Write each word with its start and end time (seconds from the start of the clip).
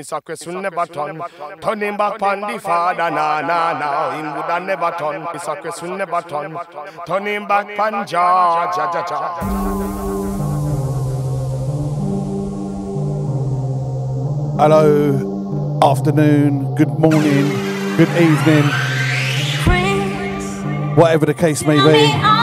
It's 0.00 0.12
a 0.12 0.20
question 0.22 0.62
never 0.62 0.86
turn. 0.86 1.20
Turn 1.60 1.82
him 1.82 1.98
back 1.98 2.22
on 2.22 2.40
the 2.40 2.58
father, 2.58 3.10
nah, 3.10 3.42
nah, 3.42 3.78
nah. 3.78 4.12
Him 4.16 4.34
woulda 4.34 4.58
never 4.60 4.96
turn. 4.98 5.26
It's 5.34 5.46
a 5.46 5.56
question 5.56 5.98
never 5.98 6.22
turn. 6.22 6.56
Turn 7.06 7.46
back 7.46 7.78
on 7.78 8.06
Jah, 8.06 8.72
Jah, 8.74 8.90
Jah, 8.94 9.04
Jah. 9.06 9.40
Hello, 14.58 15.78
afternoon, 15.82 16.74
good 16.76 16.98
morning, 16.98 17.50
good 17.98 18.08
evening, 18.16 18.64
whatever 20.96 21.26
the 21.26 21.34
case 21.34 21.62
may 21.66 21.76
be. 21.76 22.39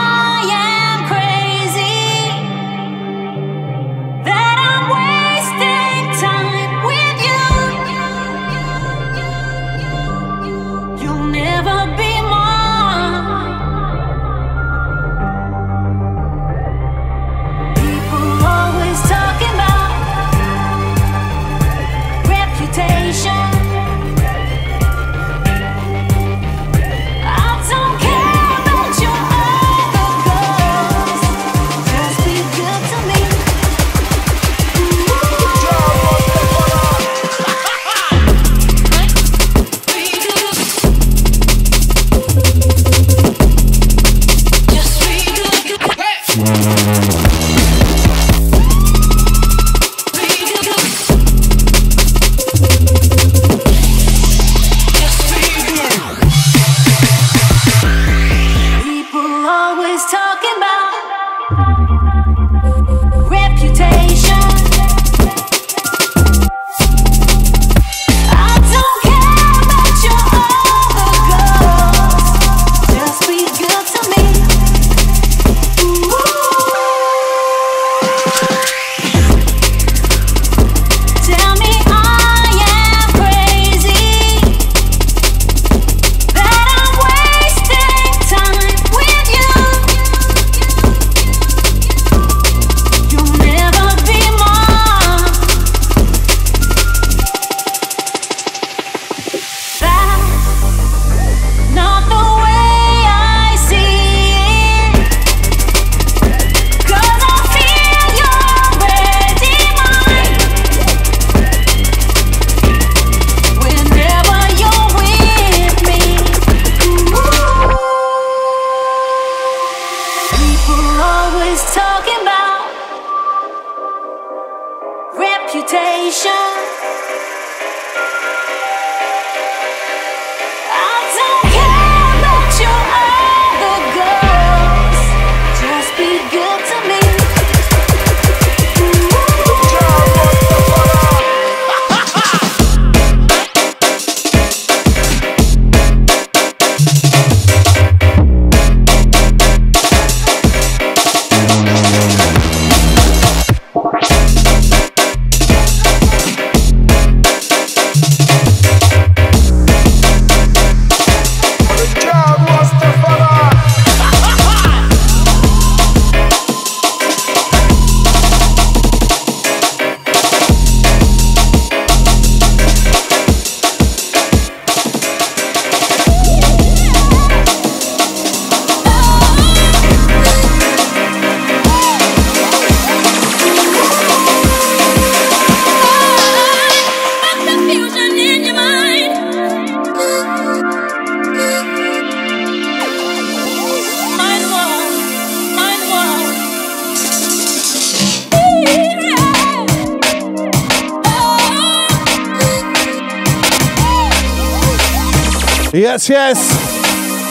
Yes. 206.08 206.38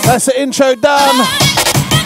That's 0.06 0.26
the 0.26 0.40
intro 0.40 0.76
done. 0.76 1.16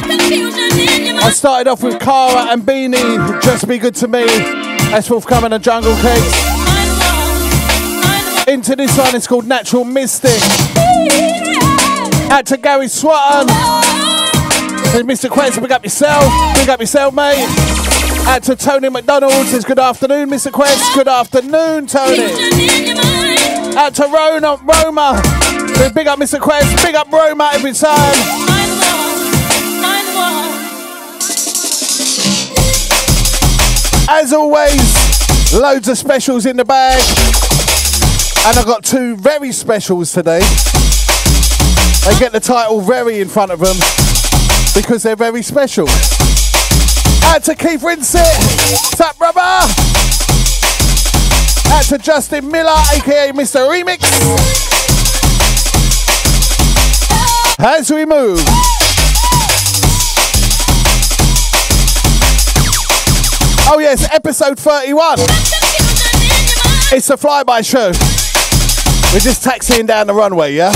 I 0.03 1.31
started 1.33 1.69
off 1.69 1.83
with 1.83 1.99
Cara 1.99 2.51
and 2.51 2.63
Beanie. 2.63 3.41
Just 3.41 3.67
be 3.67 3.77
good 3.77 3.93
to 3.95 4.07
me. 4.07 4.25
That's 4.25 5.07
forthcoming 5.09 5.51
on 5.51 5.61
Jungle 5.61 5.93
Cakes. 5.95 6.47
Into 8.47 8.75
this 8.75 8.97
one, 8.97 9.15
it's 9.15 9.27
called 9.27 9.47
Natural 9.47 9.83
Mystic. 9.83 10.41
Out 12.31 12.45
to 12.47 12.57
Gary 12.57 12.88
Swatton. 12.88 13.49
And 14.95 15.07
Mr. 15.09 15.29
Quest, 15.29 15.59
pick 15.59 15.71
up 15.71 15.83
yourself. 15.83 16.23
Pick 16.55 16.69
up 16.69 16.79
yourself, 16.79 17.13
mate. 17.13 17.45
Out 18.27 18.43
to 18.43 18.55
Tony 18.55 18.89
McDonald 18.89 19.45
says 19.47 19.65
good 19.65 19.79
afternoon, 19.79 20.29
Mr. 20.29 20.51
Quest. 20.51 20.95
Good 20.95 21.09
afternoon, 21.09 21.88
Tony. 21.88 22.31
Out 23.75 23.93
to 23.95 24.03
Rona, 24.03 24.56
Roma. 24.63 25.50
Big 25.89 26.07
up 26.07 26.19
Mr. 26.19 26.39
Quest, 26.39 26.83
big 26.86 26.95
up 26.95 27.12
Roma 27.12 27.50
every 27.54 27.74
time. 27.74 28.16
As 34.10 34.31
always, 34.31 35.54
loads 35.54 35.88
of 35.88 35.98
specials 35.98 36.45
in 36.45 36.56
the 36.56 36.66
bag. 36.66 37.01
And 38.48 38.57
I've 38.57 38.66
got 38.66 38.83
two 38.83 39.16
very 39.16 39.51
specials 39.51 40.12
today. 40.13 40.39
They 42.06 42.18
get 42.19 42.31
the 42.31 42.42
title 42.42 42.81
very 42.81 43.19
in 43.19 43.27
front 43.27 43.51
of 43.51 43.60
them 43.60 43.75
because 44.75 45.04
they're 45.04 45.16
very 45.16 45.42
special. 45.42 45.88
Out 47.25 47.44
to 47.44 47.56
Keith 47.56 47.81
Rinsett. 47.81 48.98
Tap 48.98 49.19
rubber. 49.19 49.39
Out 51.74 51.84
to 51.86 51.98
Justin 51.98 52.50
Miller, 52.50 52.77
aka 52.95 53.31
Mr. 53.31 53.68
Remix 53.68 54.81
as 57.63 57.92
we 57.92 58.06
move. 58.06 58.40
Oh, 63.74 63.78
yes, 63.80 64.08
episode 64.12 64.60
31. 64.60 65.19
It's 66.94 67.10
a 67.10 67.16
flyby 67.16 67.63
show. 67.63 67.92
We're 69.13 69.19
just 69.19 69.44
taxiing 69.44 69.86
down 69.86 70.08
the 70.08 70.13
runway, 70.13 70.54
yeah? 70.56 70.72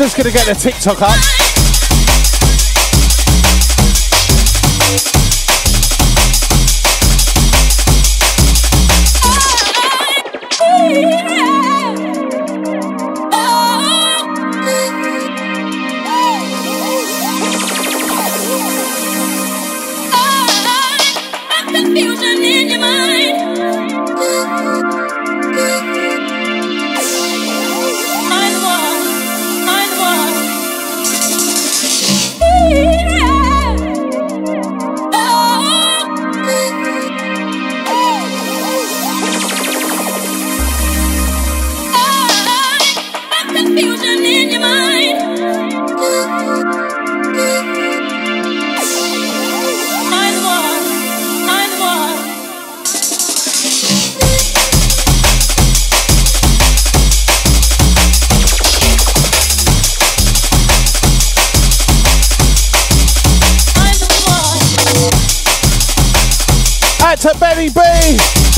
Just 0.00 0.16
gonna 0.16 0.30
get 0.30 0.46
the 0.46 0.54
TikTok 0.54 1.02
up. 1.02 1.59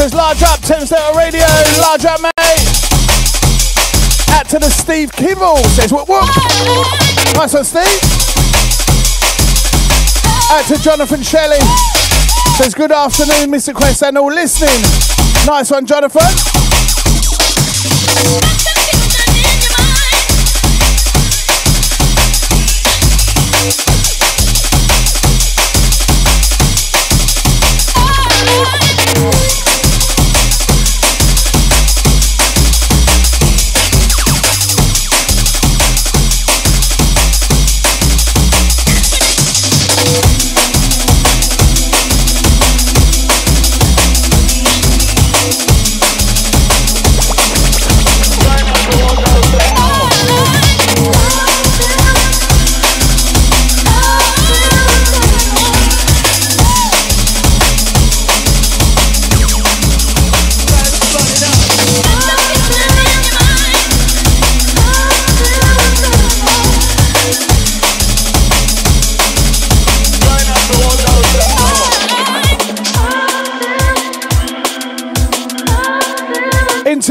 Says 0.02 0.14
large 0.14 0.42
up, 0.42 0.58
Thames 0.58 0.90
Delta 0.90 1.16
Radio. 1.16 1.46
Large 1.78 2.06
up, 2.06 2.20
mate. 2.20 2.32
Out 4.34 4.48
to 4.48 4.58
the 4.58 4.68
Steve 4.68 5.12
Kibble. 5.12 5.58
Says 5.78 5.92
whoop 5.92 6.08
whoop. 6.08 6.26
Nice 7.36 7.54
one, 7.54 7.62
Steve. 7.62 7.86
Out 10.50 10.66
to 10.66 10.82
Jonathan 10.82 11.22
Shelley. 11.22 11.60
Says 12.56 12.74
good 12.74 12.90
afternoon, 12.90 13.52
Mr. 13.52 13.72
Quest, 13.72 14.02
and 14.02 14.18
all 14.18 14.26
listening. 14.26 14.82
Nice 15.46 15.70
one, 15.70 15.86
Jonathan. 15.86 16.22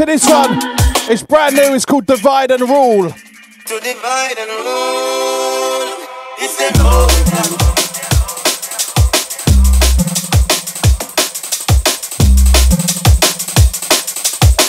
Into 0.02 0.14
this 0.14 0.28
one. 0.28 0.58
It's 1.12 1.22
brand 1.22 1.54
new. 1.54 1.74
It's 1.74 1.84
called 1.84 2.06
Divide 2.06 2.50
and 2.50 2.62
Rule. 2.62 3.08
to 3.08 3.78
divide 3.78 4.36
and 4.36 4.50
rule. 4.50 5.94
It's 6.38 6.58
old. 6.82 7.12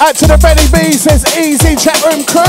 Out 0.01 0.15
to 0.17 0.27
the 0.27 0.37
Benny 0.37 0.67
B. 0.71 0.93
Says 0.93 1.25
easy 1.35 1.75
chat 1.77 1.99
room 2.05 2.23
crew. 2.25 2.43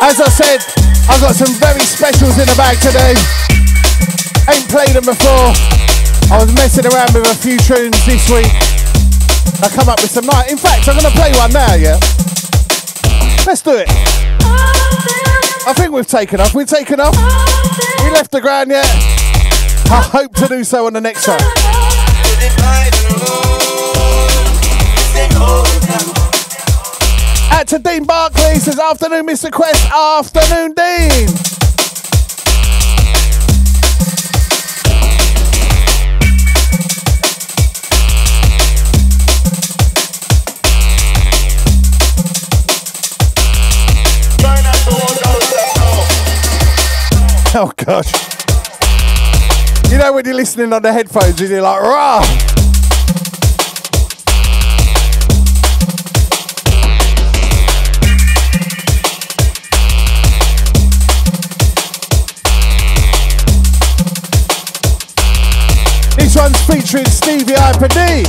As 0.00 0.20
I 0.22 0.28
said, 0.30 0.64
I've 1.10 1.20
got 1.20 1.34
some 1.34 1.52
very 1.56 1.80
specials 1.80 2.38
in 2.38 2.46
the 2.46 2.54
bag 2.56 2.78
today. 2.80 3.55
Ain't 4.48 4.68
played 4.68 4.94
them 4.94 5.04
before. 5.04 5.50
I 6.30 6.38
was 6.38 6.54
messing 6.54 6.86
around 6.86 7.14
with 7.14 7.26
a 7.26 7.34
few 7.34 7.58
tunes 7.58 7.98
this 8.06 8.30
week. 8.30 8.50
I 9.62 9.68
come 9.68 9.88
up 9.88 10.00
with 10.00 10.10
some 10.10 10.26
nice. 10.26 10.50
In 10.50 10.58
fact, 10.58 10.88
I'm 10.88 10.96
gonna 10.96 11.10
play 11.10 11.32
one 11.34 11.52
now. 11.52 11.74
Yeah. 11.74 11.98
Let's 13.46 13.62
do 13.62 13.76
it. 13.76 13.88
I 15.66 15.72
think 15.74 15.92
we've 15.92 16.06
taken 16.06 16.40
off. 16.40 16.54
We've 16.54 16.68
taken 16.68 17.00
off. 17.00 17.14
We 18.04 18.10
left 18.10 18.30
the 18.30 18.40
ground 18.40 18.70
yet. 18.70 18.86
I 19.90 20.02
hope 20.02 20.34
to 20.36 20.48
do 20.48 20.62
so 20.62 20.86
on 20.86 20.92
the 20.92 21.00
next 21.00 21.26
one. 21.26 21.40
Out 27.50 27.66
to 27.68 27.78
Dean 27.78 28.04
Barkley 28.04 28.60
says 28.60 28.78
afternoon, 28.78 29.26
Mr. 29.26 29.50
Quest. 29.50 29.90
Afternoon, 29.90 30.74
Dean. 30.74 31.65
Oh 47.58 47.72
gosh. 47.74 48.12
You 49.90 49.96
know 49.96 50.12
when 50.12 50.26
you're 50.26 50.34
listening 50.34 50.74
on 50.74 50.82
the 50.82 50.92
headphones 50.92 51.40
and 51.40 51.48
you're 51.48 51.62
like, 51.62 51.80
rah. 51.80 52.20
This 66.16 66.36
one's 66.36 66.60
featuring 66.66 67.06
Stevie 67.06 67.54
D. 67.54 68.24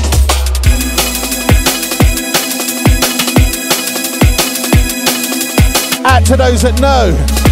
Out 6.06 6.26
to 6.28 6.38
those 6.38 6.62
that 6.62 6.80
know. 6.80 7.47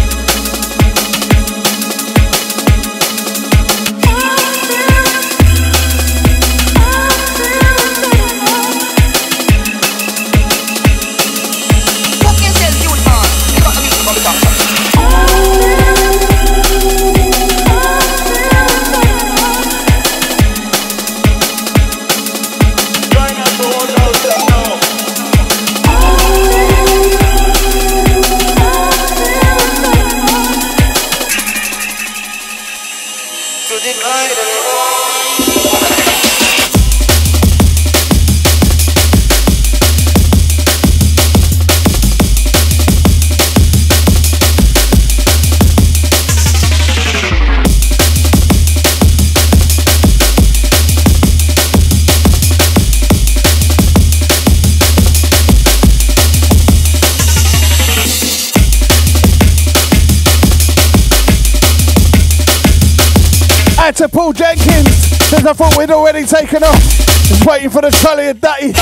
Out 63.96 64.10
to 64.10 64.14
Paul 64.14 64.32
Jenkins. 64.34 64.88
Says 65.30 65.46
I 65.46 65.54
thought 65.54 65.74
we'd 65.78 65.90
already 65.90 66.26
taken 66.26 66.62
off. 66.62 66.82
Just 67.28 67.46
waiting 67.46 67.70
for 67.70 67.80
the 67.80 67.90
trolley 67.90 68.28
of 68.28 68.40
Dutty. 68.40 68.72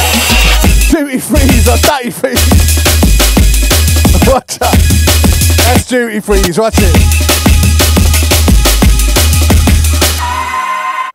Duty 0.90 1.20
freeze 1.20 1.68
or 1.68 1.76
Dutty 1.78 2.10
freeze. 2.10 2.34
Watch 4.26 4.60
out. 4.60 4.74
That's 5.66 5.86
duty 5.86 6.18
freeze. 6.18 6.58
Watch 6.58 6.74
it. 6.78 6.96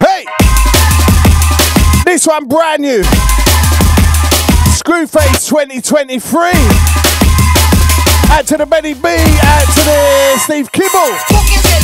Hey! 0.01 0.25
This 2.05 2.25
one 2.25 2.47
brand 2.47 2.81
new. 2.81 3.01
Screwface 4.79 5.49
2023. 5.49 6.51
Out 8.31 8.47
to 8.47 8.57
the 8.57 8.65
Benny 8.65 8.93
B, 8.93 9.09
out 9.09 9.67
to 9.73 9.83
the 9.83 10.37
Steve 10.37 10.71
Kibble. 10.71 11.78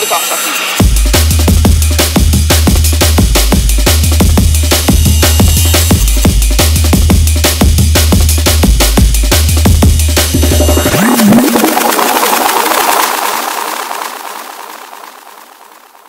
Up 0.00 0.04
the 0.06 0.36
music. 0.46 0.78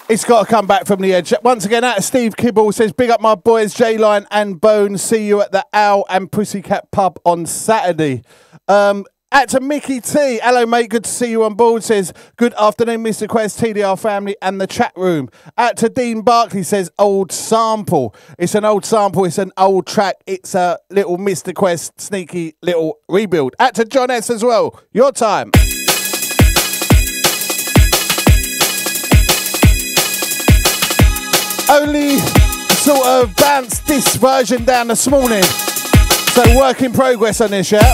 It's 0.08 0.24
got 0.24 0.42
to 0.42 0.46
come 0.46 0.68
back 0.68 0.86
from 0.86 1.02
the 1.02 1.14
edge. 1.14 1.34
Once 1.44 1.66
again, 1.66 1.84
out 1.84 1.98
of 1.98 2.04
Steve 2.04 2.38
Kibble 2.38 2.72
says, 2.72 2.94
Big 2.94 3.10
up 3.10 3.22
my 3.22 3.34
boys, 3.34 3.74
J 3.74 3.98
Line 3.98 4.28
and 4.30 4.62
Bone. 4.62 5.00
See 5.00 5.28
you 5.28 5.42
at 5.42 5.52
the 5.52 5.66
Owl 5.74 6.06
and 6.10 6.32
Pussycat 6.32 6.92
Pub 6.92 7.20
on 7.26 7.48
Saturday. 7.48 8.22
Um, 8.68 9.06
out 9.32 9.50
to 9.50 9.60
Mickey 9.60 10.02
T. 10.02 10.40
Hello, 10.44 10.66
mate. 10.66 10.90
Good 10.90 11.04
to 11.04 11.10
see 11.10 11.32
you 11.32 11.44
on 11.44 11.54
board. 11.54 11.84
Says, 11.84 12.14
Good 12.38 12.54
afternoon, 12.56 13.04
Mr. 13.04 13.28
Quest, 13.28 13.60
TDR 13.60 14.00
family, 14.00 14.36
and 14.42 14.60
the 14.60 14.68
chat 14.68 14.94
room. 14.96 15.30
Out 15.58 15.78
to 15.78 15.90
Dean 15.90 16.22
Barkley 16.22 16.64
says, 16.64 16.90
Old 16.98 17.32
sample. 17.32 18.16
It's 18.38 18.56
an 18.56 18.66
old 18.66 18.86
sample. 18.86 19.26
It's 19.26 19.38
an 19.38 19.52
old 19.58 19.88
track. 19.88 20.16
It's 20.26 20.56
a 20.56 20.80
little 20.90 21.18
Mr. 21.18 21.54
Quest 21.54 22.00
sneaky 22.00 22.56
little 22.62 23.00
rebuild. 23.08 23.56
Out 23.60 23.76
to 23.76 23.86
John 23.86 24.10
S. 24.10 24.30
as 24.30 24.44
well. 24.44 24.80
Your 24.92 25.12
time. 25.12 25.52
only 31.72 32.18
sort 32.18 33.06
of 33.06 33.36
bounced 33.36 33.86
this 33.86 34.16
version 34.16 34.66
down 34.66 34.88
this 34.88 35.08
morning. 35.08 35.44
So 35.44 36.58
work 36.58 36.82
in 36.82 36.92
progress 36.92 37.42
on 37.42 37.52
this, 37.52 37.72
yeah? 37.72 37.94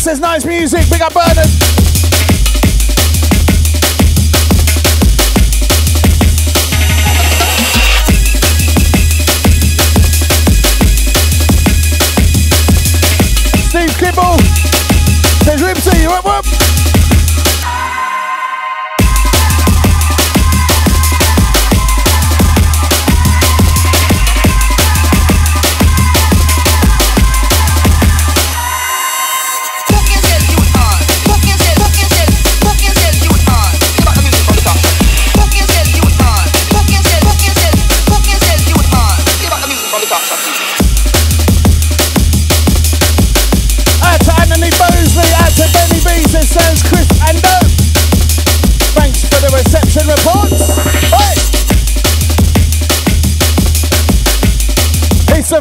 says 0.00 0.18
nice 0.18 0.46
music. 0.46 0.88
Big 0.88 1.02
up 1.02 1.12
Bernard. 1.12 2.19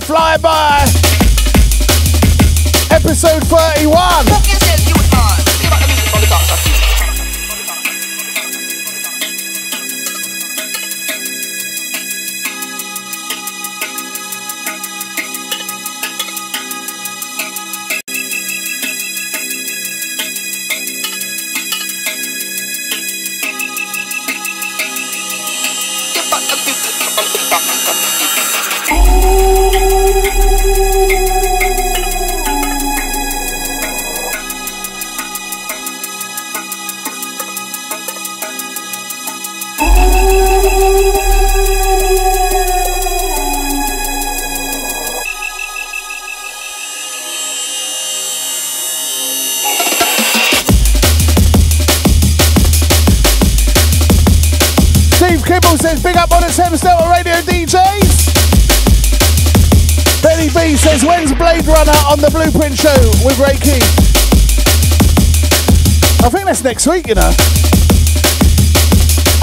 It's 0.02 0.10
a 0.10 0.14
flyby. 0.14 0.86
Episode 2.92 3.44
31. 3.44 4.29
Next 66.80 66.88
week, 66.88 67.08
you 67.08 67.16
know. 67.16 67.30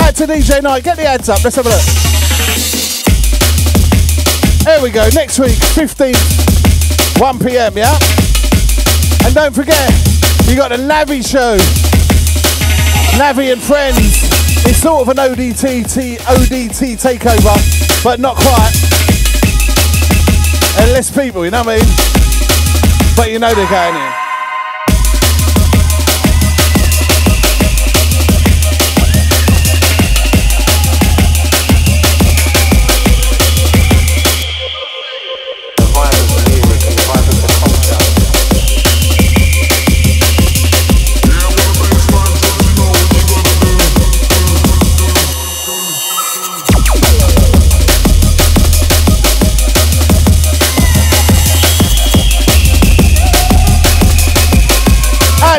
Add 0.01 0.17
to 0.17 0.27
DJ 0.27 0.63
Night. 0.63 0.83
Get 0.85 0.97
the 0.97 1.05
ads 1.05 1.29
up. 1.29 1.45
Let's 1.45 1.57
have 1.57 1.67
a 1.67 1.69
look. 1.69 1.85
There 4.65 4.83
we 4.83 4.89
go. 4.91 5.07
Next 5.13 5.39
week, 5.39 5.59
15th, 5.77 7.21
1 7.21 7.39
p.m. 7.41 7.77
Yeah. 7.77 7.93
And 9.27 9.35
don't 9.35 9.55
forget, 9.55 9.93
you 10.49 10.57
got 10.57 10.71
the 10.71 10.79
Navi 10.81 11.21
show. 11.21 11.59
Navi 13.21 13.53
and 13.53 13.61
friends. 13.61 14.25
It's 14.65 14.79
sort 14.79 15.03
of 15.03 15.09
an 15.11 15.19
ODT 15.19 15.93
T, 15.93 16.17
ODT 16.17 16.97
takeover, 16.97 18.03
but 18.03 18.19
not 18.19 18.37
quite. 18.37 18.73
And 20.81 20.91
less 20.93 21.11
people, 21.15 21.45
you 21.45 21.51
know 21.51 21.63
what 21.63 21.69
I 21.69 21.85
mean? 21.85 23.15
But 23.15 23.31
you 23.31 23.39
know 23.39 23.53
they're 23.53 23.69
going 23.69 23.95
in. 23.95 24.26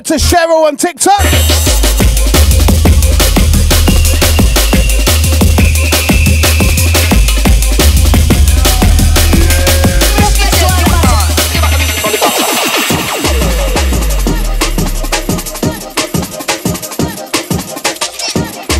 To 0.07 0.13
Cheryl 0.13 0.65
on 0.65 0.77
TikTok. 0.77 1.19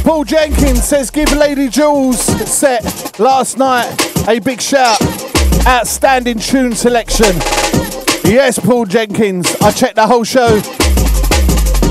Paul 0.05 0.23
Jenkins 0.23 0.83
says, 0.85 1.11
give 1.11 1.33
Lady 1.33 1.67
Jules 1.67 2.21
set 2.49 3.19
last 3.19 3.57
night 3.57 3.91
a 4.29 4.39
big 4.39 4.61
shout. 4.61 5.01
Outstanding 5.67 6.39
tune 6.39 6.73
selection. 6.73 7.35
Yes, 8.23 8.57
Paul 8.57 8.85
Jenkins. 8.85 9.53
I 9.61 9.71
checked 9.71 9.95
the 9.95 10.07
whole 10.07 10.23
show. 10.23 10.61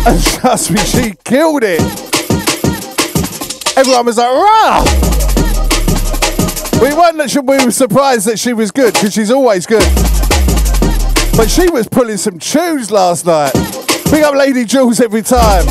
And 0.07 0.23
trust 0.23 0.71
me, 0.71 0.79
she 0.79 1.15
killed 1.25 1.65
it. 1.65 1.81
Everyone 3.77 4.07
was 4.07 4.19
like, 4.19 4.31
rah! 4.31 4.85
We 6.81 6.95
weren't 6.95 7.35
we 7.45 7.65
were 7.65 7.73
surprised 7.73 8.29
that 8.29 8.39
she 8.39 8.53
was 8.53 8.71
good, 8.71 8.95
because 8.95 9.13
she's 9.13 9.33
always 9.33 9.67
good. 9.67 9.83
But 11.37 11.51
she 11.51 11.69
was 11.71 11.89
pulling 11.89 12.19
some 12.19 12.39
tunes 12.39 12.93
last 12.93 13.27
night. 13.27 13.53
Big 14.13 14.23
up 14.23 14.37
Lady 14.37 14.65
Jules 14.65 15.01
every 15.01 15.23
time. 15.23 15.67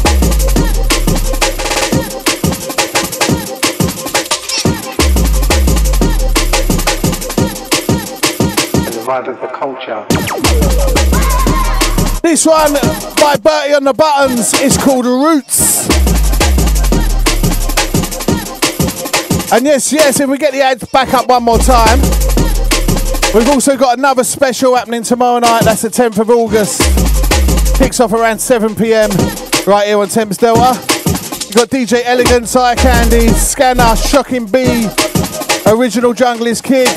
the 8.92 9.02
vibe 9.08 9.28
of 9.30 9.40
the 9.40 9.48
culture. 9.48 10.25
This 12.26 12.44
one 12.44 12.74
by 13.22 13.36
Bertie 13.36 13.76
on 13.76 13.84
the 13.84 13.94
Buttons 13.94 14.60
is 14.60 14.78
called 14.78 15.06
Roots. 15.06 15.88
And 19.52 19.64
yes, 19.64 19.94
yes, 19.94 20.20
if 20.20 20.28
we 20.28 20.40
get 20.40 20.52
the 20.52 20.62
ads 20.62 20.86
back 20.86 21.14
up 21.14 21.30
one 21.30 21.44
more 21.44 21.60
time, 21.60 22.02
we've 23.32 23.48
also 23.48 23.78
got 23.78 24.00
another 24.00 24.24
special 24.24 24.76
happening 24.76 25.04
tomorrow 25.04 25.38
night. 25.38 25.66
That's 25.66 25.84
the 25.84 25.90
10th 25.90 26.18
of 26.18 26.32
August. 26.32 26.82
Kicks 27.78 28.00
off 28.00 28.12
around 28.12 28.40
7 28.40 28.74
pm 28.74 29.12
right 29.68 29.86
here 29.86 30.00
on 30.00 30.08
Thames 30.08 30.38
Delta. 30.38 30.74
You've 30.74 31.54
got 31.54 31.70
DJ 31.70 32.02
Elegance, 32.06 32.56
Eye 32.56 32.74
Candy, 32.74 33.28
Scanner, 33.28 33.96
Shocking 33.96 34.48
B, 34.48 34.88
Original 35.68 36.16
Junglist 36.16 36.64
Kid, 36.64 36.90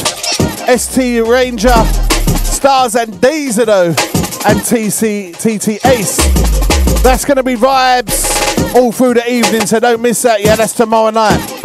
ST 0.81 1.23
Ranger, 1.29 1.85
Stars 2.45 2.95
and 2.95 3.13
Dazado, 3.13 4.18
and 4.47 4.61
TC 4.61 5.33
TT 5.37 5.85
Ace. 5.87 6.17
That's 7.03 7.25
going 7.25 7.37
to 7.37 7.43
be 7.43 7.55
vibes 7.55 8.75
all 8.75 8.93
through 8.93 9.15
the 9.15 9.31
evening, 9.31 9.67
so 9.67 9.81
don't 9.81 10.01
miss 10.01 10.23
that. 10.23 10.41
Yeah, 10.43 10.57
that's 10.57 10.73
tomorrow 10.73 11.11
night. 11.11 11.58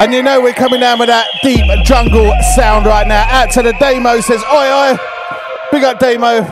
And 0.00 0.14
you 0.14 0.22
know 0.22 0.40
we're 0.40 0.52
coming 0.52 0.78
down 0.78 1.00
with 1.00 1.08
that 1.08 1.26
deep 1.42 1.64
jungle 1.84 2.32
sound 2.54 2.86
right 2.86 3.06
now. 3.06 3.26
Out 3.30 3.50
to 3.52 3.62
the 3.62 3.72
Demo 3.80 4.20
says, 4.20 4.42
oi 4.44 4.94
oi. 4.94 4.96
Big 5.72 5.82
up 5.82 5.98
Demo. 5.98 6.42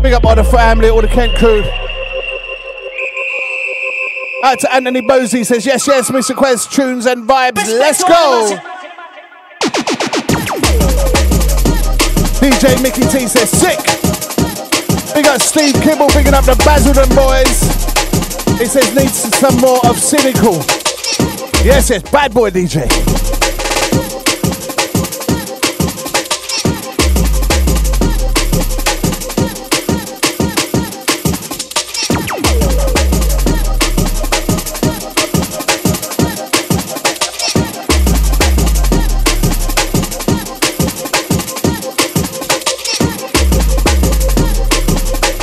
Big 0.00 0.12
up 0.12 0.24
all 0.24 0.36
the 0.36 0.44
family, 0.44 0.88
all 0.88 1.02
the 1.02 1.08
Kent 1.08 1.36
crew. 1.36 1.64
Out 4.44 4.60
to 4.60 4.72
Anthony 4.72 5.02
Bosey 5.02 5.44
says, 5.44 5.66
yes, 5.66 5.86
yes, 5.88 6.10
Mr. 6.12 6.36
Quest, 6.36 6.72
tunes 6.72 7.06
and 7.06 7.28
vibes. 7.28 7.56
Let's 7.56 8.04
go. 8.04 8.56
DJ 12.40 12.80
Mickey 12.82 13.02
T 13.02 13.26
says, 13.26 13.50
sick. 13.50 13.80
Big 15.12 15.26
up 15.26 15.40
Steve 15.40 15.74
Kibble, 15.82 16.06
bigging 16.14 16.34
up 16.34 16.44
the 16.44 16.54
Basildon 16.64 17.08
boys. 17.16 17.60
He 18.60 18.66
says, 18.66 18.94
needs 18.94 19.36
some 19.36 19.56
more 19.56 19.84
of 19.86 19.98
Cynical. 19.98 20.62
Yes, 21.62 21.90
yes, 21.90 22.02
bad 22.10 22.32
boy 22.32 22.48
DJ. 22.48 22.86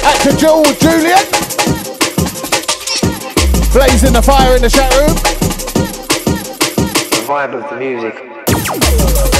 At 0.04 0.18
to 0.24 0.36
Joel 0.36 0.64
Julian. 0.80 1.20
Blazing 3.72 4.14
the 4.14 4.24
fire 4.26 4.56
in 4.56 4.64
the 4.64 4.70
chat 4.70 4.92
room. 4.96 5.37
Vibe 7.28 7.56
of 7.56 7.70
the 7.70 7.76
music. 7.78 9.37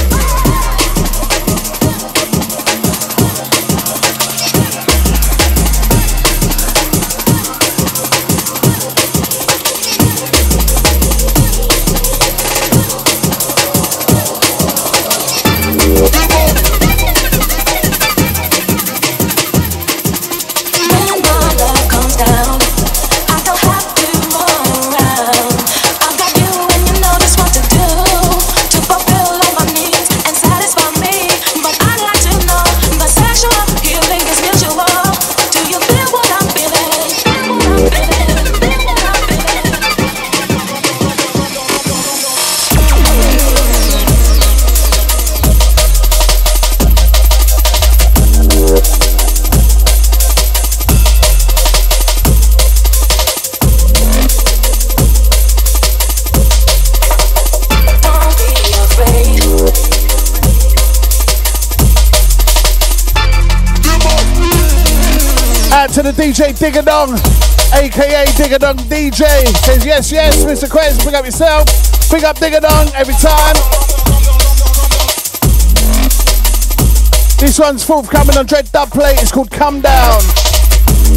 DJ 66.28 66.52
Diggadong, 66.52 67.16
aka 67.72 68.26
Diggadong 68.36 68.76
DJ. 68.90 69.24
Says 69.64 69.82
yes, 69.82 70.12
yes, 70.12 70.44
Mr. 70.44 70.68
Quest, 70.70 71.00
pick 71.00 71.14
up 71.14 71.24
yourself. 71.24 71.66
Pick 72.10 72.22
up 72.22 72.36
Diggadong 72.36 72.92
every 72.92 73.14
time. 73.14 73.56
This 77.38 77.58
one's 77.58 77.82
forthcoming 77.82 78.36
on 78.36 78.44
Dread 78.44 78.70
Dub 78.72 78.90
Plate. 78.90 79.22
It's 79.22 79.32
called 79.32 79.50
Come 79.50 79.80
Down. 79.80 80.20
Do 80.20 81.16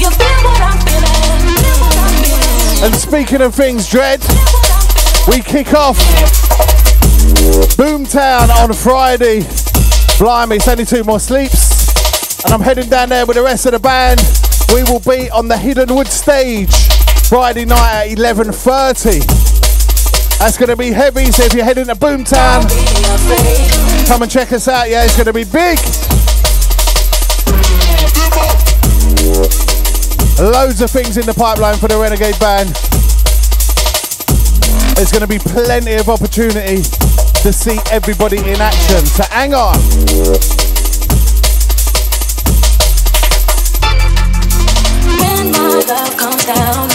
you 0.00 0.08
feel 0.08 0.40
what 0.40 0.62
I'm 0.62 0.80
feeling? 0.80 1.52
Feel 1.60 1.76
what 1.84 1.98
I'm 2.00 2.14
feeling? 2.24 2.84
And 2.84 2.94
speaking 2.94 3.42
of 3.42 3.54
things, 3.54 3.90
Dread, 3.90 4.20
we 5.28 5.42
kick 5.42 5.74
off 5.74 5.98
Boomtown 7.76 8.48
on 8.48 8.72
Friday. 8.72 9.61
Blimey, 10.18 10.56
it's 10.56 10.68
only 10.68 10.84
two 10.84 11.02
more 11.04 11.18
sleeps. 11.18 12.44
And 12.44 12.52
I'm 12.52 12.60
heading 12.60 12.88
down 12.88 13.08
there 13.08 13.26
with 13.26 13.36
the 13.36 13.42
rest 13.42 13.66
of 13.66 13.72
the 13.72 13.78
band. 13.78 14.20
We 14.72 14.82
will 14.84 15.00
be 15.00 15.30
on 15.30 15.48
the 15.48 15.56
Hidden 15.56 15.94
Wood 15.94 16.08
stage 16.08 16.72
Friday 17.28 17.64
night 17.64 18.12
at 18.12 18.18
11.30. 18.18 19.26
That's 20.38 20.58
going 20.58 20.70
to 20.70 20.76
be 20.76 20.90
heavy, 20.90 21.30
so 21.30 21.44
if 21.44 21.54
you're 21.54 21.64
heading 21.64 21.86
to 21.86 21.94
Boomtown, 21.94 22.66
come 24.06 24.22
and 24.22 24.30
check 24.30 24.52
us 24.52 24.68
out. 24.68 24.90
Yeah, 24.90 25.04
it's 25.04 25.16
going 25.16 25.26
to 25.26 25.32
be 25.32 25.44
big. 25.44 25.78
Loads 30.40 30.80
of 30.80 30.90
things 30.90 31.16
in 31.16 31.26
the 31.26 31.34
pipeline 31.34 31.76
for 31.76 31.88
the 31.88 31.98
Renegade 31.98 32.38
Band. 32.40 32.68
There's 34.96 35.12
going 35.12 35.22
to 35.22 35.28
be 35.28 35.38
plenty 35.38 35.94
of 35.94 36.08
opportunity 36.08 36.82
to 37.42 37.52
see 37.52 37.76
everybody 37.90 38.38
in 38.38 38.60
action. 38.60 39.04
So 39.04 39.24
hang 39.24 39.52
on. 39.52 39.74
Love 45.88 46.16
comes 46.16 46.44
down, 46.44 46.88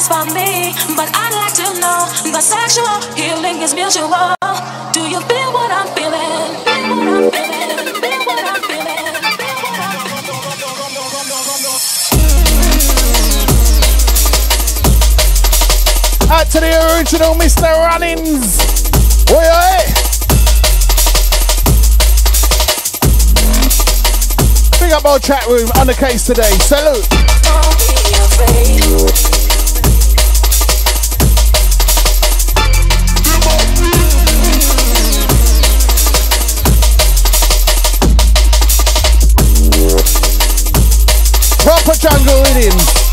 satisfy 0.00 0.24
me. 0.34 0.74
But 0.94 1.08
I'd 1.14 1.32
like 1.32 1.54
to 1.56 1.64
know 1.80 2.08
that 2.32 2.42
sexual 2.42 3.00
healing 3.16 3.62
is 3.62 3.74
mutual. 3.74 4.34
Do 4.92 5.00
you 5.08 5.20
feel 5.24 5.52
what 5.52 5.70
I'm 5.72 5.88
feeling? 5.96 6.52
Feel 6.64 6.96
what 6.96 7.08
I'm 7.08 7.30
feeling? 7.32 7.70
Feel 8.02 8.20
what 8.28 8.44
I'm 8.44 8.60
feeling? 8.62 8.96
Out 16.28 16.50
to 16.50 16.60
the 16.60 16.72
original 16.92 17.34
Mr. 17.34 17.72
Runnings. 17.88 18.58
Oi, 19.30 19.46
oi. 19.48 19.80
Big 24.80 24.92
up 24.92 25.04
our 25.04 25.18
chat 25.18 25.46
room 25.46 25.70
on 25.80 25.86
the 25.86 25.94
case 25.94 26.26
today. 26.26 26.52
Salute. 26.58 27.06
Jungle 42.08 42.44
rhythm. 42.54 43.05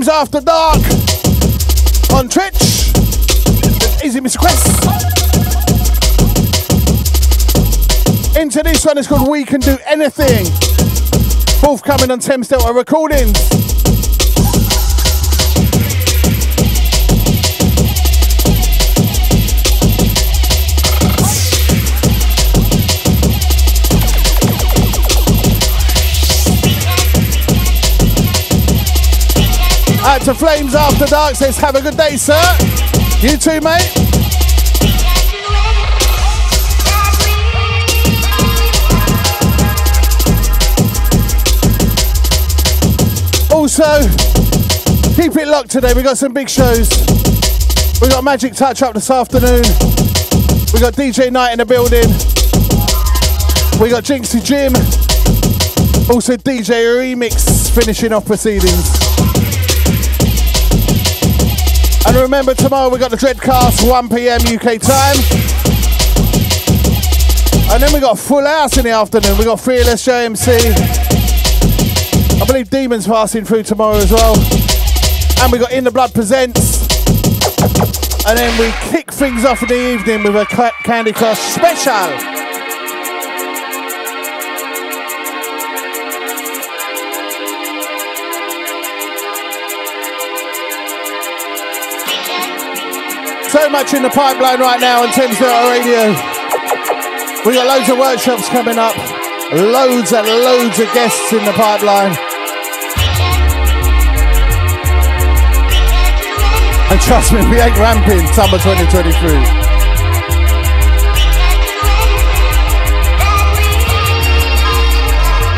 After 0.00 0.40
dark 0.40 0.80
on 2.14 2.26
Twitch. 2.26 2.88
Easy, 4.02 4.20
Mr. 4.20 4.38
Quest. 4.38 4.66
Into 8.36 8.62
this 8.62 8.86
one, 8.86 8.96
it's 8.96 9.06
called 9.06 9.28
We 9.28 9.44
Can 9.44 9.60
Do 9.60 9.76
Anything. 9.84 10.46
Forthcoming 11.60 12.10
on 12.10 12.20
Thames 12.20 12.48
Delta 12.48 12.72
Recordings. 12.72 13.61
Out 30.22 30.26
to 30.26 30.34
Flames 30.34 30.74
After 30.76 31.06
Dark 31.06 31.34
says, 31.34 31.56
have 31.58 31.74
a 31.74 31.82
good 31.82 31.96
day, 31.96 32.16
sir. 32.16 32.40
You 33.18 33.36
too, 33.36 33.60
mate. 33.60 33.90
Also, 43.50 43.82
keep 45.16 45.34
it 45.36 45.48
locked 45.48 45.70
today. 45.70 45.92
We 45.92 46.02
got 46.02 46.16
some 46.16 46.32
big 46.32 46.48
shows. 46.48 46.88
We 48.00 48.08
got 48.08 48.22
Magic 48.22 48.54
Touch 48.54 48.80
up 48.82 48.94
this 48.94 49.10
afternoon. 49.10 49.64
We 50.72 50.78
got 50.78 50.94
DJ 50.94 51.32
Night 51.32 51.50
in 51.50 51.58
the 51.58 51.66
building. 51.66 52.08
We 53.82 53.90
got 53.90 54.04
Jinxie 54.04 54.44
Jim. 54.44 54.72
Also 56.08 56.36
DJ 56.36 56.84
Remix 56.94 57.74
finishing 57.74 58.12
off 58.12 58.24
proceedings. 58.26 59.01
And 62.06 62.16
remember, 62.16 62.54
tomorrow 62.54 62.88
we 62.88 62.98
got 62.98 63.10
the 63.10 63.16
Dreadcast, 63.16 63.88
1 63.88 64.08
pm 64.08 64.40
UK 64.42 64.80
time. 64.80 65.16
And 67.72 67.82
then 67.82 67.92
we 67.92 68.00
got 68.00 68.18
Full 68.18 68.44
House 68.44 68.76
in 68.76 68.84
the 68.84 68.90
afternoon. 68.90 69.38
We 69.38 69.44
got 69.44 69.60
Fearless 69.60 70.06
JMC. 70.06 70.72
I 72.40 72.44
believe 72.44 72.68
Demons 72.68 73.06
passing 73.06 73.44
through 73.44 73.62
tomorrow 73.62 73.96
as 73.96 74.10
well. 74.10 74.36
And 75.40 75.50
we 75.52 75.58
got 75.58 75.72
In 75.72 75.84
the 75.84 75.90
Blood 75.90 76.12
Presents. 76.12 76.82
And 78.26 78.38
then 78.38 78.58
we 78.60 78.72
kick 78.90 79.10
things 79.12 79.44
off 79.44 79.62
in 79.62 79.68
the 79.68 79.94
evening 79.94 80.22
with 80.22 80.36
a 80.36 80.72
Candy 80.84 81.12
Crush 81.12 81.38
special. 81.38 82.31
So 93.52 93.68
much 93.68 93.92
in 93.92 94.02
the 94.02 94.08
pipeline 94.08 94.60
right 94.60 94.80
now 94.80 95.02
on 95.04 95.12
Delta 95.12 95.44
Radio. 95.68 96.08
We 97.44 97.52
got 97.52 97.68
loads 97.68 97.90
of 97.92 97.98
workshops 97.98 98.48
coming 98.48 98.78
up, 98.78 98.96
loads 99.52 100.10
and 100.14 100.24
loads 100.24 100.80
of 100.80 100.88
guests 100.96 101.30
in 101.34 101.44
the 101.44 101.52
pipeline. 101.52 102.16
And 106.88 107.00
trust 107.04 107.36
me, 107.36 107.44
we 107.52 107.60
ain't 107.60 107.76
ramping 107.76 108.24
summer 108.32 108.56
2023. 108.56 109.12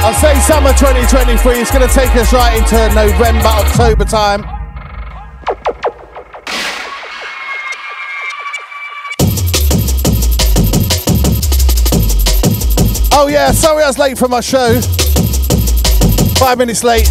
I'll 0.03 0.19
say 0.19 0.35
summer 0.43 0.75
2023. 0.75 1.63
It's 1.63 1.71
going 1.71 1.87
to 1.87 1.95
take 1.95 2.11
us 2.17 2.33
right 2.33 2.59
into 2.59 2.75
November, 2.93 3.47
October 3.47 4.05
time. 4.05 4.54
Oh 13.25 13.29
yeah, 13.29 13.53
sorry 13.53 13.83
I 13.83 13.87
was 13.87 13.99
late 13.99 14.19
for 14.19 14.29
my 14.29 14.41
show. 14.41 14.83
Five 16.37 16.59
minutes 16.59 16.85
late. 16.85 17.07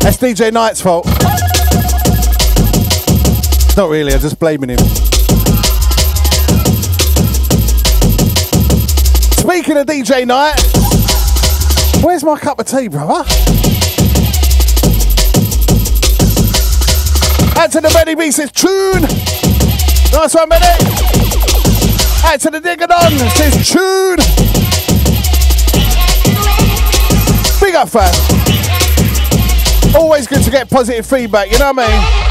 That's 0.00 0.16
DJ 0.16 0.52
Knight's 0.52 0.80
fault. 0.80 1.06
Not 3.76 3.90
really, 3.90 4.12
I'm 4.12 4.18
just 4.18 4.40
blaming 4.40 4.70
him. 4.70 4.78
Speaking 9.38 9.76
of 9.76 9.86
DJ 9.86 10.26
Knight, 10.26 10.60
Where's 12.04 12.24
my 12.24 12.36
cup 12.36 12.58
of 12.58 12.66
tea, 12.66 12.88
brother? 12.88 13.22
Add 17.56 17.70
to 17.70 17.80
the 17.80 17.90
Benny 17.94 18.16
B 18.16 18.32
says 18.32 18.50
tune. 18.50 19.02
Nice 20.12 20.34
one, 20.34 20.48
Benny. 20.48 21.23
To 22.40 22.50
the 22.50 22.58
Diggadong 22.60 23.16
says 23.36 23.68
tune. 23.70 24.16
Big 27.60 27.76
up, 27.76 27.88
fam. 27.88 28.12
Always 29.94 30.26
good 30.26 30.42
to 30.42 30.50
get 30.50 30.68
positive 30.68 31.06
feedback, 31.06 31.52
you 31.52 31.58
know 31.58 31.72
what 31.72 31.88
I 31.88 32.18
mean? 32.18 32.23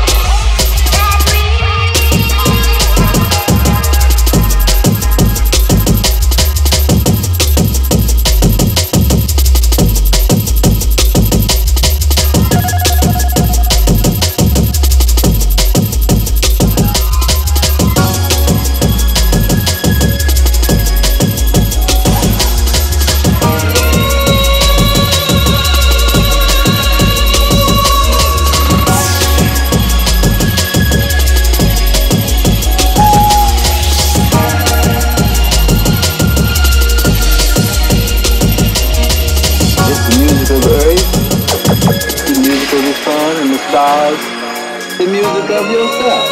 Music 45.44 45.62
of 45.62 45.72
yourself. 45.72 46.30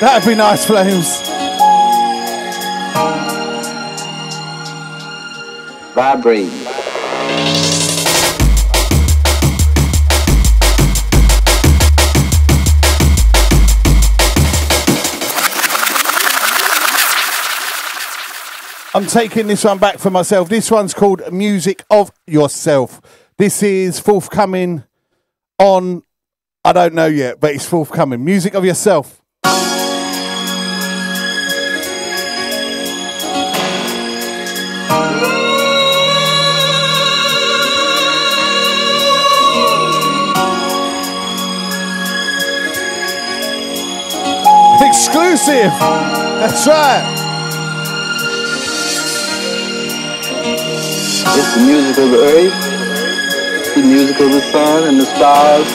That'd 0.00 0.28
be 0.28 0.34
nice, 0.34 0.66
Flames. 0.66 1.20
Vibrating. 5.94 6.63
I'm 19.04 19.10
taking 19.10 19.46
this 19.48 19.62
one 19.62 19.76
back 19.76 19.98
for 19.98 20.08
myself. 20.08 20.48
This 20.48 20.70
one's 20.70 20.94
called 20.94 21.30
Music 21.30 21.84
of 21.90 22.10
Yourself. 22.26 23.02
This 23.36 23.62
is 23.62 24.00
forthcoming 24.00 24.82
on, 25.58 26.02
I 26.64 26.72
don't 26.72 26.94
know 26.94 27.04
yet, 27.04 27.38
but 27.38 27.54
it's 27.54 27.66
forthcoming. 27.66 28.24
Music 28.24 28.54
of 28.54 28.64
Yourself. 28.64 29.20
Exclusive. 44.80 45.78
That's 46.40 46.66
right. 46.66 47.23
It's 51.36 51.54
the 51.56 51.60
music 51.66 51.98
of 51.98 52.10
the 52.12 52.18
earth, 52.18 53.74
the 53.74 53.82
music 53.82 54.20
of 54.20 54.30
the 54.30 54.40
sun 54.52 54.84
and 54.84 55.00
the 55.00 55.04
stars, 55.04 55.66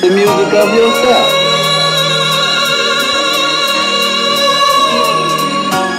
the 0.00 0.10
music 0.10 0.52
of 0.52 0.74
yourself. 0.74 1.30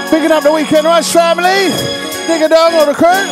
Picking 0.10 0.32
up 0.32 0.44
the 0.44 0.52
weekend 0.52 0.86
rush 0.86 1.14
family. 1.14 1.72
Diggadong 2.28 2.74
on 2.82 2.88
the 2.88 2.94
crew. 2.94 3.24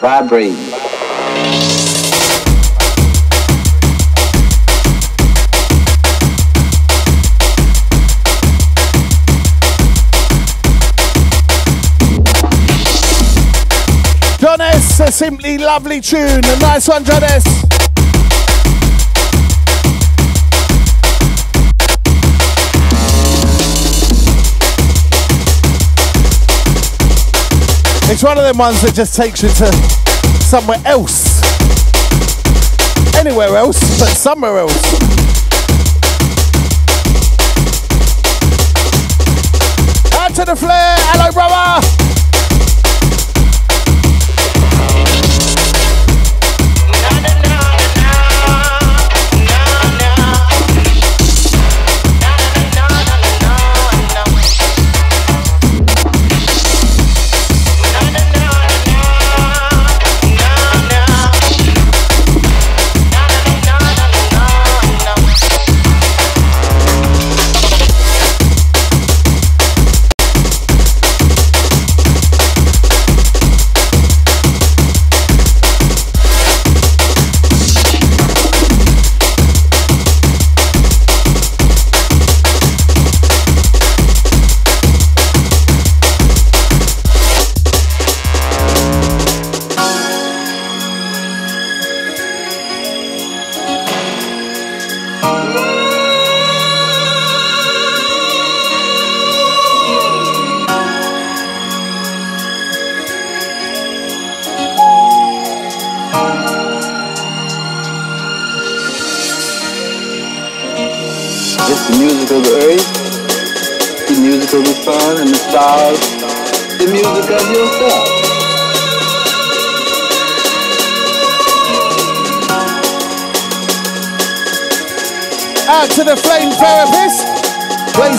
Vibrating. 0.00 1.83
A 15.04 15.12
simply 15.12 15.58
lovely 15.58 16.00
tune. 16.00 16.42
A 16.44 16.58
nice 16.60 16.88
one, 16.88 17.04
John 17.04 17.22
S. 17.22 17.44
It's 28.10 28.22
one 28.22 28.38
of 28.38 28.44
them 28.44 28.56
ones 28.56 28.80
that 28.80 28.92
just 28.94 29.14
takes 29.14 29.42
you 29.42 29.50
to 29.50 29.72
somewhere 30.44 30.80
else. 30.86 31.42
Anywhere 33.16 33.56
else, 33.56 33.78
but 33.98 34.08
somewhere 34.08 34.58
else. 34.58 35.14
To 40.34 40.44
the 40.44 40.56
flare. 40.56 41.03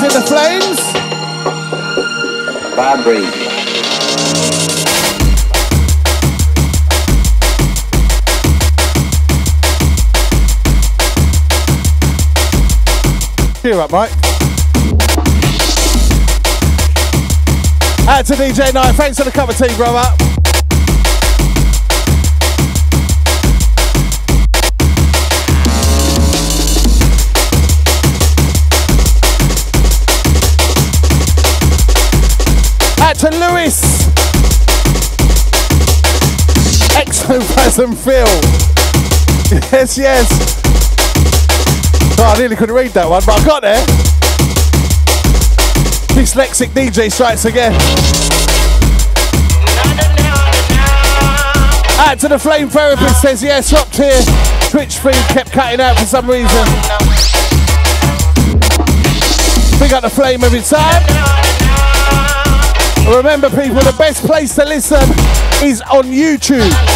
Blazing 0.06 0.22
the 0.22 0.28
flames. 0.28 0.80
Vibrating. 2.76 3.32
Cheer 13.62 13.80
up, 13.80 13.92
Mike. 13.92 14.12
Out 18.08 18.26
to 18.28 18.34
DJ 18.34 18.74
Night. 18.74 18.92
Thanks 18.94 19.18
for 19.18 19.24
the 19.24 19.32
cup 19.32 19.50
of 19.50 19.58
tea, 19.58 19.76
brother. 19.76 20.35
To 33.26 33.32
Lewis. 33.32 34.06
Ectoplasm 36.96 37.96
Phil. 37.96 38.28
Yes, 39.72 39.98
yes. 39.98 40.28
Oh, 42.20 42.34
I 42.36 42.38
nearly 42.38 42.56
couldn't 42.56 42.76
read 42.76 42.92
that 42.92 43.10
one, 43.10 43.24
but 43.26 43.42
I 43.42 43.46
got 43.46 43.62
there. 43.64 43.84
Dyslexic 46.14 46.68
DJ 46.68 47.12
strikes 47.12 47.46
again. 47.46 47.74
Out 51.98 52.20
to 52.20 52.28
the 52.28 52.38
flame 52.38 52.70
therapist 52.70 53.24
says 53.24 53.42
yes, 53.42 53.70
swapped 53.72 53.98
here. 53.98 54.22
Twitch 54.70 55.00
feed 55.00 55.16
kept 55.34 55.52
cutting 55.52 55.82
out 55.82 55.98
for 55.98 56.06
some 56.06 56.30
reason. 56.30 56.66
Big 59.80 59.94
up 59.94 60.04
the 60.04 60.12
flame 60.12 60.44
every 60.44 60.62
time. 60.62 61.35
Remember, 63.08 63.50
people, 63.50 63.82
the 63.82 63.96
best 63.98 64.26
place 64.26 64.56
to 64.56 64.66
listen 64.66 64.98
is 65.64 65.82
on 65.84 66.06
YouTube. 66.06 66.95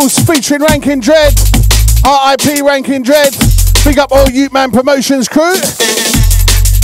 Featuring 0.00 0.62
Ranking 0.62 1.00
Dread. 1.00 1.34
RIP 2.02 2.62
Ranking 2.64 3.02
Dread. 3.02 3.36
Big 3.84 3.98
up 3.98 4.10
all 4.10 4.28
Ute 4.30 4.50
Man 4.50 4.70
Promotions 4.70 5.28
crew. 5.28 5.52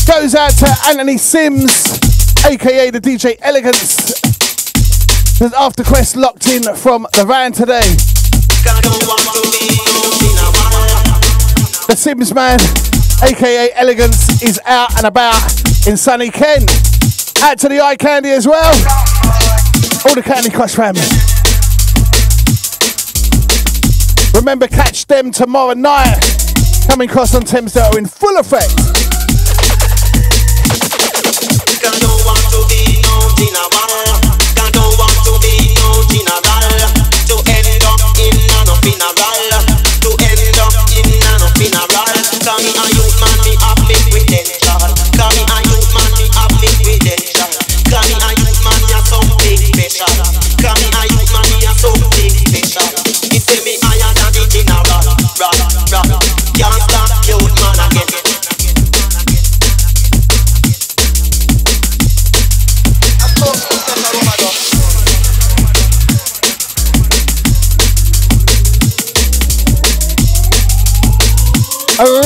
Goes 0.07 0.35
out 0.35 0.51
to 0.51 0.69
Anthony 0.87 1.17
Sims, 1.17 1.99
aka 2.45 2.91
the 2.91 3.01
DJ 3.01 3.39
Elegance. 3.41 4.21
There's 5.39 5.55
After 5.55 5.85
Quest 5.85 6.17
locked 6.17 6.49
in 6.49 6.63
from 6.77 7.07
the 7.15 7.25
van 7.25 7.53
today. 7.53 7.81
The 11.89 11.97
Sims 11.97 12.35
man, 12.35 12.61
aka 13.25 13.71
Elegance, 13.75 14.43
is 14.43 14.61
out 14.67 14.95
and 14.99 15.07
about 15.07 15.87
in 15.87 15.97
sunny 15.97 16.29
Kent. 16.31 16.71
Out 17.43 17.59
to 17.61 17.71
the 17.71 17.81
eye 17.83 17.97
candy 17.97 18.33
as 18.33 18.47
well. 18.47 18.75
All 20.05 20.15
the 20.15 20.23
Candy 20.23 20.51
Crush 20.51 20.75
family. 20.75 21.28
Remember, 24.49 24.67
catch 24.67 25.05
them 25.05 25.31
tomorrow 25.31 25.75
night. 25.75 26.19
Coming 26.87 27.11
across 27.11 27.35
on 27.35 27.43
Thames 27.43 27.75
Delta 27.75 27.99
in 27.99 28.07
full 28.07 28.39
effect. 28.39 28.75
Can't 31.83 32.09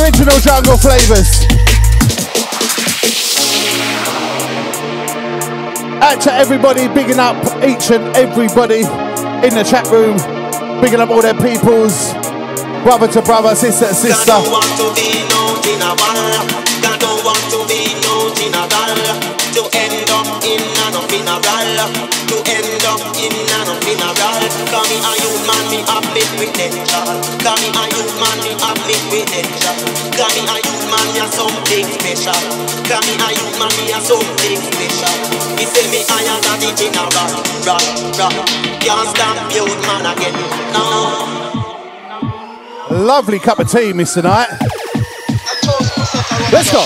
Original 0.03 0.41
jungle 0.41 0.77
flavors. 0.77 1.47
Out 6.03 6.21
to 6.23 6.33
everybody, 6.33 6.89
bigging 6.89 7.21
up 7.21 7.37
each 7.63 7.89
and 7.93 8.11
everybody 8.17 8.83
in 9.47 9.55
the 9.55 9.63
chat 9.63 9.87
room, 9.95 10.19
bigging 10.83 10.99
up 10.99 11.11
all 11.11 11.23
their 11.23 11.39
peoples, 11.39 12.15
brother 12.83 13.07
to 13.13 13.23
brother, 13.23 13.55
sister 13.55 13.87
to 13.87 13.95
sister. 13.95 14.33
want 14.33 14.67
to. 14.75 14.91
God 16.83 16.99
don't 16.99 17.23
want 17.23 17.39
to 17.55 17.63
in 17.71 18.03
a. 18.03 18.67
To 19.55 19.63
end 19.71 20.11
up 20.11 20.43
in 20.43 20.59
a 20.67 20.83
a 20.83 21.63
a 25.87 26.03
potential. 26.35 26.83
Cause 26.91 27.22
something 31.43 31.87
special. 31.99 32.39
A 32.87 32.99
me 33.03 33.15
something 34.01 34.59
special. 34.71 35.13
Say 35.73 35.87
me 35.91 36.01
the 36.07 36.71
general. 36.77 37.09
Rock, 37.67 37.83
rock. 38.19 38.35
Can't 38.81 39.09
stop 39.09 39.37
youth 39.55 39.81
man 39.87 40.07
again. 40.13 40.37
No. 40.73 40.85
Lovely 42.91 43.39
cup 43.39 43.59
of 43.59 43.71
tea, 43.71 43.93
Mr. 43.93 44.23
Knight. 44.23 44.49
Let's 46.53 46.71
go. 46.71 46.83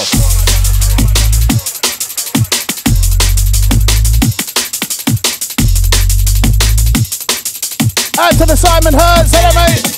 Out 8.18 8.32
to 8.32 8.46
the 8.46 8.56
Simon 8.56 8.94
Hertz, 8.94 9.32
hello 9.34 9.52
mate. 9.54 9.96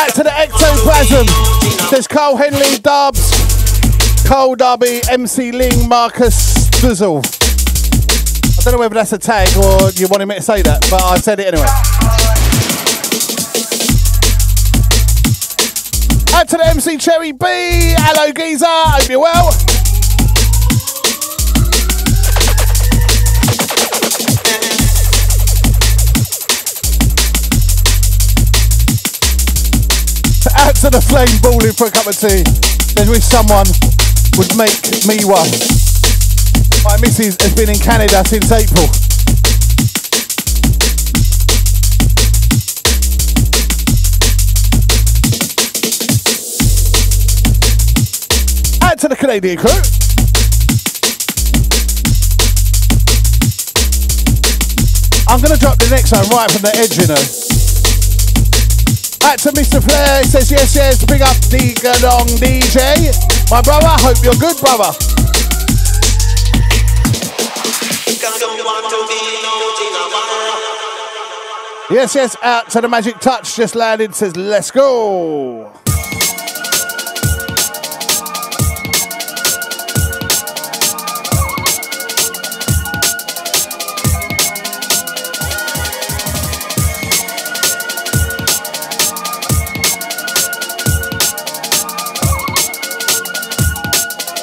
Out 0.00 0.14
to 0.14 0.22
the 0.22 0.32
ectoplasm. 0.34 1.26
There's 1.90 2.08
Carl 2.08 2.34
Henley, 2.34 2.78
Dubs, 2.78 3.20
Cole 4.26 4.54
Darby, 4.56 5.02
MC 5.10 5.52
Ling, 5.52 5.90
Marcus 5.90 6.70
Drizzle. 6.80 7.18
I 7.18 8.62
don't 8.64 8.72
know 8.72 8.78
whether 8.78 8.94
that's 8.94 9.12
a 9.12 9.18
tag 9.18 9.54
or 9.58 9.90
you 9.90 10.08
wanted 10.08 10.24
me 10.24 10.36
to 10.36 10.40
say 10.40 10.62
that, 10.62 10.86
but 10.90 11.02
I 11.02 11.18
said 11.18 11.38
it 11.38 11.52
anyway. 11.52 11.66
Out 16.34 16.48
to 16.48 16.56
the 16.56 16.66
MC 16.66 16.96
Cherry 16.96 17.32
B. 17.32 17.44
Hello, 17.44 18.32
geezer. 18.32 18.64
Hope 18.66 19.06
you're 19.10 19.20
well. 19.20 19.79
To 30.80 30.88
the 30.88 31.00
flame 31.00 31.28
balling 31.42 31.76
for 31.76 31.88
a 31.88 31.90
cup 31.90 32.06
of 32.08 32.16
tea. 32.16 32.40
There's 32.96 33.10
wish 33.10 33.24
someone 33.24 33.68
would 34.40 34.48
make 34.56 34.72
me 35.04 35.20
one. 35.28 35.52
My 36.88 36.96
missus 37.04 37.36
has 37.36 37.52
been 37.52 37.68
in 37.68 37.76
Canada 37.76 38.24
since 38.24 38.48
April. 38.48 38.88
Out 48.88 48.98
to 49.00 49.08
the 49.08 49.16
Canadian 49.20 49.58
crew. 49.58 49.76
I'm 55.28 55.42
gonna 55.42 55.60
drop 55.60 55.76
the 55.76 55.88
next 55.90 56.10
one 56.12 56.26
right 56.30 56.50
from 56.50 56.62
the 56.62 56.72
edge, 56.74 56.96
you 56.96 57.06
know. 57.06 57.49
Out 59.24 59.38
to 59.40 59.50
Mr. 59.52 59.82
Flair, 59.82 60.22
he 60.22 60.28
says 60.28 60.50
yes, 60.50 60.74
yes, 60.74 61.04
big 61.04 61.22
up 61.22 61.36
Diggadong 61.48 62.28
DJ. 62.40 63.12
My 63.50 63.62
brother, 63.62 63.88
hope 64.00 64.16
you're 64.24 64.34
good, 64.34 64.56
brother. 64.60 64.90
Yes, 71.90 72.14
yes, 72.14 72.36
out 72.42 72.70
to 72.70 72.80
the 72.80 72.88
Magic 72.88 73.18
Touch, 73.18 73.56
just 73.56 73.74
landed, 73.74 74.14
says 74.14 74.36
let's 74.36 74.70
go. 74.70 75.69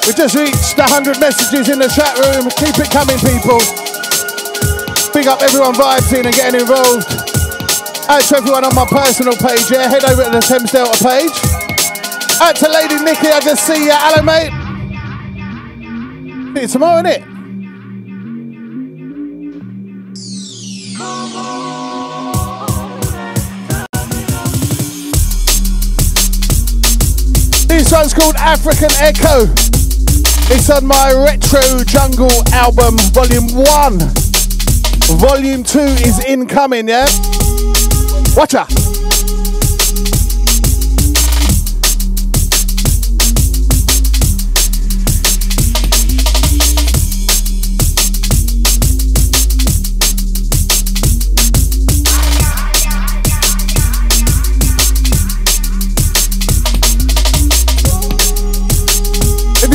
We 0.08 0.14
just 0.14 0.34
reached 0.34 0.78
100 0.78 1.20
messages 1.20 1.68
in 1.68 1.78
the 1.78 1.86
chat 1.86 2.16
room. 2.16 2.48
Keep 2.56 2.80
it 2.80 2.88
coming, 2.88 3.20
people. 3.20 3.60
Big 5.12 5.28
up 5.28 5.42
everyone 5.44 5.74
vibing 5.76 6.24
and 6.24 6.34
getting 6.34 6.64
involved. 6.64 7.04
Out 8.08 8.24
to 8.32 8.36
everyone 8.40 8.64
on 8.64 8.74
my 8.74 8.86
personal 8.88 9.36
page, 9.36 9.70
yeah. 9.70 9.84
Head 9.84 10.08
over 10.08 10.24
to 10.24 10.30
the 10.30 10.40
Thames 10.40 10.72
Delta 10.72 10.96
page. 11.04 11.36
Out 12.40 12.56
to 12.56 12.72
Lady 12.72 13.04
Nikki, 13.04 13.28
I 13.28 13.40
just 13.44 13.66
see 13.66 13.84
you. 13.84 13.92
Hello, 13.92 14.24
mate. 14.24 14.48
See 16.56 16.62
you 16.62 16.68
tomorrow, 16.68 17.02
innit? 17.02 17.20
This 27.68 27.92
one's 27.92 28.14
called 28.14 28.36
African 28.36 28.90
Echo. 29.00 29.77
It's 30.50 30.70
on 30.70 30.86
my 30.86 31.12
Retro 31.12 31.84
Jungle 31.84 32.30
album, 32.54 32.96
Volume 33.12 33.48
1. 33.54 33.98
Volume 35.18 35.62
2 35.62 35.78
is 35.78 36.24
incoming, 36.24 36.88
yeah? 36.88 37.06
Watch 38.34 38.54
out. 38.54 38.77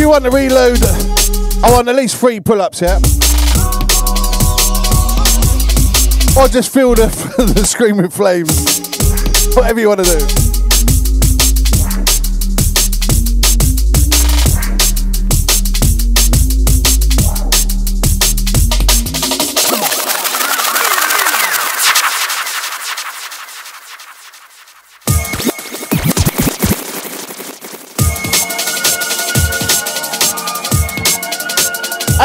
You 0.03 0.09
want 0.09 0.25
to 0.25 0.31
reload, 0.31 0.83
I 1.63 1.71
want 1.71 1.87
at 1.87 1.95
least 1.95 2.17
three 2.17 2.41
pull 2.41 2.61
ups, 2.61 2.81
yeah? 2.81 2.97
Or 6.35 6.49
just 6.49 6.73
feel 6.73 6.93
the, 6.93 7.07
the 7.55 7.63
screen 7.65 7.95
with 7.95 8.13
flames. 8.13 8.81
Whatever 9.55 9.79
you 9.79 9.87
want 9.87 10.03
to 10.03 10.17
do. 10.19 10.42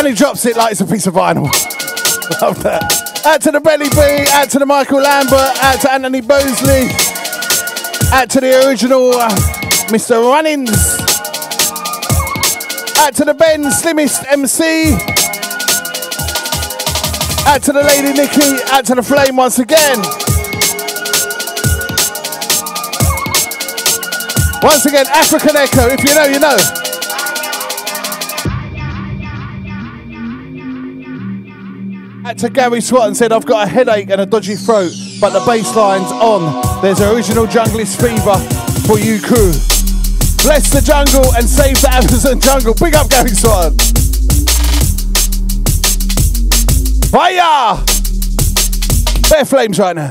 He 0.08 0.14
drops 0.14 0.46
it 0.46 0.56
like 0.56 0.72
it's 0.72 0.80
a 0.80 0.86
piece 0.86 1.06
of 1.06 1.14
vinyl. 1.14 1.44
Love 2.40 2.62
that. 2.62 3.22
Out 3.26 3.42
to 3.42 3.50
the 3.50 3.60
Belly 3.60 3.90
B, 3.90 4.26
out 4.32 4.48
to 4.50 4.58
the 4.58 4.64
Michael 4.64 5.02
Lambert, 5.02 5.56
out 5.62 5.80
to 5.82 5.92
Anthony 5.92 6.22
Bosley, 6.22 6.88
out 8.12 8.30
to 8.30 8.40
the 8.40 8.64
original 8.66 9.12
uh, 9.12 9.28
Mr. 9.92 10.22
Runnings, 10.22 10.70
out 12.98 13.14
to 13.16 13.24
the 13.24 13.34
Ben 13.34 13.70
Slimmest 13.70 14.24
MC, 14.30 14.94
out 17.46 17.62
to 17.64 17.72
the 17.72 17.82
Lady 17.84 18.12
Nikki, 18.14 18.62
out 18.72 18.86
to 18.86 18.94
the 18.94 19.02
Flame 19.02 19.36
once 19.36 19.58
again. 19.58 19.98
Once 24.62 24.86
again, 24.86 25.06
African 25.08 25.56
Echo, 25.56 25.86
if 25.88 26.02
you 26.02 26.14
know, 26.14 26.24
you 26.24 26.40
know. 26.40 26.87
Uh, 32.28 32.34
to 32.34 32.50
Gary 32.50 32.82
Swat 32.82 33.06
and 33.06 33.16
said, 33.16 33.32
I've 33.32 33.46
got 33.46 33.66
a 33.66 33.70
headache 33.70 34.10
and 34.10 34.20
a 34.20 34.26
dodgy 34.26 34.54
throat, 34.54 34.92
but 35.18 35.30
the 35.30 35.42
bass 35.46 35.74
line's 35.74 36.12
on. 36.12 36.82
There's 36.82 37.00
original 37.00 37.46
junglist 37.46 37.98
fever 37.98 38.36
for 38.86 38.98
you 38.98 39.18
crew. 39.18 39.52
Bless 40.44 40.68
the 40.68 40.82
jungle 40.84 41.24
and 41.36 41.48
save 41.48 41.80
the 41.80 41.88
Amazon 41.90 42.38
jungle. 42.38 42.74
Big 42.74 42.94
up 42.94 43.08
Gary 43.08 43.30
Swat. 43.30 43.72
Fire! 47.08 47.82
Bare 49.30 49.44
flames 49.46 49.78
right 49.78 49.96
now. 49.96 50.10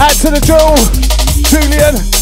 Add 0.00 0.16
to 0.22 0.30
the 0.30 0.40
Joel, 0.44 0.74
Julian. 1.46 2.19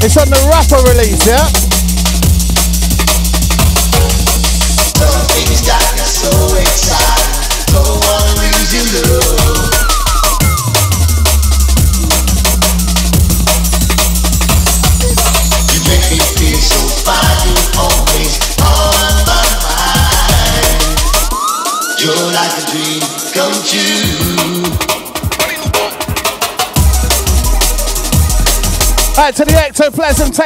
It's 0.00 0.16
on 0.16 0.28
the 0.28 0.48
rapper 0.50 0.82
release, 0.90 1.24
yeah. 1.28 1.67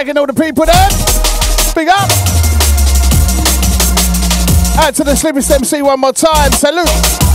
Ectoplasm, 0.02 0.18
all 0.18 0.26
the 0.26 0.32
people 0.34 0.64
there. 0.66 0.88
Big 1.74 1.88
up. 1.88 2.10
Out 4.78 4.94
to 4.94 5.04
the 5.04 5.14
slimmest 5.14 5.50
MC 5.50 5.82
one 5.82 6.00
more 6.00 6.12
time. 6.12 6.50
Salute. 6.52 7.31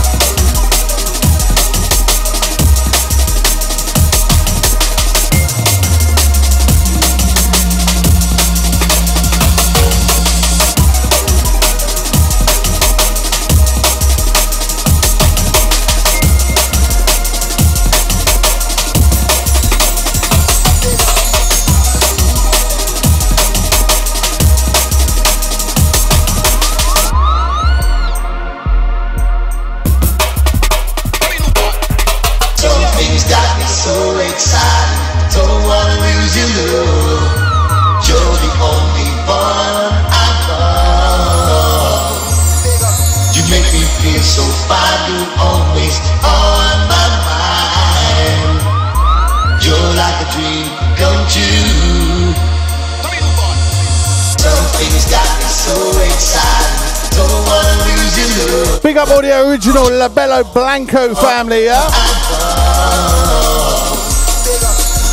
Original 59.88 60.08
Labello 60.08 60.42
Blanco 60.52 61.14
family, 61.14 61.64
yeah? 61.64 61.88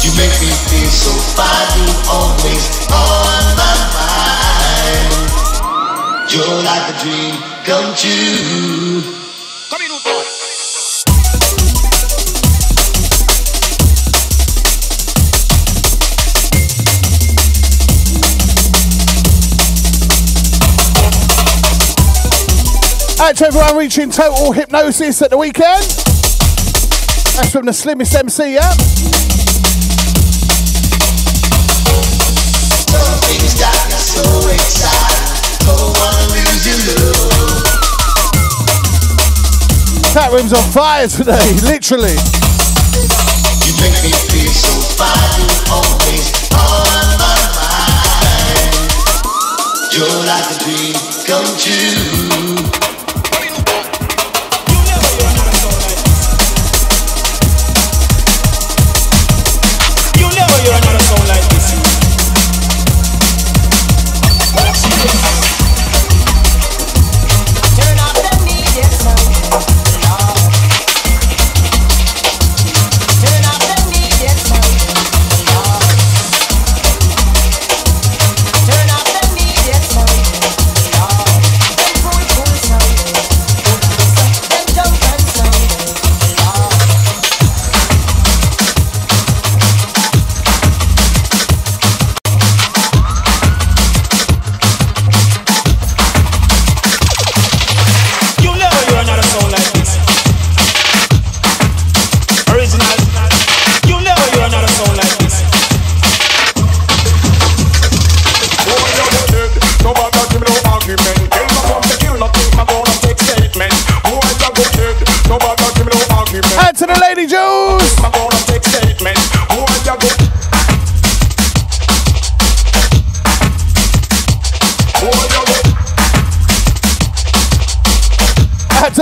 You 0.03 0.11
make 0.17 0.39
me 0.41 0.51
feel 0.51 0.89
so 0.89 1.11
fine, 1.36 1.89
always 2.09 2.69
on 2.91 3.55
my 3.55 3.76
mind. 3.95 5.11
You're 6.32 6.63
like 6.63 6.89
a 6.89 6.99
dream 7.01 7.36
come 7.65 7.95
true. 7.95 8.64
Out 23.36 23.39
to 23.39 23.47
everyone 23.47 23.75
reaching 23.75 24.09
total 24.09 24.53
hypnosis 24.53 25.21
at 25.21 25.29
the 25.29 25.38
weekend. 25.38 25.83
That's 27.36 27.51
from 27.51 27.65
the 27.65 27.73
slimmest 27.73 28.15
MC, 28.15 28.53
yeah? 28.53 28.61
That 40.13 40.29
room's 40.31 40.53
on 40.53 40.71
fire 40.71 41.07
today, 41.09 41.53
literally. 41.67 42.15
You're 49.91 50.23
like 50.23 50.47
a 50.51 50.63
dream 50.63 50.95
come 51.27 51.57
true. 51.59 52.94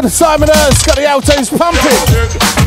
To 0.03 0.09
the 0.09 0.15
Simoners. 0.15 0.83
Got 0.83 0.97
the 0.97 1.05
altos 1.05 1.49
pumping. 1.49 2.62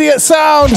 Idiot 0.00 0.22
Sound 0.22 0.72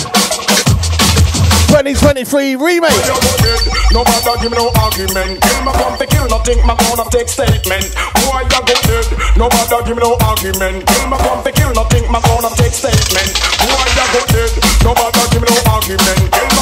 2023 1.71 2.59
remake. 2.59 2.91
Dead. 2.91 3.63
Nobody 3.95 4.19
give 4.43 4.51
me 4.51 4.59
no 4.59 4.67
argument. 4.83 5.39
Kill 5.39 5.63
my 5.63 5.71
pump, 5.71 6.03
kill 6.11 6.27
nothing. 6.27 6.59
My 6.67 6.75
gonna 6.75 7.07
take 7.07 7.31
statement. 7.31 7.87
Boy, 8.19 8.43
you 8.43 8.51
go 8.51 8.75
dead. 8.83 9.07
Nobody 9.39 9.87
give 9.87 9.95
me 9.95 10.03
no 10.03 10.19
argument. 10.27 10.83
Kill 10.83 11.07
my 11.07 11.15
pump, 11.23 11.47
kill 11.55 11.71
nothing. 11.71 12.03
My 12.11 12.19
gonna 12.19 12.51
take 12.59 12.75
statement. 12.75 13.31
Boy, 13.63 13.79
you 13.79 14.07
go 14.11 14.19
dead. 14.27 14.51
No 14.83 14.91
bother 14.91 15.23
give 15.31 15.39
me 15.39 15.47
no 15.47 15.71
argument. 15.71 16.19
Kill 16.27 16.52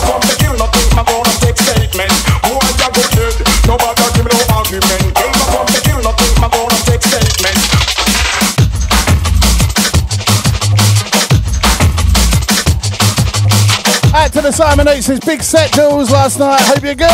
the 15.08 15.20
big 15.26 15.42
set 15.42 15.72
duels 15.72 16.12
last 16.12 16.38
night. 16.38 16.62
Hope 16.62 16.84
you're 16.84 16.96
good. 16.96 17.10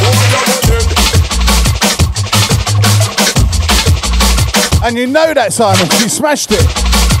You? 0.00 0.06
And 4.86 4.96
you 4.96 5.06
know 5.06 5.34
that, 5.34 5.52
Simon. 5.52 5.90
She 5.98 6.08
smashed 6.08 6.52
it. 6.52 7.15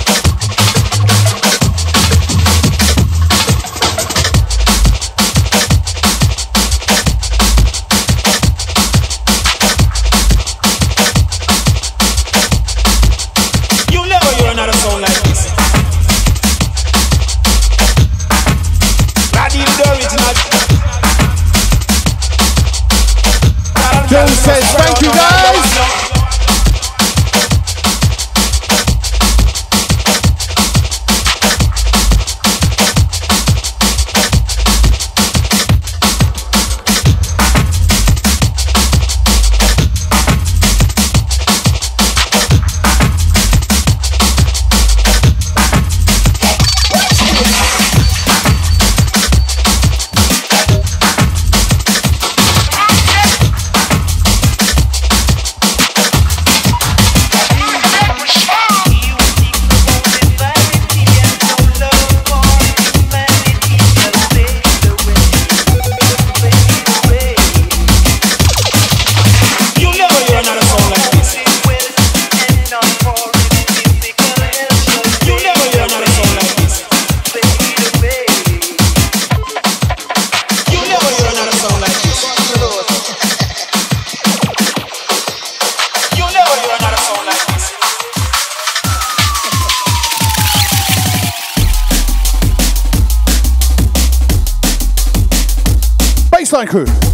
Crew. 96.84 97.05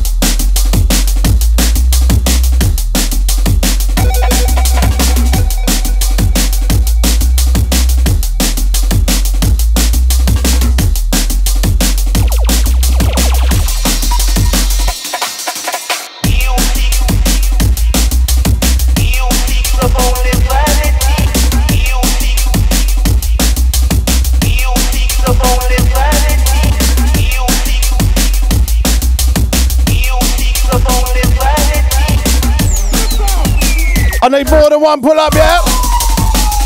One 34.83 35.01
pull 35.01 35.19
up, 35.19 35.33
yeah? 35.35 35.61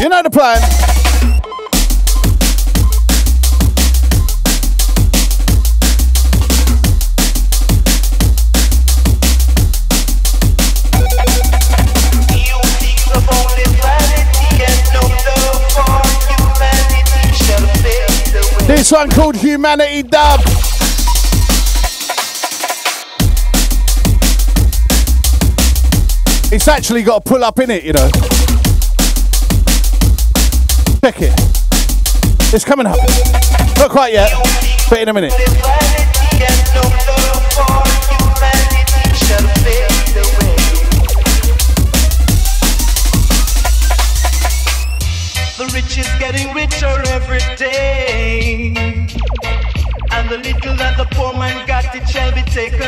You 0.00 0.08
know 0.08 0.22
the 0.22 0.30
plan. 0.30 0.58
This 18.66 18.90
one 18.92 19.10
called 19.10 19.36
Humanity 19.36 20.02
Dub. 20.02 20.55
It's 26.66 26.74
actually 26.74 27.04
got 27.04 27.18
a 27.18 27.20
pull 27.20 27.44
up 27.44 27.60
in 27.60 27.70
it, 27.70 27.84
you 27.84 27.92
know. 27.92 28.10
Check 31.00 31.22
it. 31.22 31.32
It's 32.52 32.64
coming 32.64 32.86
up. 32.86 32.96
Not 33.78 33.92
quite 33.92 34.12
yet, 34.12 34.32
but 34.90 34.98
in 34.98 35.08
a 35.08 35.12
minute. 35.12 35.32
Is 45.96 46.08
getting 46.18 46.52
richer 46.52 47.00
every 47.08 47.38
day. 47.56 48.74
And 50.10 50.28
the 50.28 50.36
little 50.36 50.76
that 50.76 50.96
the 50.98 51.06
poor 51.12 51.32
man 51.32 51.66
got, 51.66 51.94
it 51.94 52.06
shall 52.06 52.34
be 52.34 52.42
taken 52.42 52.85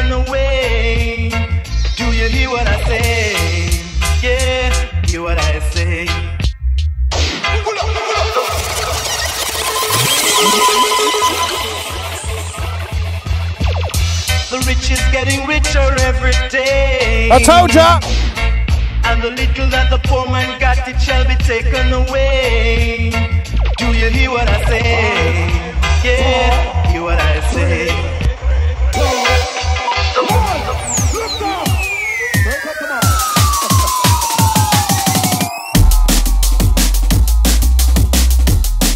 I 17.30 17.42
told 17.42 17.74
ya. 17.74 18.00
And 19.04 19.22
the 19.22 19.30
little 19.30 19.68
that 19.68 19.90
the 19.90 19.98
poor 20.08 20.24
man 20.30 20.58
got, 20.58 20.78
it 20.88 20.98
shall 20.98 21.26
be 21.28 21.34
taken 21.36 21.92
away. 21.92 23.10
Do 23.76 23.86
you 23.92 24.08
hear 24.08 24.30
what 24.30 24.48
I 24.48 24.64
say? 24.64 25.68
Yeah, 26.04 26.90
hear 26.90 27.02
what 27.02 27.18
I 27.18 27.40
say. 27.52 27.88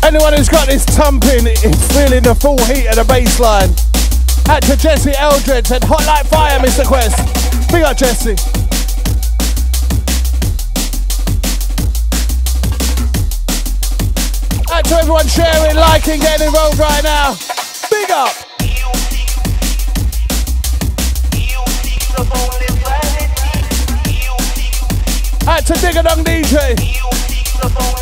Anyone 0.04 0.32
who's 0.32 0.48
got 0.48 0.68
this 0.68 0.84
thumping 0.84 1.46
is 1.46 1.92
feeling 1.92 2.22
the 2.22 2.34
full 2.34 2.58
heat 2.64 2.86
of 2.88 2.96
the 2.96 3.04
bass 3.04 3.38
line. 3.38 3.70
Out 4.48 4.62
to 4.62 4.76
Jesse 4.76 5.12
Eldred 5.16 5.66
said, 5.66 5.84
hot 5.84 6.06
like 6.06 6.26
fire, 6.26 6.58
Mr. 6.58 6.86
Quest. 6.86 7.31
Big 7.72 7.84
up, 7.84 7.96
Jesse. 7.96 8.32
Out 14.70 14.84
to 14.84 14.94
everyone 14.94 15.26
sharing, 15.26 15.76
liking, 15.76 16.20
getting 16.20 16.48
involved 16.48 16.78
right 16.78 17.02
now. 17.02 17.34
Big 17.90 18.10
up. 18.10 18.28
Out 25.48 25.66
to 25.66 25.72
Diggadong 25.72 26.24
DJ. 26.24 28.01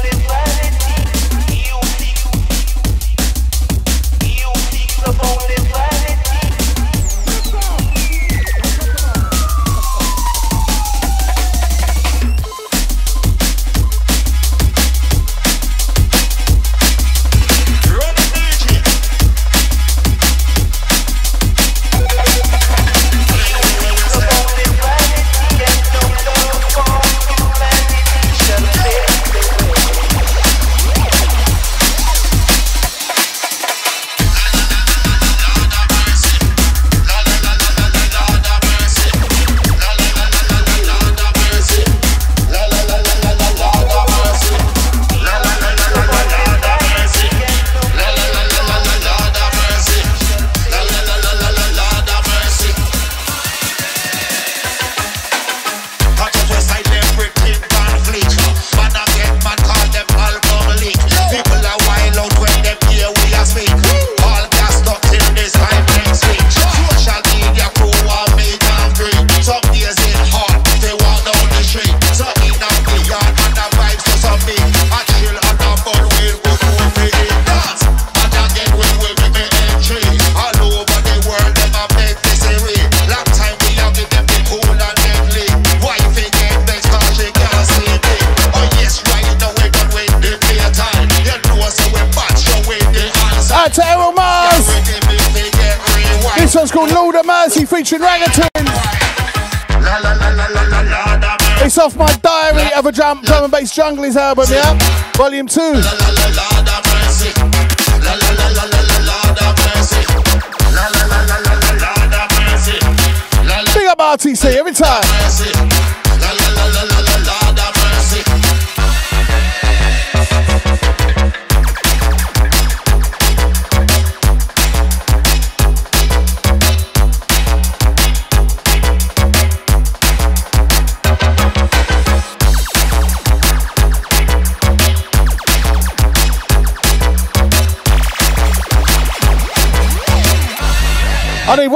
Bass 103.81 104.17
album, 104.17 104.45
yeah? 104.51 104.79
Volume 105.17 105.47
2. 105.47 106.00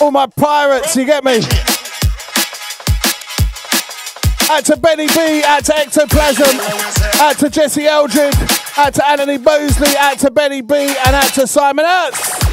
all 0.00 0.10
my 0.10 0.26
pirates, 0.26 0.96
you 0.96 1.04
get 1.04 1.24
me? 1.24 1.40
Out 4.50 4.64
to 4.66 4.76
Benny 4.76 5.06
B, 5.06 5.42
out 5.44 5.64
to 5.64 5.76
Ectoplasm, 5.76 6.60
out 7.20 7.38
to 7.38 7.48
Jesse 7.48 7.86
Eldred, 7.86 8.34
out 8.76 8.92
to 8.94 9.08
Anthony 9.08 9.38
Bosley, 9.38 9.96
out 9.96 10.18
to 10.18 10.30
Benny 10.30 10.60
B, 10.60 10.74
and 10.74 11.16
out 11.16 11.32
to 11.34 11.46
Simon 11.46 11.84
Hertz. 11.86 12.44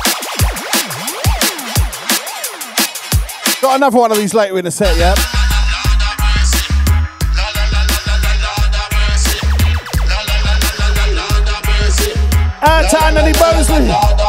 Got 3.61 3.75
another 3.75 3.97
one 3.97 4.11
of 4.11 4.17
these 4.17 4.33
later 4.33 4.57
in 4.57 4.65
the 4.65 4.71
set, 4.71 4.97
yeah? 4.97 5.15
Out 12.63 12.89
to 12.89 13.03
Anthony 13.03 13.33
Bosley. 13.33 14.20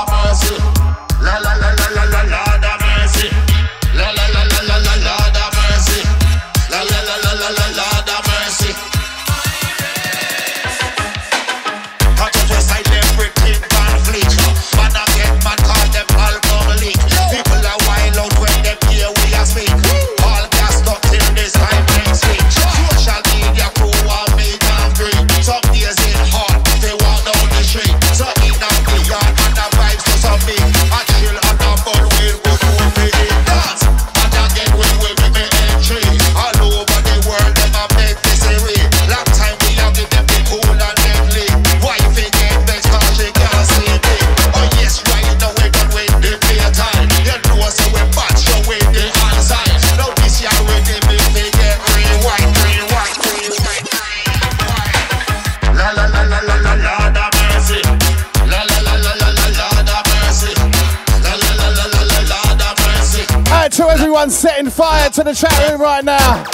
Everyone 64.12 64.28
setting 64.28 64.68
fire 64.68 65.08
to 65.08 65.24
the 65.24 65.32
chat 65.32 65.70
room 65.70 65.80
right 65.80 66.04
now. 66.04 66.44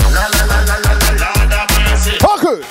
Haku. 2.22 2.62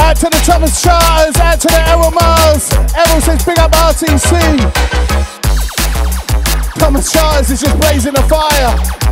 Out 0.00 0.16
to 0.16 0.24
the 0.24 0.42
Thomas 0.44 0.82
Charters, 0.82 1.36
out 1.36 1.60
to 1.60 1.68
the 1.68 1.88
Errol 1.88 2.10
Mars. 2.10 2.72
Errol 2.96 3.20
says 3.20 3.44
big 3.44 3.60
up 3.60 3.70
RTC. 3.70 4.58
Thomas 6.80 7.12
Charters 7.12 7.50
is 7.52 7.60
just 7.60 7.78
blazing 7.78 8.16
a 8.16 8.22
fire. 8.28 9.11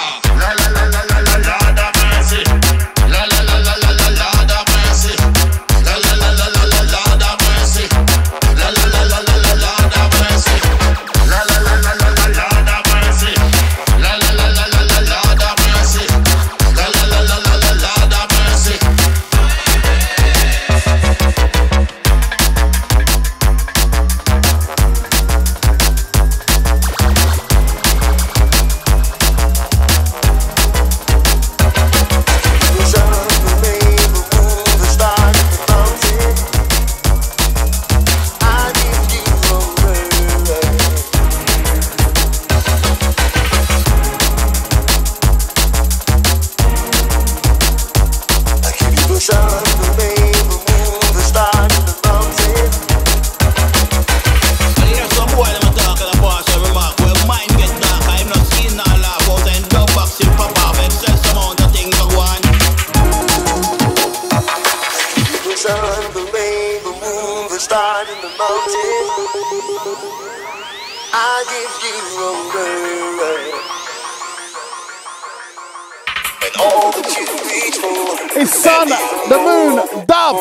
It's 78.33 78.53
sun, 78.63 78.89
the 79.29 79.37
moon, 79.37 80.05
dub, 80.05 80.35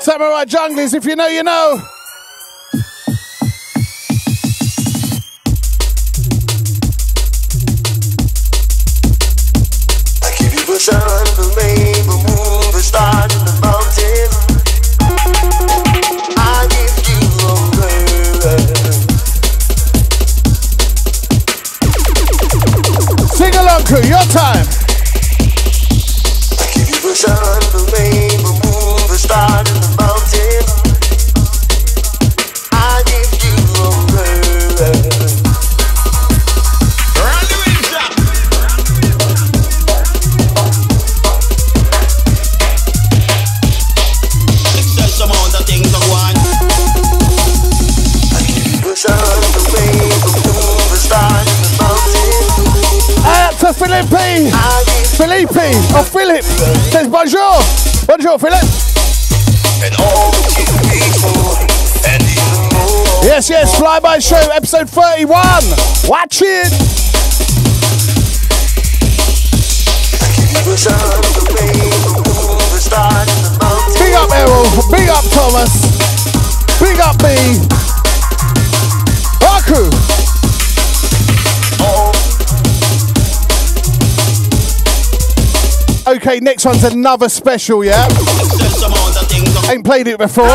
Samurai 0.00 0.44
Junglies, 0.44 0.94
if 0.94 1.04
you 1.04 1.16
know, 1.16 1.26
you 1.26 1.42
know. 1.42 1.80
I 10.22 10.34
give 10.38 10.54
you 10.54 10.64
the 10.66 10.78
sun, 10.78 11.00
the 11.36 11.54
rain, 11.56 12.06
the 12.06 12.16
moon, 12.16 12.72
the 12.72 12.80
stars. 12.80 13.37
Crew, 23.88 24.02
your 24.06 24.20
time. 24.28 24.87
Bonjour. 57.18 57.58
Bonjour, 58.06 58.38
Philip. 58.38 58.62
And 59.82 59.94
all 59.98 60.30
people, 60.54 60.78
and 62.06 62.22
even 62.22 62.62
more. 62.78 63.24
Yes, 63.24 63.50
yes, 63.50 63.74
Flyby 63.74 64.22
Show, 64.22 64.50
episode 64.52 64.88
31. 64.88 65.36
Watch 66.08 66.42
it. 66.42 66.70
The 70.64 70.76
sun, 70.76 70.94
the 71.32 71.42
rainbow, 71.56 72.22
moon, 72.22 72.58
the 72.70 72.78
stars, 72.78 73.26
and 73.34 73.44
the 73.46 73.58
mountains. 73.64 73.98
Big 73.98 74.14
up 74.14 74.30
Errol, 74.30 74.66
big 74.92 75.08
up 75.08 75.24
Thomas, 75.32 75.72
big 76.78 77.00
up 77.00 77.16
me. 77.22 77.58
Aku. 79.56 80.17
Okay, 86.08 86.40
next 86.40 86.64
one's 86.64 86.84
another 86.84 87.28
special, 87.28 87.84
yeah? 87.84 88.08
Ain't 89.68 89.84
played 89.84 90.06
it 90.06 90.16
before. 90.16 90.48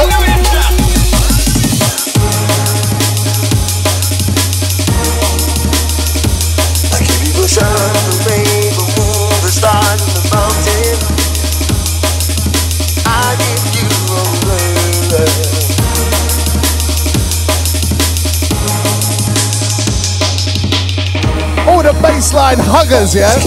All 21.69 21.83
the 21.83 21.93
baseline 22.01 22.57
huggers, 22.57 23.13
yeah? 23.13 23.37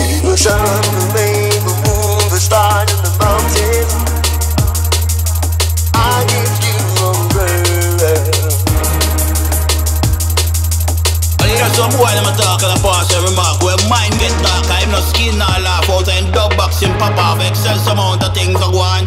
A 12.77 12.83
talk 12.83 13.09
and 13.09 13.17
a 13.17 13.17
pass 13.17 13.17
a 13.17 13.19
remark 13.25 13.63
Where 13.63 13.81
mind 13.89 14.13
get 14.21 14.35
dark, 14.45 14.67
I'm 14.69 14.91
no 14.93 15.01
skin 15.01 15.41
or 15.41 15.59
laugh 15.65 15.89
out 15.89 16.09
and 16.09 16.33
dub 16.33 16.57
boxing 16.57 16.93
pop 17.01 17.17
off 17.17 17.41
Excess 17.41 17.87
amount 17.89 18.23
of 18.23 18.35
things 18.35 18.61
are 18.61 18.73
going 18.73 19.07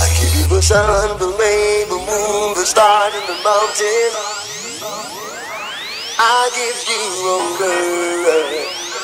I 0.00 0.08
give 0.16 0.32
you 0.32 0.46
the 0.48 0.62
sun, 0.62 1.18
the 1.18 1.28
rain, 1.28 1.88
the 1.88 2.00
moon, 2.00 2.54
the 2.56 2.64
stars, 2.64 3.12
and 3.12 3.28
the 3.28 3.36
mountains. 3.44 4.16
I 6.16 6.48
give 6.56 6.88
you 6.88 7.00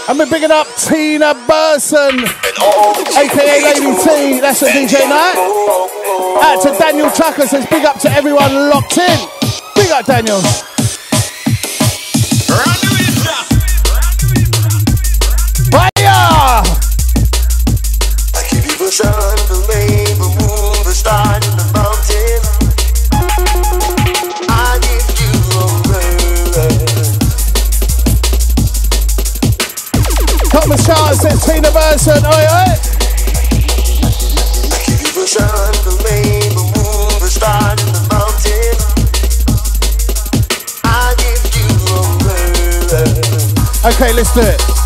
I'm 0.08 0.16
been 0.18 0.28
picking 0.28 0.52
up 0.52 0.68
Tina 0.76 1.34
Burson, 1.48 2.24
aka 3.18 3.62
Lady 3.64 3.92
T. 4.04 4.40
That's 4.40 4.62
a 4.62 4.68
DJ 4.68 5.00
night. 5.08 5.34
Out 6.42 6.62
to 6.62 6.78
Daniel 6.78 7.10
Tucker 7.10 7.46
says 7.46 7.66
big 7.66 7.84
up 7.84 7.98
to 8.00 8.10
everyone 8.10 8.70
locked 8.70 8.98
in. 8.98 9.18
Big 9.74 9.90
up 9.90 10.06
Daniel. 10.06 10.40
Okay, 43.86 44.12
let's 44.12 44.34
do 44.34 44.40
it. 44.42 44.85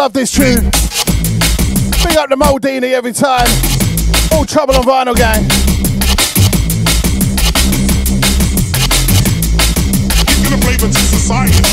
love 0.00 0.14
this 0.14 0.32
tune. 0.32 0.64
Big 2.02 2.16
up 2.16 2.30
the 2.30 2.34
Moldini 2.34 2.94
every 2.94 3.12
time. 3.12 3.46
All 4.32 4.46
trouble 4.46 4.74
on 4.74 4.84
vinyl 4.84 5.14
gang. 5.14 5.42
You're 10.40 10.50
gonna 10.50 10.62
play 10.62 10.78
with 10.80 10.96
society. 10.96 11.69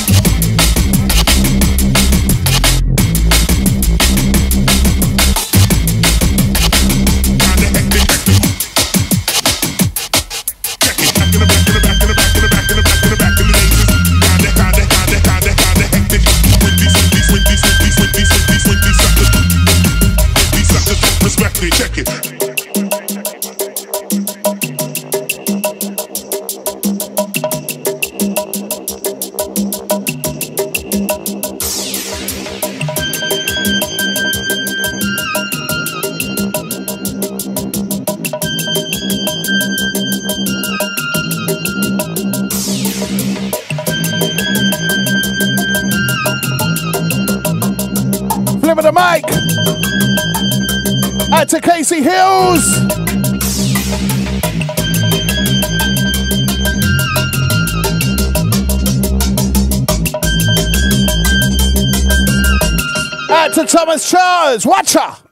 Church. 64.05 64.65
Watch 64.65 64.93
her. 64.93 65.26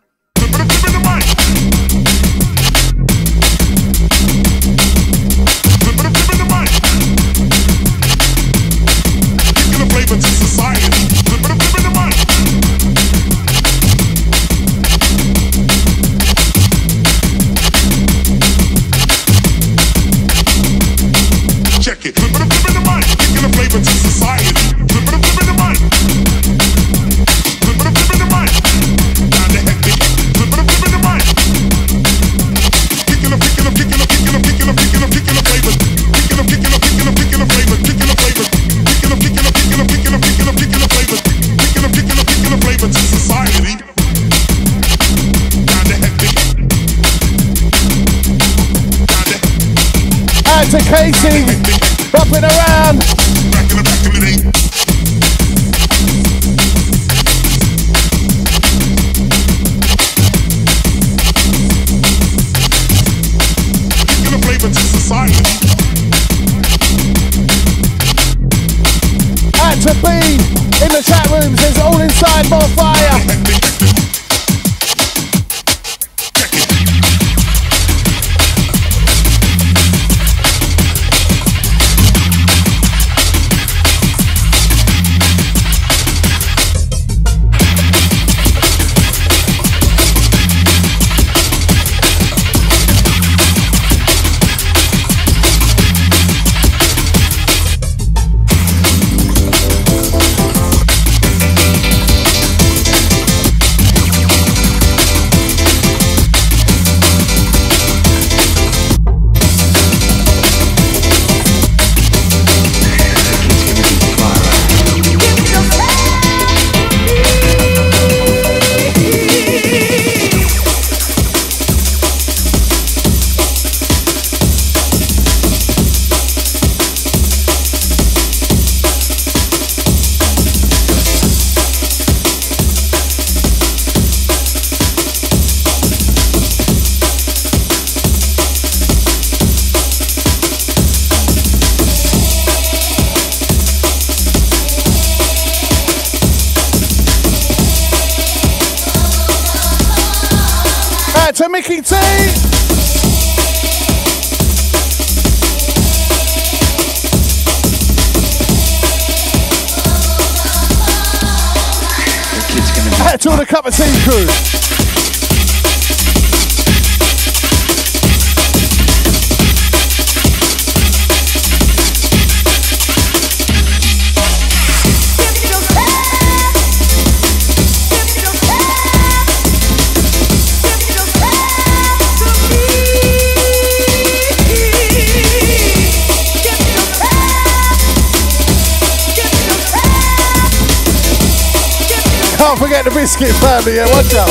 biscuit 193.18 193.36
family, 193.38 193.76
yeah, 193.76 193.86
watch 193.92 194.14
out. 194.16 194.30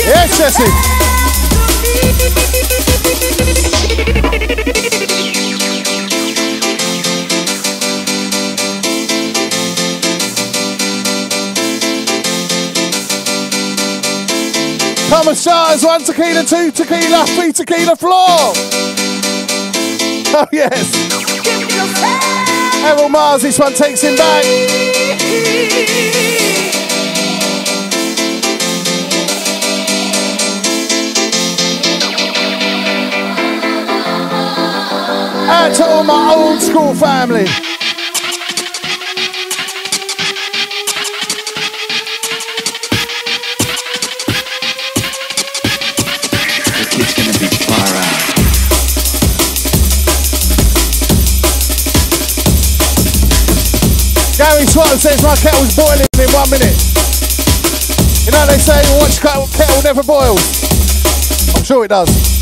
Yes, 0.00 0.38
Jesse. 0.38 0.70
Thomas 15.08 15.44
Charles, 15.44 15.84
one 15.84 16.02
tequila, 16.02 16.44
two 16.44 16.72
tequila, 16.72 17.24
three 17.26 17.52
tequila, 17.52 17.94
floor. 17.94 18.73
Oh, 20.36 20.48
yes. 20.50 20.92
Errol 22.84 23.08
Mars, 23.08 23.42
this 23.42 23.56
one 23.56 23.72
takes 23.72 24.02
him 24.02 24.16
back. 24.16 24.44
Out 35.48 35.76
to 35.76 35.84
all 35.84 36.02
my 36.02 36.34
old 36.34 36.60
school 36.60 36.94
family. 36.96 37.46
Says 55.04 55.22
my 55.22 55.36
kettle's 55.36 55.76
boiling 55.76 56.08
in 56.18 56.32
one 56.32 56.48
minute. 56.48 56.72
You 58.24 58.32
know 58.32 58.46
they 58.46 58.56
say 58.56 58.80
watch 58.96 59.20
kettle, 59.20 59.46
kettle 59.48 59.82
never 59.82 60.02
boils. 60.02 60.40
I'm 61.54 61.62
sure 61.62 61.84
it 61.84 61.88
does. 61.88 62.33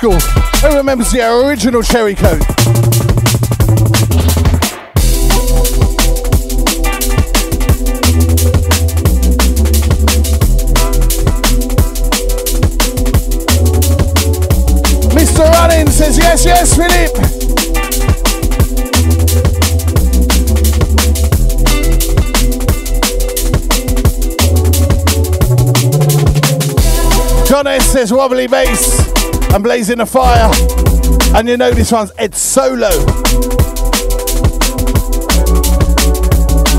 School. 0.00 0.18
Who 0.62 0.76
remembers 0.78 1.12
the 1.12 1.20
original 1.20 1.82
Cherry 1.82 2.14
Coke? 2.14 2.38
Mr. 15.12 15.44
Running 15.52 15.90
says 15.90 16.16
yes, 16.16 16.46
yes, 16.46 16.74
Philip. 16.74 17.14
John 27.46 27.66
S 27.66 27.84
says 27.92 28.10
wobbly 28.10 28.46
bass 28.46 29.19
and 29.54 29.64
blazing 29.64 30.00
a 30.00 30.06
fire. 30.06 30.50
And 31.34 31.48
you 31.48 31.56
know 31.56 31.70
this 31.72 31.92
one's 31.92 32.12
Ed 32.18 32.34
Solo. 32.34 32.88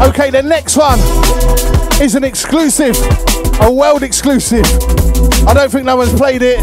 Okay, 0.08 0.30
the 0.30 0.42
next 0.44 0.78
one 0.78 1.00
is 2.02 2.16
an 2.16 2.24
exclusive, 2.24 2.96
a 3.62 3.72
world 3.72 4.04
exclusive. 4.04 4.66
I 5.48 5.54
don't 5.54 5.72
think 5.72 5.86
no 5.86 5.96
one's 5.96 6.14
played 6.14 6.42
it 6.42 6.60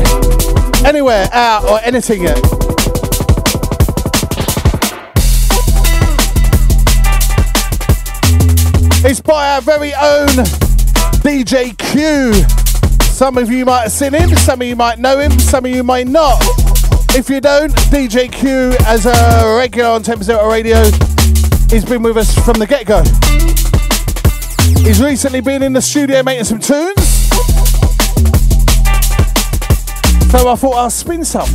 anywhere 0.85 1.29
out 1.33 1.65
or 1.65 1.81
anything 1.85 2.23
yet. 2.23 2.39
It's 9.05 9.21
by 9.21 9.55
our 9.55 9.61
very 9.61 9.95
own 9.95 10.29
DJ 11.23 11.77
Q. 11.79 12.68
Some 13.19 13.37
of 13.37 13.51
you 13.51 13.65
might 13.65 13.81
have 13.81 13.91
seen 13.91 14.15
him, 14.15 14.29
some 14.37 14.61
of 14.61 14.67
you 14.69 14.77
might 14.77 15.01
know 15.01 15.19
him, 15.19 15.33
some 15.41 15.65
of 15.65 15.73
you 15.73 15.83
might 15.83 16.07
not. 16.07 16.41
If 17.17 17.29
you 17.29 17.41
don't, 17.41 17.73
DJ 17.91 18.31
Q, 18.31 18.77
as 18.87 19.07
a 19.07 19.57
regular 19.57 19.89
on 19.89 20.05
10% 20.05 20.49
Radio, 20.49 20.81
he's 21.69 21.85
been 21.85 22.05
with 22.05 22.17
us 22.17 22.33
from 22.45 22.61
the 22.61 22.65
get 22.65 22.87
go. 22.87 23.03
He's 24.85 25.03
recently 25.03 25.41
been 25.41 25.65
in 25.65 25.73
the 25.73 25.83
studio 25.83 26.23
making 26.23 26.45
some 26.45 26.61
tunes. 26.61 27.09
So 30.31 30.49
I 30.49 30.55
thought 30.55 30.77
I'll 30.77 30.89
spin 30.89 31.25
some. 31.25 31.49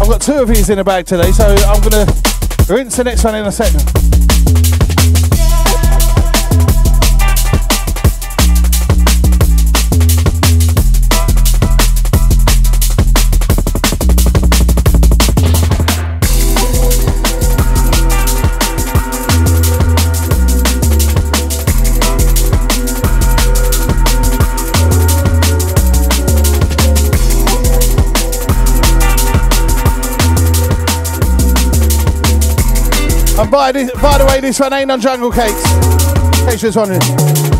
I've 0.00 0.08
got 0.08 0.20
two 0.20 0.34
of 0.34 0.46
these 0.46 0.70
in 0.70 0.78
the 0.78 0.84
bag 0.84 1.06
today, 1.06 1.32
so 1.32 1.44
I'm 1.44 1.80
going 1.80 2.06
to 2.06 2.72
rinse 2.72 2.94
the 2.94 3.02
next 3.02 3.24
one 3.24 3.34
in 3.34 3.44
a 3.44 3.50
second. 3.50 4.01
By, 33.52 33.70
this, 33.70 33.90
by 34.00 34.16
the 34.16 34.24
way, 34.24 34.40
this 34.40 34.58
one 34.58 34.72
ain't 34.72 34.90
on 34.90 35.00
Jungle 35.00 35.30
Cakes. 35.30 35.62
In 36.40 36.46
case 36.48 36.62
you 36.62 36.72
wondering. 36.74 37.51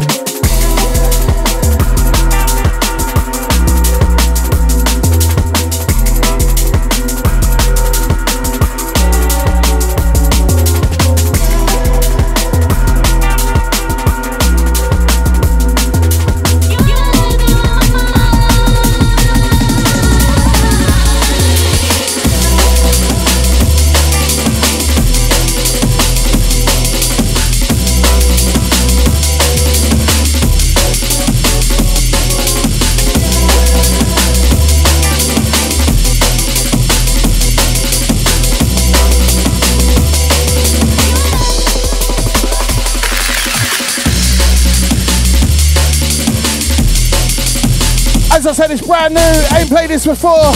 As 48.42 48.48
I 48.48 48.52
said, 48.54 48.72
it's 48.72 48.84
brand 48.84 49.14
new. 49.14 49.56
Ain't 49.56 49.68
played 49.68 49.88
this 49.90 50.04
before. 50.04 50.50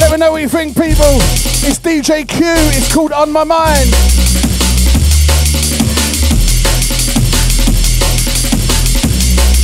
Let 0.00 0.10
me 0.10 0.16
know 0.16 0.32
what 0.32 0.40
you 0.40 0.48
think, 0.48 0.74
people. 0.74 1.04
It's 1.60 1.78
DJ 1.78 2.26
Q. 2.26 2.40
It's 2.40 2.94
called 2.94 3.12
On 3.12 3.30
My 3.30 3.44
Mind. 3.44 3.90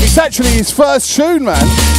It's 0.05 0.19
actually 0.19 0.51
his 0.51 0.71
first 0.71 1.17
tune, 1.17 1.45
man. 1.47 1.90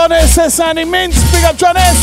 John 0.00 0.12
S 0.12 0.34
says 0.34 0.54
Sandy 0.54 0.86
Mints. 0.86 1.30
Big 1.30 1.44
up 1.44 1.58
John 1.58 1.76
S. 1.76 2.00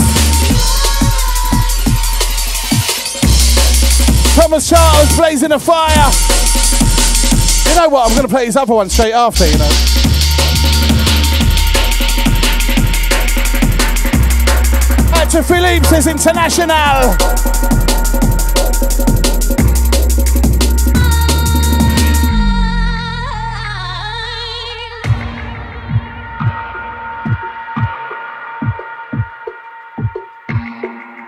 Thomas 4.36 4.69
Charles 4.69 5.18
blazing 5.18 5.52
a 5.52 5.60
fire. 5.60 6.11
You 7.68 7.76
know 7.76 7.90
what? 7.90 8.07
I'm 8.07 8.15
going 8.15 8.28
to 8.28 8.32
play 8.32 8.45
his 8.45 8.56
other 8.56 8.76
one 8.76 8.88
straight 8.91 9.14
after, 9.14 9.48
you 9.48 9.57
know. 9.57 9.65
Actor 15.15 15.41
Philippe 15.41 15.88
says 15.88 16.06
international. 16.06 17.18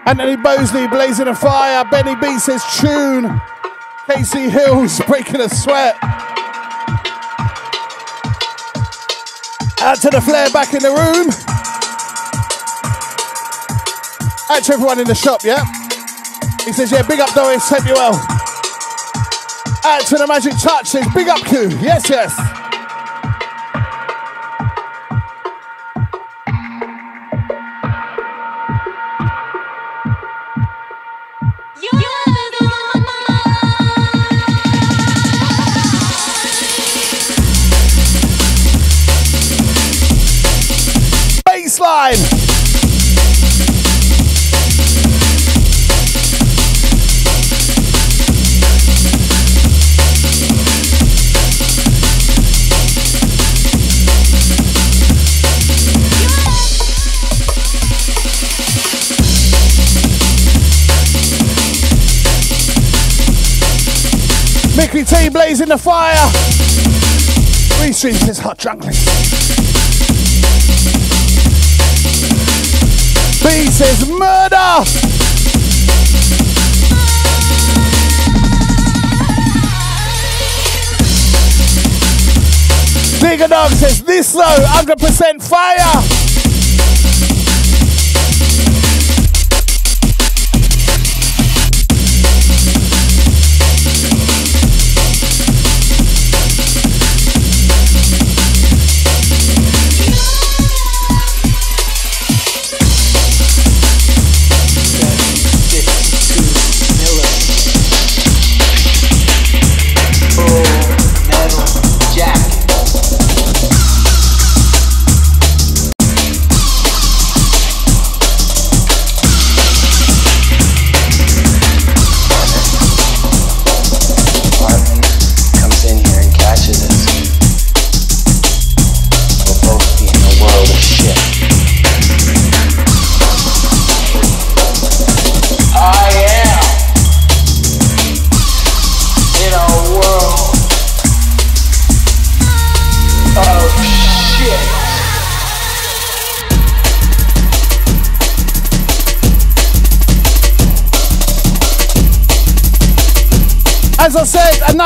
Anthony 0.10 0.38
Bosley 0.38 0.88
blazing 0.88 1.28
a 1.28 1.36
fire. 1.36 1.86
Benny 1.86 2.16
B 2.16 2.40
says 2.40 2.64
tune. 2.80 3.40
Casey 4.10 4.50
Hills 4.50 5.00
breaking 5.08 5.40
a 5.40 5.48
sweat. 5.48 5.96
Out 9.82 10.02
to 10.02 10.10
the 10.10 10.20
flare 10.20 10.50
back 10.50 10.74
in 10.74 10.82
the 10.82 10.90
room. 10.90 11.30
Out 14.50 14.64
to 14.64 14.74
everyone 14.74 14.98
in 15.00 15.06
the 15.06 15.14
shop, 15.14 15.44
yeah? 15.44 15.64
He 16.66 16.74
says, 16.74 16.92
yeah, 16.92 17.04
big 17.04 17.20
up 17.20 17.32
Doris, 17.36 17.70
hope 17.70 17.86
you 17.86 17.94
well. 17.94 18.16
Out 19.86 20.08
to 20.08 20.16
the 20.16 20.26
Magic 20.28 20.54
Touch 20.60 20.88
says, 20.88 21.06
big 21.14 21.28
up 21.28 21.46
Q. 21.46 21.70
Yes, 21.80 22.10
yes. 22.10 22.59
Blazing 65.32 65.70
the 65.70 65.78
fire. 65.78 66.16
Three 67.78 67.94
streams 67.94 68.28
is 68.28 68.40
hot 68.40 68.58
juggling. 68.58 68.94
B 73.44 73.70
says 73.70 74.10
murder. 74.10 74.84
Diggadong 83.20 83.70
says 83.76 84.02
this 84.02 84.34
low, 84.34 84.44
100% 84.44 85.44
fire. 85.44 86.19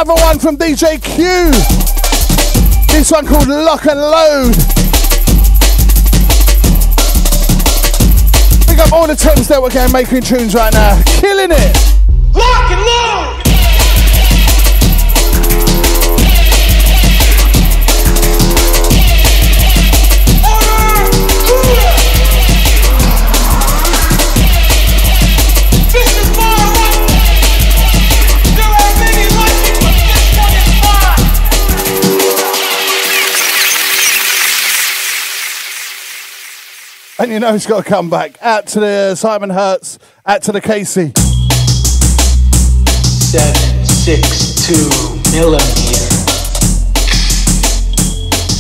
Another 0.03 0.21
one 0.21 0.37
from 0.39 0.57
DJ 0.57 1.01
Q. 1.01 1.51
This 2.93 3.09
one 3.09 3.25
called 3.25 3.47
Lock 3.47 3.85
and 3.85 3.99
Load. 3.99 4.53
Pick 8.67 8.79
up 8.79 8.91
all 8.91 9.07
the 9.07 9.15
temps 9.15 9.47
that 9.47 9.59
we're 9.61 9.69
going 9.69 9.91
making 9.93 10.21
tunes 10.21 10.55
right 10.55 10.73
now. 10.73 11.01
Killing 11.21 11.51
it. 11.51 11.92
And 37.23 37.31
you 37.31 37.39
know 37.39 37.53
he's 37.53 37.65
got 37.65 37.85
to 37.85 37.89
come 37.89 38.09
back. 38.09 38.37
Out 38.41 38.67
to 38.67 38.81
the 38.81 39.15
Simon 39.15 39.49
Hertz, 39.49 39.97
out 40.25 40.43
to 40.43 40.51
the 40.51 40.59
Casey. 40.59 41.13
Seven 43.31 43.85
six 43.85 44.67
two 44.67 44.89
millimeter. 45.31 46.03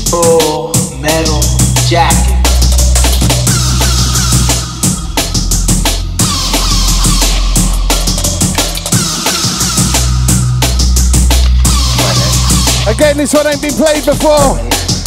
Full 0.09 0.71
metal 1.01 1.41
jacket. 1.89 2.31
Eh? 12.87 12.95
Again, 12.95 13.17
this 13.17 13.33
one 13.33 13.45
ain't 13.47 13.61
been 13.61 13.73
played 13.73 14.05
before. 14.05 14.57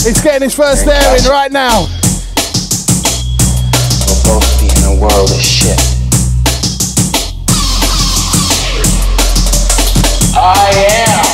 It's 0.04 0.20
getting 0.20 0.44
its 0.44 0.54
first 0.54 0.86
airing 0.86 1.24
right 1.24 1.50
now. 1.50 1.95
A 4.96 5.00
world 5.00 5.30
of 5.30 5.40
shit. 5.40 5.78
I 10.34 10.70
am 10.90 11.24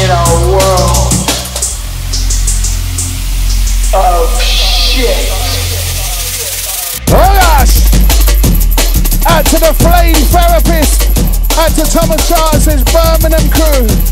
in 0.00 0.10
a 0.10 0.24
world 0.52 1.12
of 3.94 4.42
shit. 4.42 5.28
Gosh! 7.06 7.76
Out 9.26 9.46
to 9.46 9.58
the 9.60 9.74
flame 9.78 10.14
therapist. 10.30 11.02
Out 11.58 11.70
to 11.72 11.84
Thomas 11.90 12.28
Charles's 12.28 12.84
Birmingham 12.84 13.50
crew. 13.50 14.11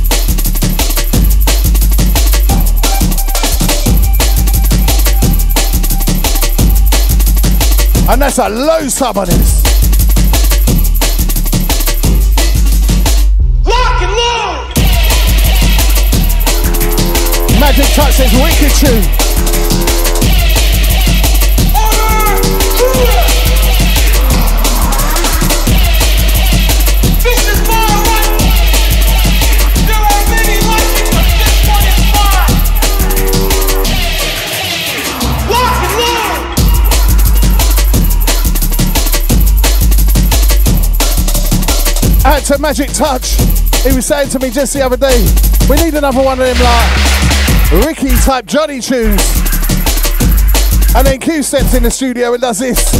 And 8.10 8.20
that's 8.20 8.38
a 8.38 8.48
low 8.48 8.88
sub 8.88 9.18
on 9.18 9.26
this. 9.26 9.62
Lock 13.64 14.02
and 14.02 14.10
load! 14.10 14.74
Magic 17.60 17.86
Touch 17.94 18.14
says 18.14 18.32
wicked 18.42 18.72
tune. 18.80 19.49
To 42.50 42.58
Magic 42.58 42.90
Touch. 42.92 43.36
He 43.84 43.94
was 43.94 44.06
saying 44.06 44.30
to 44.30 44.40
me 44.40 44.50
just 44.50 44.72
the 44.72 44.82
other 44.84 44.96
day, 44.96 45.24
we 45.68 45.76
need 45.76 45.94
another 45.94 46.20
one 46.20 46.40
of 46.40 46.46
them 46.46 46.56
like 46.58 47.86
Ricky 47.86 48.08
type 48.16 48.44
Johnny 48.44 48.80
tunes. 48.80 49.22
And 50.96 51.06
then 51.06 51.20
Q 51.20 51.44
steps 51.44 51.74
in 51.74 51.84
the 51.84 51.90
studio 51.92 52.32
and 52.32 52.40
does 52.40 52.58
this. 52.58 52.92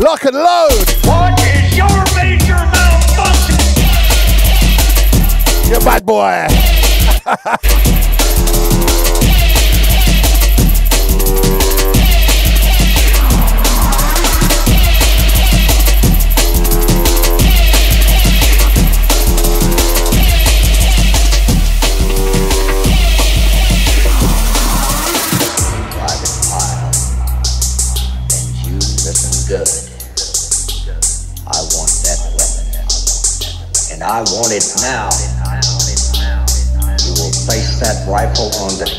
Lock 0.00 0.22
and 0.24 0.34
load. 0.34 0.84
What 1.04 1.40
is 1.40 1.78
your 1.78 1.88
major 2.14 2.60
malfunction? 2.68 3.56
You 5.70 5.78
bad 5.80 6.04
boy. 6.04 6.46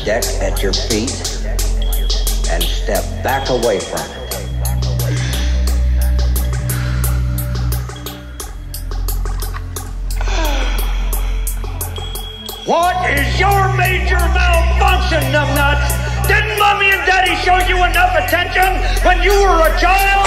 deck 0.04 0.24
at 0.40 0.62
your 0.62 0.72
feet 0.72 1.12
and 2.50 2.62
step 2.62 3.04
back 3.22 3.50
away 3.50 3.78
from 3.80 4.00
it. 4.00 4.20
What 12.66 13.10
is 13.10 13.40
your 13.40 13.76
major 13.76 14.16
malfunction, 14.16 15.22
numbnuts? 15.32 16.28
Didn't 16.28 16.58
mommy 16.58 16.90
and 16.92 17.04
daddy 17.06 17.34
show 17.42 17.58
you 17.68 17.82
enough 17.84 18.14
attention 18.16 18.76
when 19.04 19.22
you 19.22 19.32
were 19.32 19.66
a 19.66 19.80
child? 19.80 20.19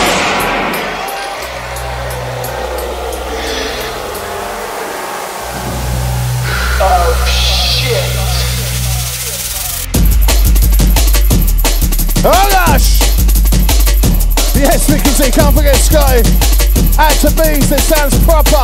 Out 15.92 17.12
to 17.20 17.30
Bees, 17.36 17.70
it 17.70 17.82
sounds 17.82 18.16
proper. 18.24 18.56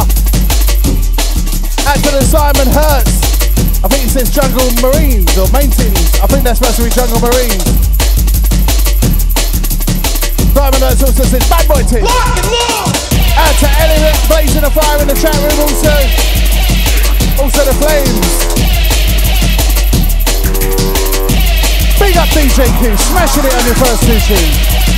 Out 1.83 1.99
to 1.99 2.11
the 2.15 2.23
Simon 2.23 2.71
Hertz. 2.71 3.19
I 3.83 3.87
think 3.91 4.07
it 4.07 4.11
says 4.15 4.31
Jungle 4.31 4.71
Marines 4.79 5.35
or 5.35 5.45
Maintenance. 5.51 6.15
I 6.23 6.27
think 6.31 6.47
that's 6.47 6.63
supposed 6.63 6.79
to 6.79 6.87
be 6.87 6.89
Jungle 6.89 7.19
Marines. 7.19 7.65
Simon 10.55 10.79
Hertz 10.79 11.03
also 11.03 11.23
says 11.27 11.43
Bad 11.51 11.67
Boy 11.67 11.83
Team. 11.83 12.07
Out 12.07 13.55
to 13.61 13.67
Elliot, 13.67 14.15
blazing 14.31 14.63
a 14.63 14.71
fire 14.71 15.01
in 15.03 15.07
the 15.11 15.17
chat 15.19 15.35
room 15.35 15.59
also. 15.59 15.95
Also 17.43 17.61
the 17.67 17.75
Flames. 17.77 18.31
Big 21.99 22.15
up 22.15 22.29
DJ 22.31 22.71
Q, 22.79 22.95
smashing 22.95 23.43
it 23.43 23.53
on 23.53 23.65
your 23.67 23.75
first 23.75 24.01
two 24.07 24.17
tunes. 24.23 24.88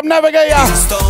Up, 0.00 0.06
Navigator. 0.06 1.09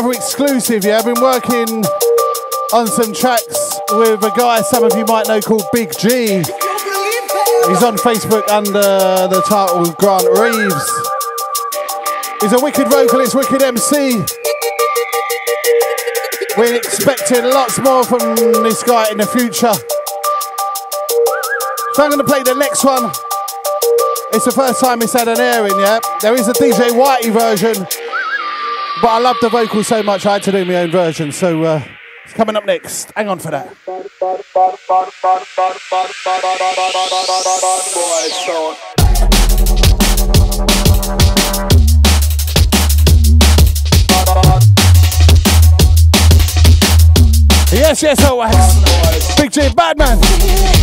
Another 0.00 0.16
exclusive, 0.16 0.84
yeah. 0.84 0.98
I've 0.98 1.04
been 1.04 1.20
working 1.20 1.84
on 2.72 2.86
some 2.86 3.12
tracks 3.12 3.78
with 3.92 4.22
a 4.24 4.32
guy 4.34 4.62
some 4.62 4.82
of 4.82 4.96
you 4.96 5.04
might 5.04 5.28
know 5.28 5.40
called 5.40 5.64
Big 5.74 5.92
G. 5.98 6.38
He's 7.68 7.82
on 7.82 7.96
Facebook 7.98 8.48
under 8.48 8.80
the 8.80 9.42
title 9.46 9.92
Grant 10.00 10.24
Reeves. 10.24 10.90
He's 12.40 12.52
a 12.52 12.64
wicked 12.64 12.88
vocalist, 12.88 13.34
wicked 13.34 13.62
MC. 13.62 14.22
We're 16.56 16.76
expecting 16.76 17.44
lots 17.44 17.78
more 17.78 18.04
from 18.04 18.36
this 18.64 18.82
guy 18.82 19.10
in 19.10 19.18
the 19.18 19.26
future. 19.26 19.74
So 21.94 22.04
I'm 22.04 22.10
going 22.10 22.18
to 22.18 22.24
play 22.24 22.42
the 22.42 22.54
next 22.54 22.84
one. 22.84 23.10
It's 24.32 24.46
the 24.46 24.52
first 24.52 24.80
time 24.80 25.02
it's 25.02 25.12
had 25.12 25.28
an 25.28 25.40
airing, 25.40 25.78
yeah? 25.78 25.98
There 26.22 26.34
is 26.34 26.48
a 26.48 26.52
DJ 26.52 26.90
Whitey 26.90 27.32
version, 27.32 27.74
but 29.00 29.08
I 29.08 29.18
love 29.18 29.36
the 29.40 29.48
vocals 29.48 29.86
so 29.88 30.02
much 30.02 30.26
I 30.26 30.34
had 30.34 30.42
to 30.44 30.52
do 30.52 30.64
my 30.64 30.76
own 30.76 30.90
version, 30.90 31.32
so 31.32 31.62
uh, 31.62 31.82
it's 32.24 32.34
coming 32.34 32.56
up 32.56 32.66
next. 32.66 33.10
Hang 33.12 33.28
on 33.28 33.38
for 33.38 33.50
that. 33.50 33.76
Yes, 47.72 48.02
yes, 48.02 48.24
always. 48.24 49.36
Big 49.36 49.52
J 49.52 49.72
Badman. 49.74 50.18
Yes, 50.20 50.79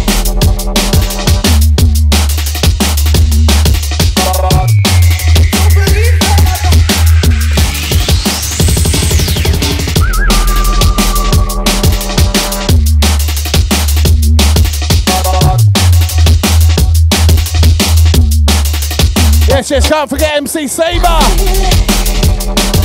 yes, 19.72 19.90
can't 19.90 20.10
forget 20.10 20.38
MC 20.38 20.68
Saber. 20.68 22.77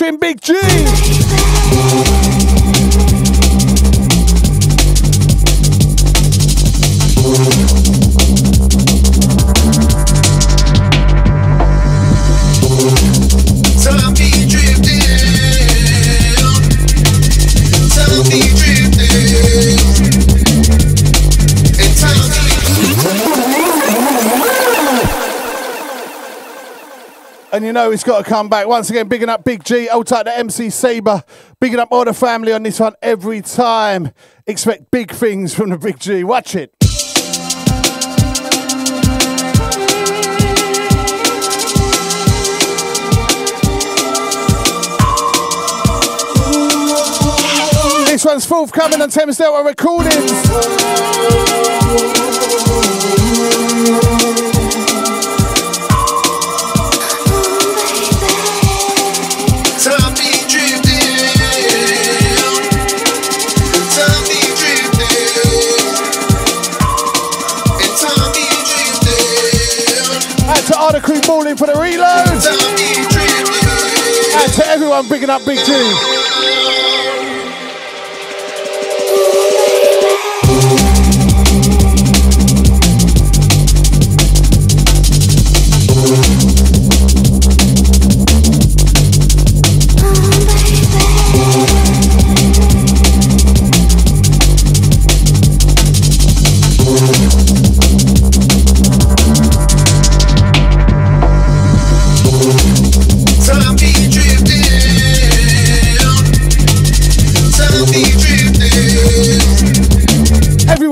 Featuring 0.00 0.18
Big 0.18 0.40
G. 0.40 2.29
know 27.84 27.90
it's 27.92 28.04
got 28.04 28.24
to 28.24 28.28
come 28.28 28.48
back. 28.48 28.66
Once 28.66 28.90
again, 28.90 29.08
bigging 29.08 29.28
up 29.28 29.44
Big 29.44 29.64
G, 29.64 29.88
old 29.88 30.06
tight 30.06 30.24
to 30.24 30.36
MC 30.36 30.70
Saber, 30.70 31.24
bigging 31.60 31.78
up 31.78 31.88
all 31.90 32.04
the 32.04 32.12
family 32.12 32.52
on 32.52 32.62
this 32.62 32.78
one 32.78 32.94
every 33.00 33.40
time. 33.40 34.12
Expect 34.46 34.90
big 34.90 35.10
things 35.10 35.54
from 35.54 35.70
the 35.70 35.78
Big 35.78 35.98
G. 35.98 36.22
Watch 36.24 36.54
it. 36.54 36.74
This 48.06 48.24
one's 48.24 48.44
forthcoming 48.44 49.00
on 49.00 49.08
Thames 49.08 49.38
Delta 49.38 49.64
Recordings. 49.66 50.30
Morning 71.30 71.56
for 71.56 71.66
the 71.66 71.74
reload. 71.74 72.26
And 74.42 74.52
to 74.52 74.66
everyone 74.66 75.08
picking 75.08 75.30
up 75.30 75.44
Big 75.44 75.58
G. 75.64 75.70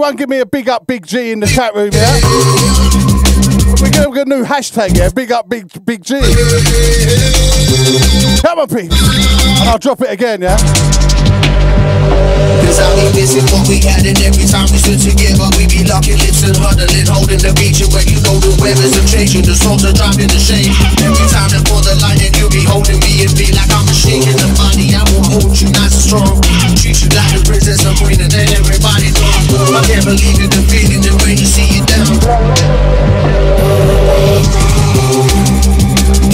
Everyone 0.08 0.16
give 0.20 0.30
me 0.30 0.38
a 0.38 0.46
big 0.46 0.70
up 0.70 0.86
Big 0.86 1.06
G 1.06 1.32
in 1.32 1.40
the 1.40 1.46
chat 1.46 1.74
room, 1.74 1.90
yeah? 1.92 2.14
We're 3.78 3.90
gonna 3.90 4.14
get 4.14 4.26
a 4.26 4.30
new 4.30 4.42
hashtag, 4.42 4.96
yeah? 4.96 5.10
Big 5.10 5.30
up 5.30 5.50
Big 5.50 5.68
Big 5.84 6.02
G. 6.02 6.14
Come 8.40 8.60
on, 8.60 8.68
Pete. 8.68 8.90
And 8.90 9.68
I'll 9.68 9.76
drop 9.76 10.00
it 10.00 10.10
again, 10.10 10.40
yeah? 10.40 10.56
Cause 12.68 12.84
I 12.84 12.88
be 13.00 13.08
missing 13.16 13.48
what 13.48 13.64
we 13.64 13.80
had 13.80 14.04
and 14.04 14.20
every 14.20 14.44
time 14.44 14.68
we 14.68 14.76
stood 14.76 15.00
together 15.00 15.48
we 15.56 15.64
be 15.64 15.88
locking 15.88 16.20
lips 16.20 16.44
and 16.44 16.52
huddling, 16.60 17.08
holding 17.08 17.40
the 17.40 17.56
beach 17.56 17.80
and 17.80 17.88
when 17.96 18.04
you 18.04 18.20
know 18.28 18.36
the 18.44 18.52
weathers 18.60 18.92
are 18.92 19.08
changing, 19.08 19.40
the 19.48 19.56
souls 19.56 19.88
are 19.88 19.96
driving 19.96 20.28
the 20.28 20.36
shade. 20.36 20.68
Every 21.00 21.26
time 21.32 21.48
they 21.48 21.64
pour 21.64 21.80
the 21.80 21.96
light 22.04 22.20
and 22.20 22.36
you 22.36 22.44
be 22.52 22.60
holding 22.68 23.00
me 23.00 23.24
and 23.24 23.32
be 23.32 23.48
like 23.56 23.72
I'm 23.72 23.88
a 23.88 23.94
shaking 23.96 24.36
the 24.36 24.52
body, 24.52 24.92
I 24.92 25.00
will 25.08 25.24
hold 25.24 25.56
you 25.56 25.72
nice 25.72 25.96
and 25.96 26.04
strong. 26.12 26.44
Treat 26.76 27.00
you 27.00 27.08
like 27.16 27.40
a 27.40 27.40
princess 27.40 27.88
or 27.88 27.96
queen 27.96 28.20
and 28.20 28.28
then 28.28 28.52
everybody 28.52 29.16
knows. 29.16 29.72
I 29.72 29.80
can't 29.88 30.04
believe 30.04 30.36
in 30.36 30.52
the 30.52 30.60
feeling 30.68 31.00
and 31.08 31.16
when 31.24 31.40
you 31.40 31.48
see 31.48 31.80
it 31.80 31.88
down. 31.88 32.20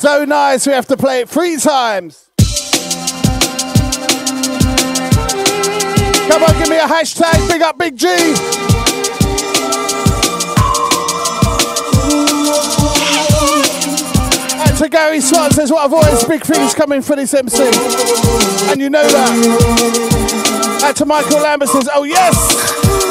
So 0.00 0.24
nice, 0.24 0.66
we 0.66 0.72
have 0.72 0.86
to 0.86 0.96
play 0.96 1.20
it 1.20 1.28
three 1.28 1.58
times. 1.58 2.30
Come 6.26 6.42
on, 6.42 6.58
give 6.58 6.70
me 6.70 6.78
a 6.78 6.86
hashtag, 6.86 7.46
big 7.50 7.60
up 7.60 7.76
Big 7.76 7.98
G. 7.98 8.06
And 14.56 14.78
to 14.78 14.88
Gary 14.88 15.20
Swan 15.20 15.50
says, 15.50 15.70
what 15.70 15.84
a 15.84 15.88
voice, 15.90 16.24
big 16.24 16.44
things 16.44 16.72
coming 16.72 17.02
for 17.02 17.14
this 17.14 17.34
MC. 17.34 17.62
And 18.70 18.80
you 18.80 18.88
know 18.88 19.06
that. 19.06 20.82
And 20.82 20.96
to 20.96 21.04
Michael 21.04 21.40
Lambert 21.40 21.68
says, 21.68 21.90
oh 21.92 22.04
yes. 22.04 23.09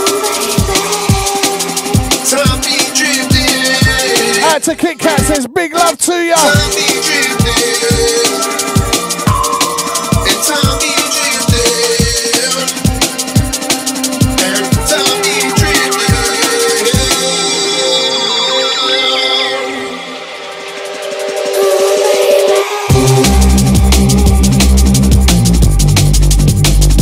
And 4.51 4.63
to 4.63 4.75
Kit 4.75 4.97
Kat 4.99 5.19
says, 5.21 5.47
big 5.47 5.73
love 5.73 5.97
to 5.99 6.11
ya. 6.13 6.35
Time 6.35 6.71
be 6.71 6.87
drifting. 7.05 7.69
And 10.25 10.41
time 10.43 10.79
be 10.81 10.89
drifting. 11.13 12.09
And 14.43 14.65
time 14.89 15.21
be 15.21 15.35
drifting. 15.55 16.99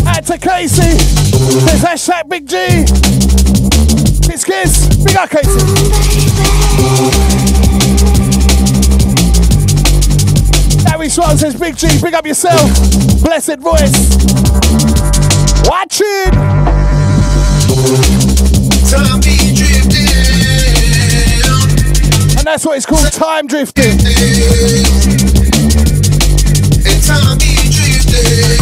And 0.06 0.26
to 0.26 0.38
Casey, 0.38 0.98
there's 1.65 1.82
hashtag 1.82 2.30
Big 2.30 2.48
G. 2.48 2.56
Kiss, 4.28 4.44
kiss. 4.44 5.03
Big 5.03 5.15
up, 5.15 5.30
Casey. 5.30 6.16
Harry 10.88 11.10
Swan 11.10 11.38
says, 11.38 11.56
Big 11.56 11.78
G, 11.78 11.88
big 12.02 12.14
up 12.14 12.26
yourself. 12.26 12.62
Blessed 13.22 13.60
voice. 13.60 14.16
Watch 15.68 16.02
it. 16.04 16.34
Time 18.90 19.20
be 19.22 19.54
drifting. 19.56 20.08
And 22.38 22.45
that's 22.45 22.66
what 22.66 22.78
it's 22.78 22.86
called, 22.86 23.12
time 23.12 23.48
drifting. 23.48 23.91
And 26.84 27.04
time 27.04 27.38
be 27.38 27.56
drifting. 27.72 28.58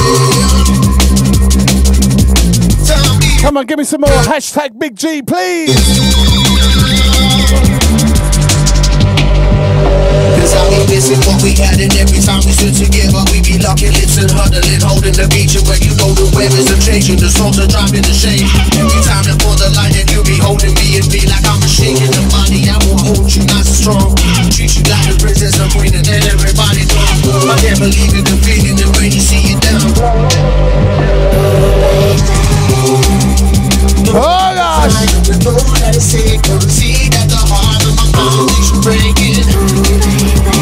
Time 2.86 3.20
be 3.20 3.42
Come 3.42 3.58
on, 3.58 3.66
give 3.66 3.78
me 3.78 3.86
some 3.86 4.02
more. 4.02 4.10
Hashtag 4.10 4.78
Big 4.78 4.96
G, 4.96 5.22
please. 5.22 5.76
I 10.86 10.88
be 10.88 11.02
missing 11.02 11.18
what 11.26 11.42
we 11.42 11.58
had 11.58 11.82
and 11.82 11.90
every 11.98 12.22
time 12.22 12.46
we 12.46 12.54
stood 12.54 12.78
together 12.78 13.18
we 13.34 13.42
be 13.42 13.58
locking 13.58 13.90
lips 13.98 14.22
and 14.22 14.30
huddling, 14.30 14.86
holding 14.86 15.18
the 15.18 15.26
beach 15.34 15.58
and 15.58 15.66
when 15.66 15.82
you 15.82 15.98
know 15.98 16.14
the 16.14 16.30
weathers 16.38 16.70
are 16.70 16.78
changing, 16.78 17.18
the 17.18 17.26
souls 17.26 17.58
are 17.58 17.66
driving 17.66 18.06
the 18.06 18.14
shade. 18.14 18.46
Every 18.78 19.02
time 19.02 19.26
they 19.26 19.34
pour 19.42 19.58
the 19.58 19.74
light 19.74 19.98
and 19.98 20.06
you 20.14 20.22
be 20.22 20.38
holding 20.38 20.78
me 20.78 21.02
and 21.02 21.10
be 21.10 21.26
like 21.26 21.42
I'm 21.50 21.58
a 21.58 21.66
shaking 21.66 22.14
the 22.14 22.22
body, 22.30 22.70
I 22.70 22.78
will 22.86 23.02
hold 23.02 23.26
you 23.34 23.42
nice 23.50 23.66
and 23.66 23.82
strong. 23.82 24.14
Treat 24.54 24.78
you 24.78 24.86
like 24.86 25.10
a 25.10 25.18
princess 25.18 25.58
or 25.58 25.66
queen 25.74 25.90
and 25.98 26.06
then 26.06 26.22
everybody 26.30 26.86
knows. 26.86 27.50
I 27.50 27.58
can't 27.66 27.82
believe 27.82 28.14
in 28.14 28.22
the 28.22 28.38
feeling 28.46 28.78
and 28.78 28.92
when 28.94 29.10
you 29.10 29.24
see 29.26 29.58
it 29.58 29.60
down. 29.66 29.90
Oh 34.14 34.54
gosh! 34.54 34.94
You 35.26 35.34
know 35.42 35.58
that 35.82 35.98
it's 35.98 36.14
sick, 36.14 36.46
see 36.70 37.10
that 37.10 37.26
the 37.26 37.42
heart 37.42 37.82
of 37.90 37.98
my 37.98 38.06
breaking. 38.86 40.55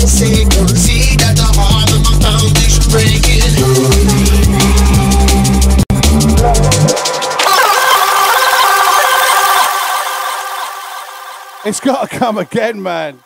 It's 0.00 0.12
sick, 0.12 0.48
but 0.48 0.76
see 0.76 1.16
that 1.16 1.36
the 1.36 1.42
heart 1.44 1.90
of 1.92 2.02
my 2.02 2.14
foundation 2.18 2.84
breaking. 2.90 3.38
It's 11.64 11.80
got 11.80 12.08
to 12.08 12.16
come 12.16 12.38
again, 12.38 12.82
man. 12.82 13.18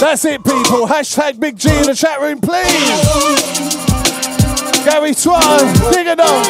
That's 0.00 0.24
it, 0.24 0.44
people. 0.44 0.86
Hashtag 0.86 1.40
Big 1.40 1.58
G 1.58 1.68
in 1.68 1.82
the 1.82 1.94
chat 1.94 2.20
room, 2.20 2.40
please. 2.40 3.89
Gary 4.84 5.12
Swan, 5.12 5.58
dig 5.92 6.06
it 6.06 6.20
up. 6.20 6.46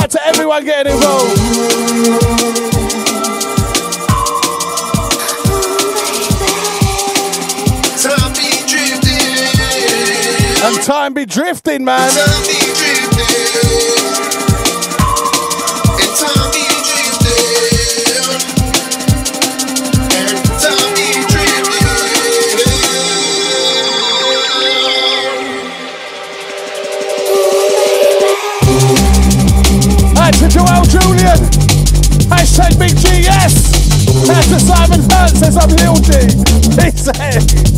Out 0.00 0.10
to 0.10 0.26
everyone 0.26 0.64
getting 0.64 0.92
involved. 0.94 2.38
Time 7.98 8.32
be 8.32 8.50
drifting. 8.66 9.08
And 10.64 10.82
time 10.82 11.14
be 11.14 11.26
drifting, 11.26 11.84
man. 11.84 12.10
Time 12.10 12.42
be 12.46 12.58
drifting. 12.74 13.58
And 16.00 16.16
time 16.16 16.50
be 16.52 16.67
Julian. 31.18 31.38
Hashtag 32.30 32.78
Big 32.78 32.96
G, 32.96 33.22
yes. 33.22 33.74
Out 34.30 34.60
Simon 34.60 35.00
Hunt 35.10 35.36
says 35.36 35.56
I'm 35.56 35.70
healed 35.78 36.04
G. 36.04 36.12
He 36.80 36.90
said. 36.96 37.77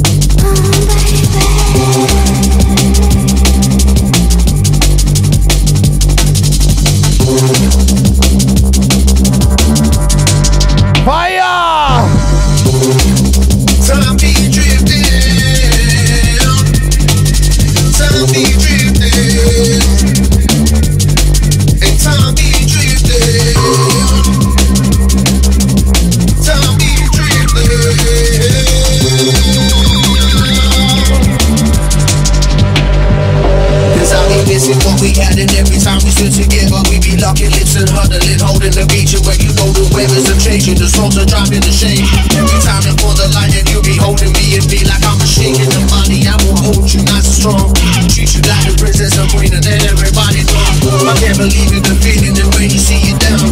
The 41.59 41.75
shade. 41.75 42.07
Every 42.39 42.61
time 42.63 42.87
I 42.87 42.95
for 43.03 43.11
the 43.19 43.27
line, 43.35 43.51
and 43.51 43.67
you 43.67 43.83
be 43.83 43.99
holding 43.99 44.31
me 44.39 44.55
and 44.55 44.67
be 44.71 44.87
like 44.87 45.03
I'm 45.03 45.19
a 45.19 45.27
shaking 45.27 45.67
the 45.67 45.83
money. 45.91 46.23
I 46.31 46.39
will 46.47 46.55
hold 46.55 46.87
you 46.87 47.03
nice 47.03 47.27
and 47.27 47.35
strong. 47.35 47.75
Treat 48.07 48.31
you 48.39 48.43
like 48.47 48.71
a 48.71 48.75
princess, 48.79 49.19
a 49.19 49.27
queen, 49.35 49.51
and 49.51 49.65
then 49.65 49.83
everybody 49.91 50.47
know. 50.47 51.11
I 51.11 51.19
can't 51.19 51.35
believe 51.35 51.75
it, 51.75 51.83
the 51.83 51.99
feeling, 51.99 52.39
and 52.39 52.51
when 52.55 52.71
you 52.71 52.79
see 52.79 53.11
it 53.11 53.19
down. 53.19 53.51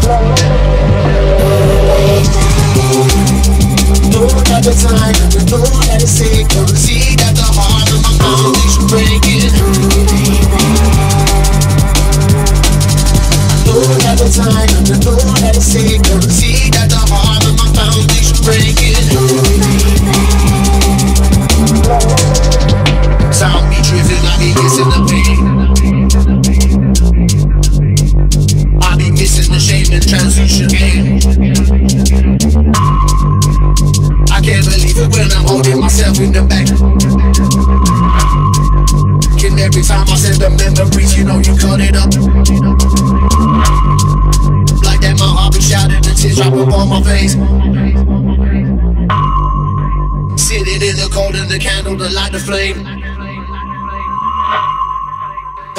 Know 4.14 4.30
that 4.46 4.62
the 4.62 4.74
time, 4.78 5.18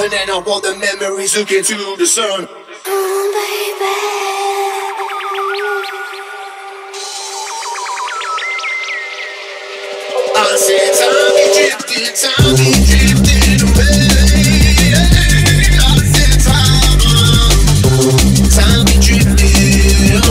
And 0.01 0.09
then 0.13 0.30
I 0.30 0.38
want 0.38 0.63
the 0.63 0.76
memories 0.77 1.35
looking 1.35 1.61
to 1.61 1.95
the 1.97 2.07
sun. 2.07 2.47
I 10.35 10.55
said, 10.55 10.95
time 10.95 11.35
be 11.35 11.43
drifting, 11.51 12.15
time 12.15 12.55
be 12.55 12.71
drifting 12.88 13.59
away. 13.67 14.07
I 15.84 15.99
said, 16.07 16.39
time, 16.47 17.03
time 18.55 18.88
be 18.88 18.95
drifting, 19.03 20.23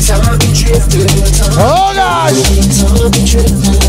time 0.00 0.40
be 0.40 0.48
drifting, 0.56 1.28
time. 1.36 1.52
Oh 1.60 1.92
gosh! 1.94 2.40
Time 2.80 3.10
be 3.12 3.20
drifting. 3.28 3.79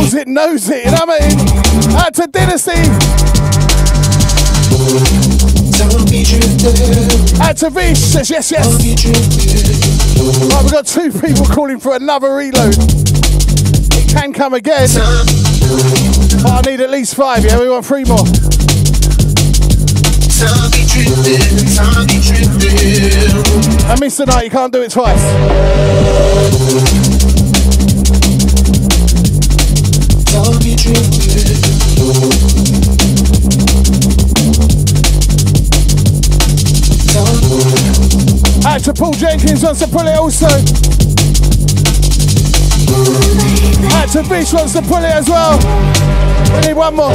Feels 0.00 0.14
it 0.14 0.28
knows 0.28 0.68
it, 0.70 0.84
you 0.84 0.90
know 0.90 1.04
what 1.04 1.22
I 1.22 1.28
mean? 1.28 1.38
Out 1.96 2.14
to 2.14 2.26
Dynasty. 2.26 2.72
Out 7.42 7.56
to 7.58 7.70
Vish 7.70 7.98
says 7.98 8.30
yes, 8.30 8.50
yes. 8.50 8.66
Right, 10.52 10.62
we've 10.62 10.72
got 10.72 10.86
two 10.86 11.12
people 11.12 11.44
calling 11.46 11.78
for 11.78 11.94
another 11.96 12.34
reload. 12.34 12.74
It 12.78 14.08
can 14.08 14.32
come 14.32 14.54
again. 14.54 14.88
But 16.42 16.50
I 16.50 16.62
need 16.66 16.80
at 16.80 16.90
least 16.90 17.14
five, 17.14 17.44
yeah? 17.44 17.60
We 17.60 17.68
want 17.68 17.84
three 17.84 18.04
more. 18.04 18.24
Time 20.40 20.70
be 20.70 20.86
drifting, 20.88 21.66
time 21.76 22.06
be 22.06 22.20
drifting. 22.20 23.36
I 23.86 23.96
missed 24.00 24.18
the 24.18 24.26
night, 24.26 24.44
you 24.44 24.50
can't 24.50 24.72
do 24.72 24.82
it 24.82 24.90
twice. 24.90 25.20
Paul 39.00 39.14
Jenkins 39.14 39.62
wants 39.62 39.80
to 39.80 39.86
pull 39.86 40.06
it 40.06 40.14
also. 40.14 40.46
To 44.12 44.24
Fish 44.24 44.52
wants 44.52 44.74
to 44.74 44.82
pull 44.82 44.98
it 44.98 45.04
as 45.04 45.26
well. 45.26 45.56
We 46.52 46.60
need 46.66 46.74
one 46.74 46.96
more. 46.96 47.14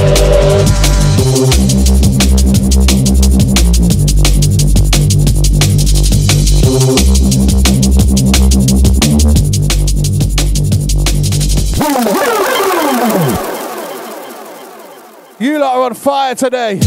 You 15.37 15.59
lot 15.59 15.75
are 15.75 15.83
on 15.83 15.93
fire 15.93 16.33
today. 16.33 16.79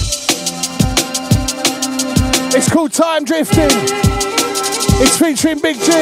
It's 2.50 2.68
called 2.72 2.92
Time 2.92 3.22
Drifting. 3.22 4.07
It's 5.00 5.16
featuring 5.16 5.60
Big 5.60 5.76
G. 5.76 5.92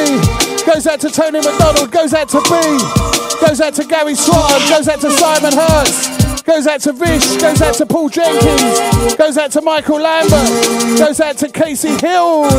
Goes 0.65 0.87
out 0.87 1.01
to 1.01 1.11
Tony 1.11 1.41
McDonald. 1.41 1.91
Goes 1.91 2.15
out 2.15 2.29
to 2.31 2.41
B. 2.41 3.47
Goes 3.47 3.61
out 3.61 3.75
to 3.75 3.85
Gary 3.85 4.15
Swan. 4.15 4.61
Goes 4.69 4.89
out 4.89 5.01
to 5.01 5.11
Simon 5.11 5.53
Hurst. 5.53 6.45
Goes 6.45 6.67
out 6.67 6.81
to 6.81 6.93
Vish. 6.93 7.37
Goes 7.37 7.61
out 7.61 7.75
to 7.75 7.87
Paul 7.87 8.09
Jenkins. 8.09 9.15
Goes 9.17 9.37
out 9.37 9.51
to 9.53 9.63
Michael 9.63 10.01
Lambert. 10.01 10.99
Goes 10.99 11.21
out 11.21 11.37
to 11.39 11.49
Casey 11.49 11.91
Hills. 12.01 12.53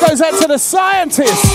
Goes 0.00 0.20
out 0.20 0.40
to 0.42 0.48
the 0.48 0.58
scientist. 0.58 1.46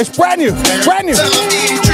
It's 0.00 0.16
brand 0.16 0.40
new. 0.40 0.52
Brand 0.84 1.06
new. 1.06 1.87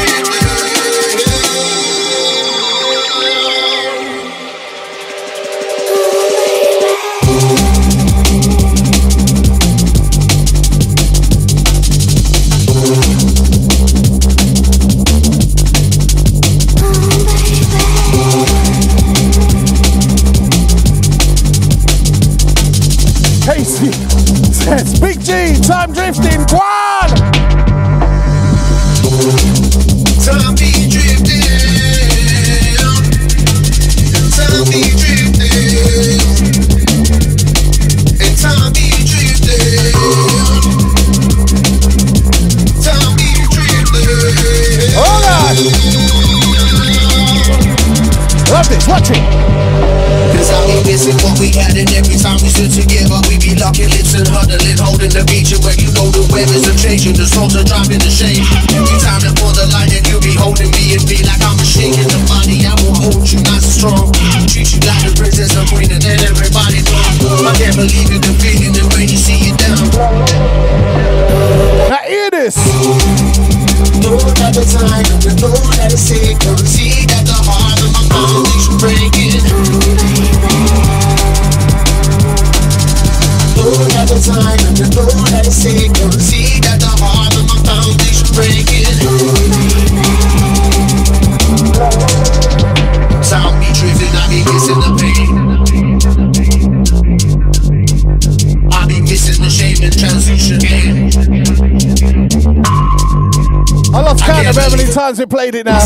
times 104.95 105.19
we 105.19 105.27
played 105.27 105.57
it 105.57 105.67
now. 105.67 105.81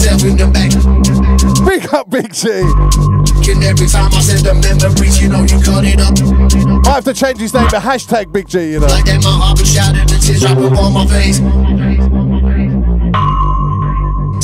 Big 1.64 1.92
up, 1.94 2.10
Big 2.10 2.32
G. 2.32 2.48
And 3.48 3.64
every 3.64 3.88
time 3.88 4.12
I 4.12 4.20
send 4.20 4.44
the 4.44 4.52
memories, 4.52 5.20
you 5.20 5.28
know 5.30 5.42
you 5.42 5.58
cut 5.64 5.84
it 5.84 5.98
up. 5.98 6.12
I 6.86 6.96
have 6.96 7.04
to 7.04 7.14
change 7.14 7.38
his 7.38 7.54
name 7.54 7.68
to 7.68 7.78
hashtag 7.78 8.30
Big 8.30 8.46
G, 8.46 8.72
you 8.72 8.80
know. 8.80 8.86
Like 8.86 9.06
that, 9.06 9.24
my 9.24 9.30
heart 9.30 9.58
was 9.58 9.72
shattered, 9.72 10.08
the 10.08 10.18
tears 10.20 10.40
dropping 10.40 10.76
on 10.76 10.92
my 10.92 11.06
face. 11.06 11.38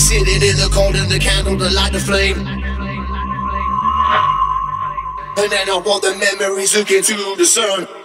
Sitting 0.01 0.43
in 0.43 0.57
the 0.57 0.71
cold 0.73 0.97
in 0.97 1.09
the 1.09 1.19
candle 1.21 1.59
to 1.59 1.69
light 1.71 1.93
the 1.93 2.01
flame. 2.01 2.39
And 5.37 5.53
then 5.53 5.69
I 5.69 5.77
want 5.85 6.03
the 6.03 6.17
memories 6.17 6.73
to 6.73 6.85
to 6.85 7.37
the 7.37 7.45
sun. 7.45 8.04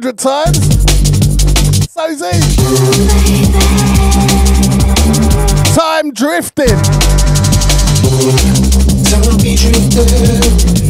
hundred 0.00 0.18
times. 0.18 0.58
Sozy. 1.88 2.30
Time 5.74 6.12
drifting. 6.12 6.66
Don't 9.10 9.42
be 9.42 9.56
drifting. 9.56 10.87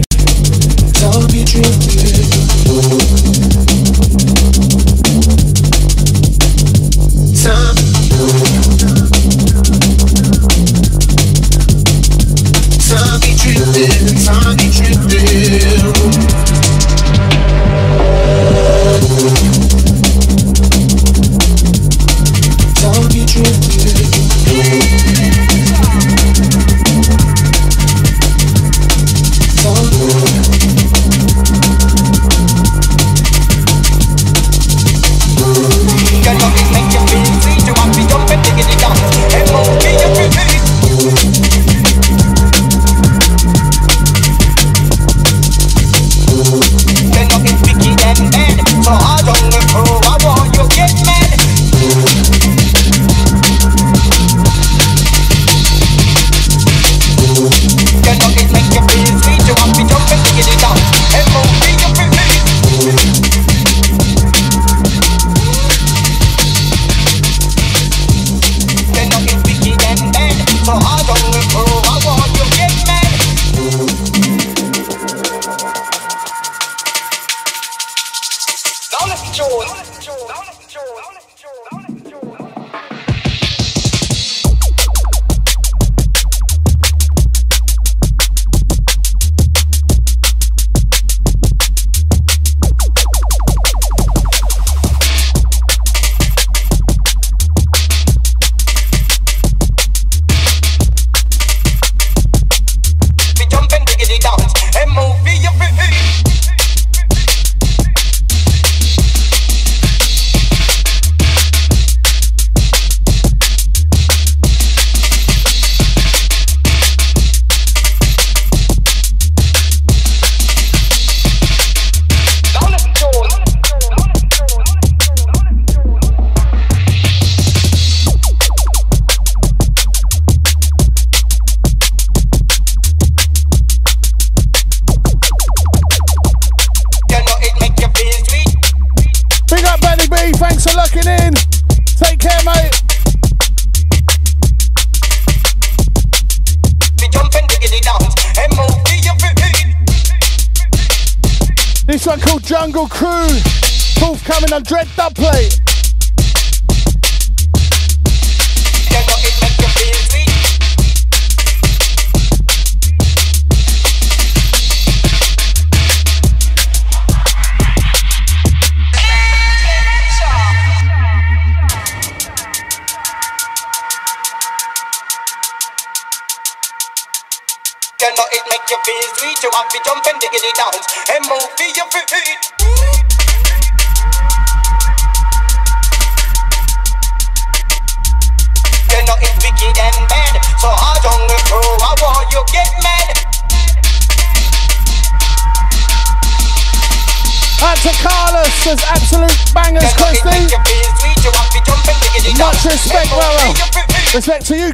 It's 204.19 204.27
left 204.27 204.47
to 204.47 204.57
you. 204.57 204.68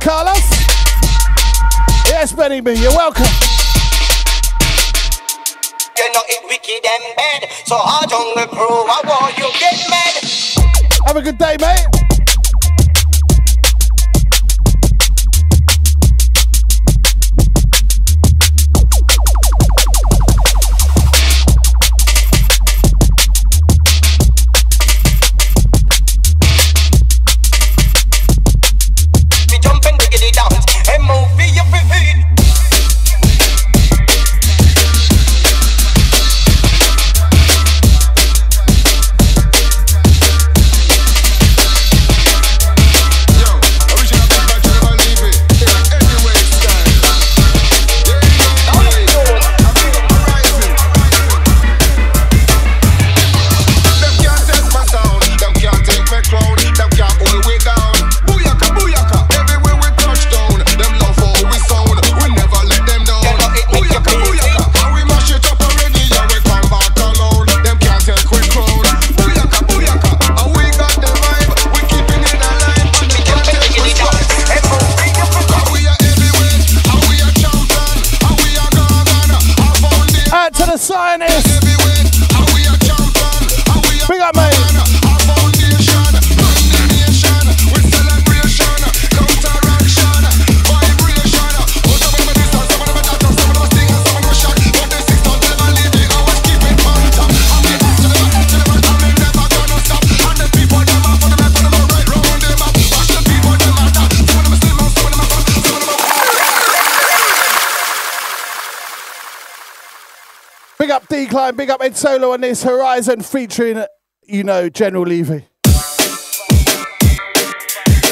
Big 110.85 110.91
up 110.91 111.09
Deekline, 111.09 111.57
big 111.57 111.71
up 111.71 111.81
Ed 111.81 111.97
Solo 111.97 112.35
on 112.35 112.43
this 112.43 112.63
Horizon 112.63 113.23
featuring, 113.23 113.83
you 114.25 114.45
know, 114.45 114.69
General 114.69 115.05
Levy. 115.05 115.47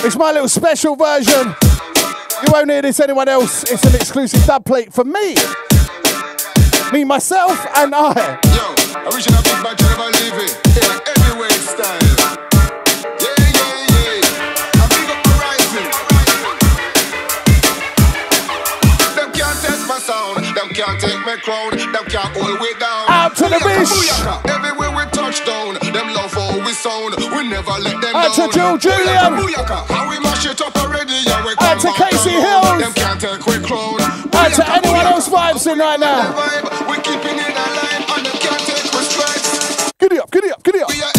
It's 0.03 0.17
my 0.17 0.33
little 0.33 0.49
special 0.49 0.97
version. 0.97 1.55
You 2.47 2.51
won't 2.51 2.71
hear 2.71 2.81
this 2.81 2.99
anyone 2.99 3.29
else. 3.29 3.71
It's 3.71 3.85
an 3.85 3.95
exclusive 3.95 4.47
dub 4.47 4.65
plate 4.65 4.91
for 4.91 5.05
me. 5.05 5.35
Me, 6.95 7.05
myself, 7.05 7.63
and 7.77 7.95
I. 7.95 8.41
Yo, 8.57 8.73
General 9.75 10.11
Levy 10.11 10.63
crown 21.43 21.72
them 21.93 22.05
can't 22.09 22.33
hold 22.37 22.61
we 22.61 22.73
down. 22.81 23.05
Out 23.09 23.37
to 23.37 23.45
the 23.45 23.61
beach. 23.61 23.93
Everywhere 24.49 24.91
we 24.97 25.05
touch 25.13 25.45
down, 25.45 25.77
them 25.81 26.09
love 26.17 26.33
how 26.33 26.57
we 26.65 26.73
sound. 26.73 27.15
We 27.17 27.49
never 27.49 27.77
let 27.79 28.01
them 28.01 28.13
down. 28.13 28.17
Out 28.17 28.35
to 28.35 28.49
Joe 28.53 28.77
Julian. 28.77 29.37
How 29.93 30.09
we 30.09 30.19
mash 30.21 30.47
it 30.47 30.61
up 30.61 30.75
already, 30.77 31.21
yeah, 31.25 31.45
we 31.45 31.53
Out 31.59 31.81
to 31.81 31.93
Casey 31.93 32.37
Hills. 32.37 32.81
Them 32.81 32.93
can't 32.97 33.21
take 33.21 33.45
we 33.47 33.61
clown. 33.61 34.01
Out 34.01 34.53
to 34.57 34.65
anyone 34.73 35.07
else 35.07 35.29
vibes 35.29 35.71
in 35.71 35.79
right 35.79 36.01
now. 36.01 36.33
Keeping 37.03 37.39
it 37.39 37.51
alive, 37.51 38.05
and 38.17 38.27
them 38.27 38.37
can't 38.41 38.63
take 38.63 38.93
we. 38.93 39.03
Giddy 39.99 40.19
up, 40.19 40.31
giddy 40.31 40.51
up, 40.51 40.63
giddy 40.63 40.81
up. 40.81 41.12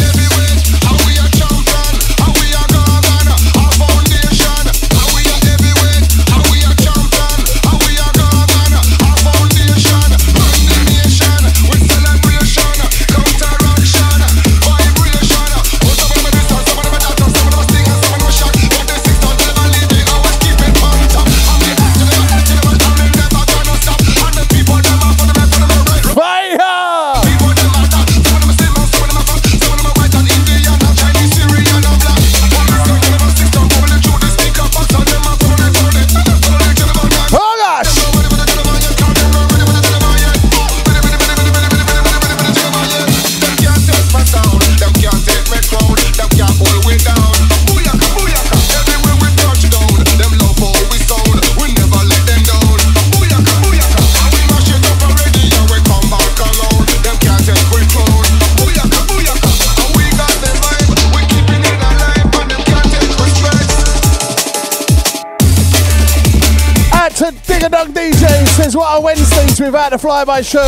says, 68.64 68.76
What 68.76 68.90
are 68.90 69.02
Wednesdays 69.02 69.60
without 69.60 69.90
the 69.90 69.96
flyby 69.96 70.42
show? 70.42 70.66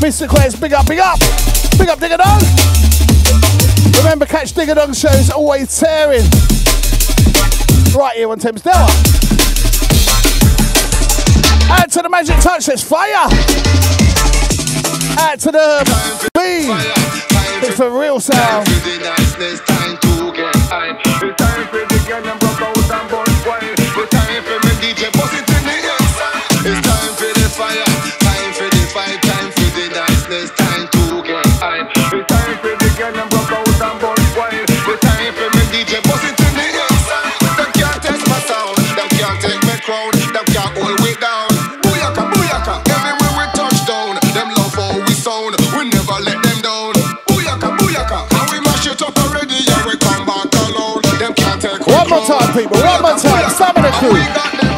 Mr. 0.00 0.28
Quest, 0.28 0.60
big 0.60 0.72
up, 0.72 0.86
big 0.86 0.98
up! 0.98 1.18
Big 1.78 1.88
up, 1.88 1.98
Diggadong! 1.98 2.42
Remember, 3.98 4.26
catch 4.26 4.52
Diggadong 4.52 4.98
shows 5.00 5.30
always 5.30 5.78
tearing. 5.78 6.24
Right 7.96 8.16
here 8.16 8.30
on 8.30 8.38
Thames 8.38 8.62
Delta. 8.62 8.92
Add 11.70 11.92
to 11.92 12.02
the 12.02 12.08
magic 12.10 12.36
touch, 12.40 12.68
it's 12.68 12.82
fire! 12.82 13.28
Add 15.18 15.38
to 15.40 15.52
the 15.52 16.30
beam! 16.34 16.76
It's 17.62 17.78
a 17.78 17.90
real 17.90 18.18
sound. 18.18 18.66
people. 52.52 52.76
One 52.80 53.02
more 53.02 53.18
time, 53.18 53.50
some 53.50 53.76
of 53.76 53.82
the 53.82 53.90
crew. 53.98 54.69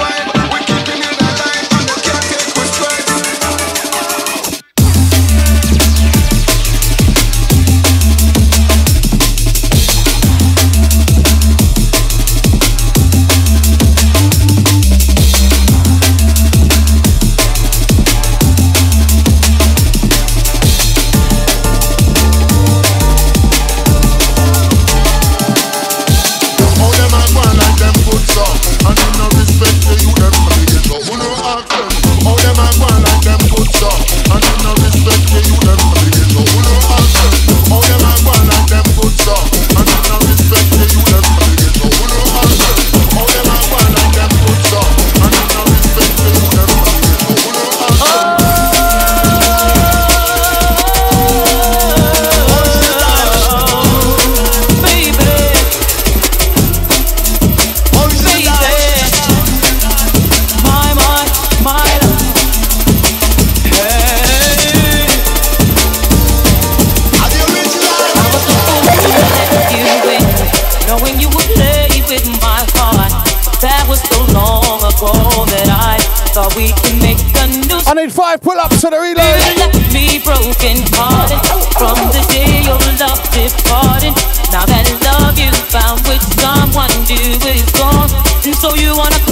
I 77.93 77.94
need 77.94 78.10
five 78.10 78.40
pull 78.40 78.56
ups 78.56 78.81
to 78.81 78.89
the 78.89 78.97
reload. 78.97 79.20
Left 79.60 79.93
me 79.93 80.16
broken 80.24 80.81
hearted 80.97 81.36
from 81.77 82.01
the 82.09 82.24
day 82.32 82.64
your 82.64 82.81
love 82.97 83.20
departed. 83.36 84.16
Now 84.48 84.64
that 84.64 84.89
love 85.05 85.36
you 85.36 85.52
found 85.69 86.01
with 86.09 86.24
someone 86.40 86.89
new 87.05 87.36
is 87.52 87.69
gone, 87.77 88.09
and 88.48 88.56
so 88.56 88.74
you 88.77 88.97
wanna. 88.97 89.32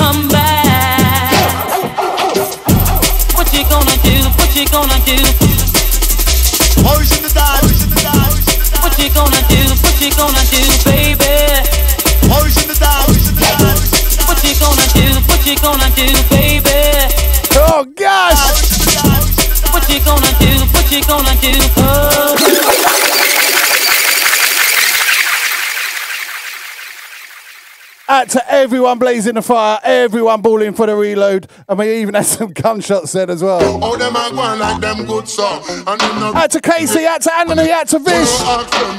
Everyone 28.61 28.99
blazing 28.99 29.35
the 29.35 29.43
fire, 29.43 29.79
everyone 29.83 30.43
balling 30.43 30.75
for 30.75 30.87
the 30.87 30.95
reload, 30.95 31.49
and 31.69 31.79
we 31.79 32.01
even 32.01 32.15
had 32.15 32.27
some 32.27 32.53
gunshots 32.53 33.13
then 33.13 33.31
as 33.31 33.43
well. 33.43 33.83
All 33.83 33.97
them 33.97 34.15
are 34.15 34.31
going 34.31 34.61
like 34.61 34.81
them 34.81 35.07
good 35.07 35.27
song. 35.27 35.63
And 35.69 36.01
you 36.01 36.37
Out 36.37 36.51
to 36.51 36.61
Casey, 36.61 37.07
out 37.07 37.23
to 37.23 37.35
Anthony, 37.35 37.71
out 37.71 37.89
to 37.89 37.99
Vish, 37.99 38.41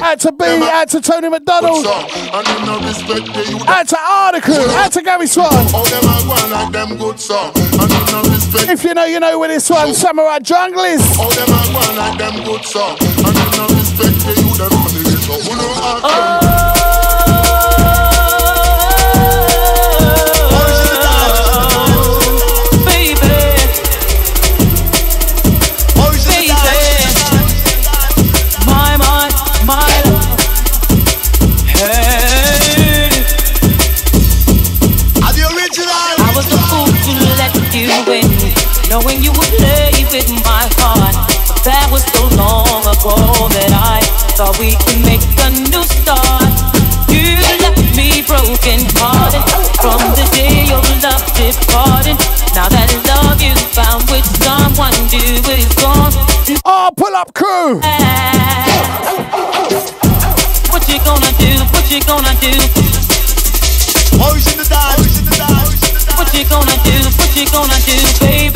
out 0.01 0.19
to 0.21 0.31
B, 0.31 0.45
out 0.45 0.89
to 0.89 1.01
Tony 1.01 1.29
McDonald, 1.29 1.85
and 1.85 2.47
you 2.47 2.65
know 2.65 2.79
respect 2.81 3.33
the 3.33 3.45
youth. 3.51 3.67
out 3.67 3.87
to 3.87 3.97
Article, 3.99 4.69
out 4.71 4.91
to 4.93 5.01
Gary 5.03 5.27
Swan. 5.27 5.53
All 5.75 5.85
them 5.85 6.05
are 6.09 6.23
going 6.25 6.51
like 6.51 6.71
them 6.71 6.97
good 6.97 7.19
song. 7.19 7.51
And 7.55 7.91
you 7.91 8.05
know 8.11 8.23
respect. 8.33 8.69
If 8.69 8.83
you 8.83 8.93
know, 8.95 9.05
you 9.05 9.19
know 9.19 9.37
with 9.39 9.51
this 9.51 9.69
one, 9.69 9.93
Samurai 9.93 10.39
Jungle 10.39 10.83
is. 10.85 11.01
All 11.19 11.27
oh, 11.27 11.33
them 11.37 11.49
are 11.53 11.69
going 11.69 11.97
like 11.97 12.17
them 12.17 12.43
good 12.43 12.65
song. 12.65 12.97
And 12.99 13.37
you 13.37 13.49
know 13.57 13.67
respect 13.77 14.17
the 14.25 14.33
youth. 14.41 14.57
Them 14.57 14.71
from 14.71 15.03
the 15.03 15.11
so 15.21 15.33
who 15.37 16.70
knowing 38.91 39.23
you 39.23 39.31
would 39.31 39.53
play 39.55 40.03
with 40.11 40.27
my 40.43 40.67
heart. 40.83 41.15
But 41.47 41.63
that 41.63 41.87
was 41.87 42.03
so 42.11 42.27
long 42.35 42.83
ago 42.83 43.15
that 43.55 43.71
I 43.71 44.03
thought 44.35 44.59
we 44.59 44.75
could 44.75 44.99
make 45.07 45.23
a 45.47 45.49
new 45.71 45.79
start. 45.87 46.51
You 47.07 47.39
left 47.63 47.79
me 47.95 48.19
broken 48.27 48.83
hearted 48.99 49.47
from 49.79 50.03
the 50.19 50.27
day 50.35 50.67
your 50.67 50.83
love 50.99 51.23
departed. 51.39 52.19
Now 52.51 52.67
that 52.67 52.91
love 53.07 53.39
you 53.39 53.55
found 53.71 54.11
with 54.11 54.27
someone 54.43 54.91
new 55.07 55.39
is 55.55 55.71
gone. 55.79 56.11
Oh, 56.67 56.91
pull 56.91 57.15
up 57.15 57.31
crew. 57.31 57.79
What 60.67 60.83
you 60.91 60.99
gonna 61.07 61.31
do? 61.39 61.51
What 61.71 61.87
you 61.87 62.03
gonna 62.03 62.35
do? 62.43 62.51
Boys 64.19 64.51
in 64.51 64.59
the 64.59 64.67
dance. 64.67 65.15
What 66.19 66.27
you 66.35 66.43
gonna 66.43 66.75
do? 66.83 66.97
What 67.07 67.31
you 67.39 67.47
gonna 67.55 67.79
do, 67.87 67.95
baby? 68.19 68.50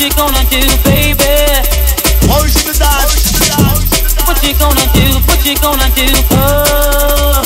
What 0.00 0.08
you 0.08 0.16
gonna 0.16 0.44
do, 0.48 0.64
baby? 0.82 1.28
Boys 2.26 2.56
in 2.56 2.64
the 2.64 2.76
dance. 2.80 3.20
What 4.26 4.40
you 4.42 4.54
gonna 4.56 4.88
do? 4.94 5.20
What 5.28 5.44
you 5.44 5.54
gonna 5.60 5.90
do? 5.94 6.08
Oh. 6.32 7.44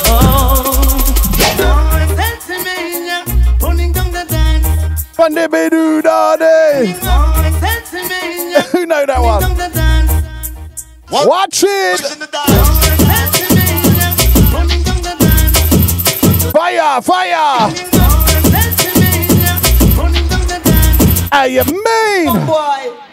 Monday 5.19 5.49
be 5.49 5.69
do 5.69 6.01
daddy. 6.01 6.93
Who 8.71 8.87
know 8.87 9.05
that 9.05 9.21
one? 9.21 9.43
Watch 11.27 11.65
it. 11.67 12.01
Fire, 16.53 17.03
fire. 17.03 17.94
How 21.35 21.47
am 21.47 21.67
mean? 21.67 22.29
Oh, 22.29 22.95
this 22.95 23.04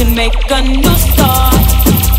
can 0.00 0.14
make 0.14 0.32
a 0.50 0.62
new 0.62 0.96
start. 0.96 1.60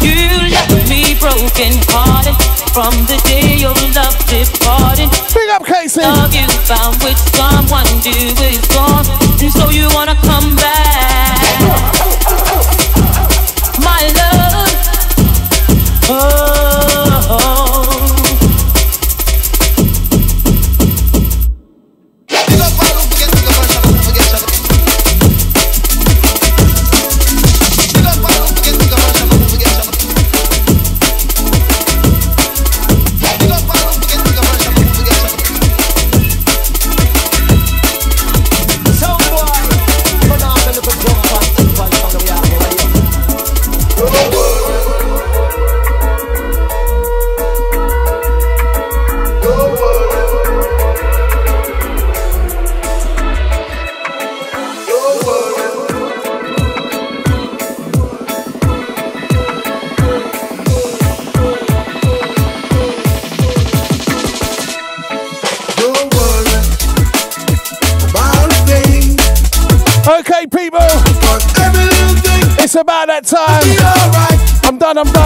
You 0.06 0.14
left 0.53 0.86
me 0.86 1.18
broken 1.18 1.74
hearted 1.90 2.38
from 2.70 2.94
the 3.10 3.18
day 3.26 3.58
your 3.58 3.74
love 3.98 4.14
departed. 4.30 5.10
Big 5.34 5.49
up 5.49 5.66
Casey. 5.66 6.02
Love 6.02 6.30
you 6.30 6.45
found 6.70 7.02
with 7.02 7.18
someone 7.34 7.90
new 8.06 8.40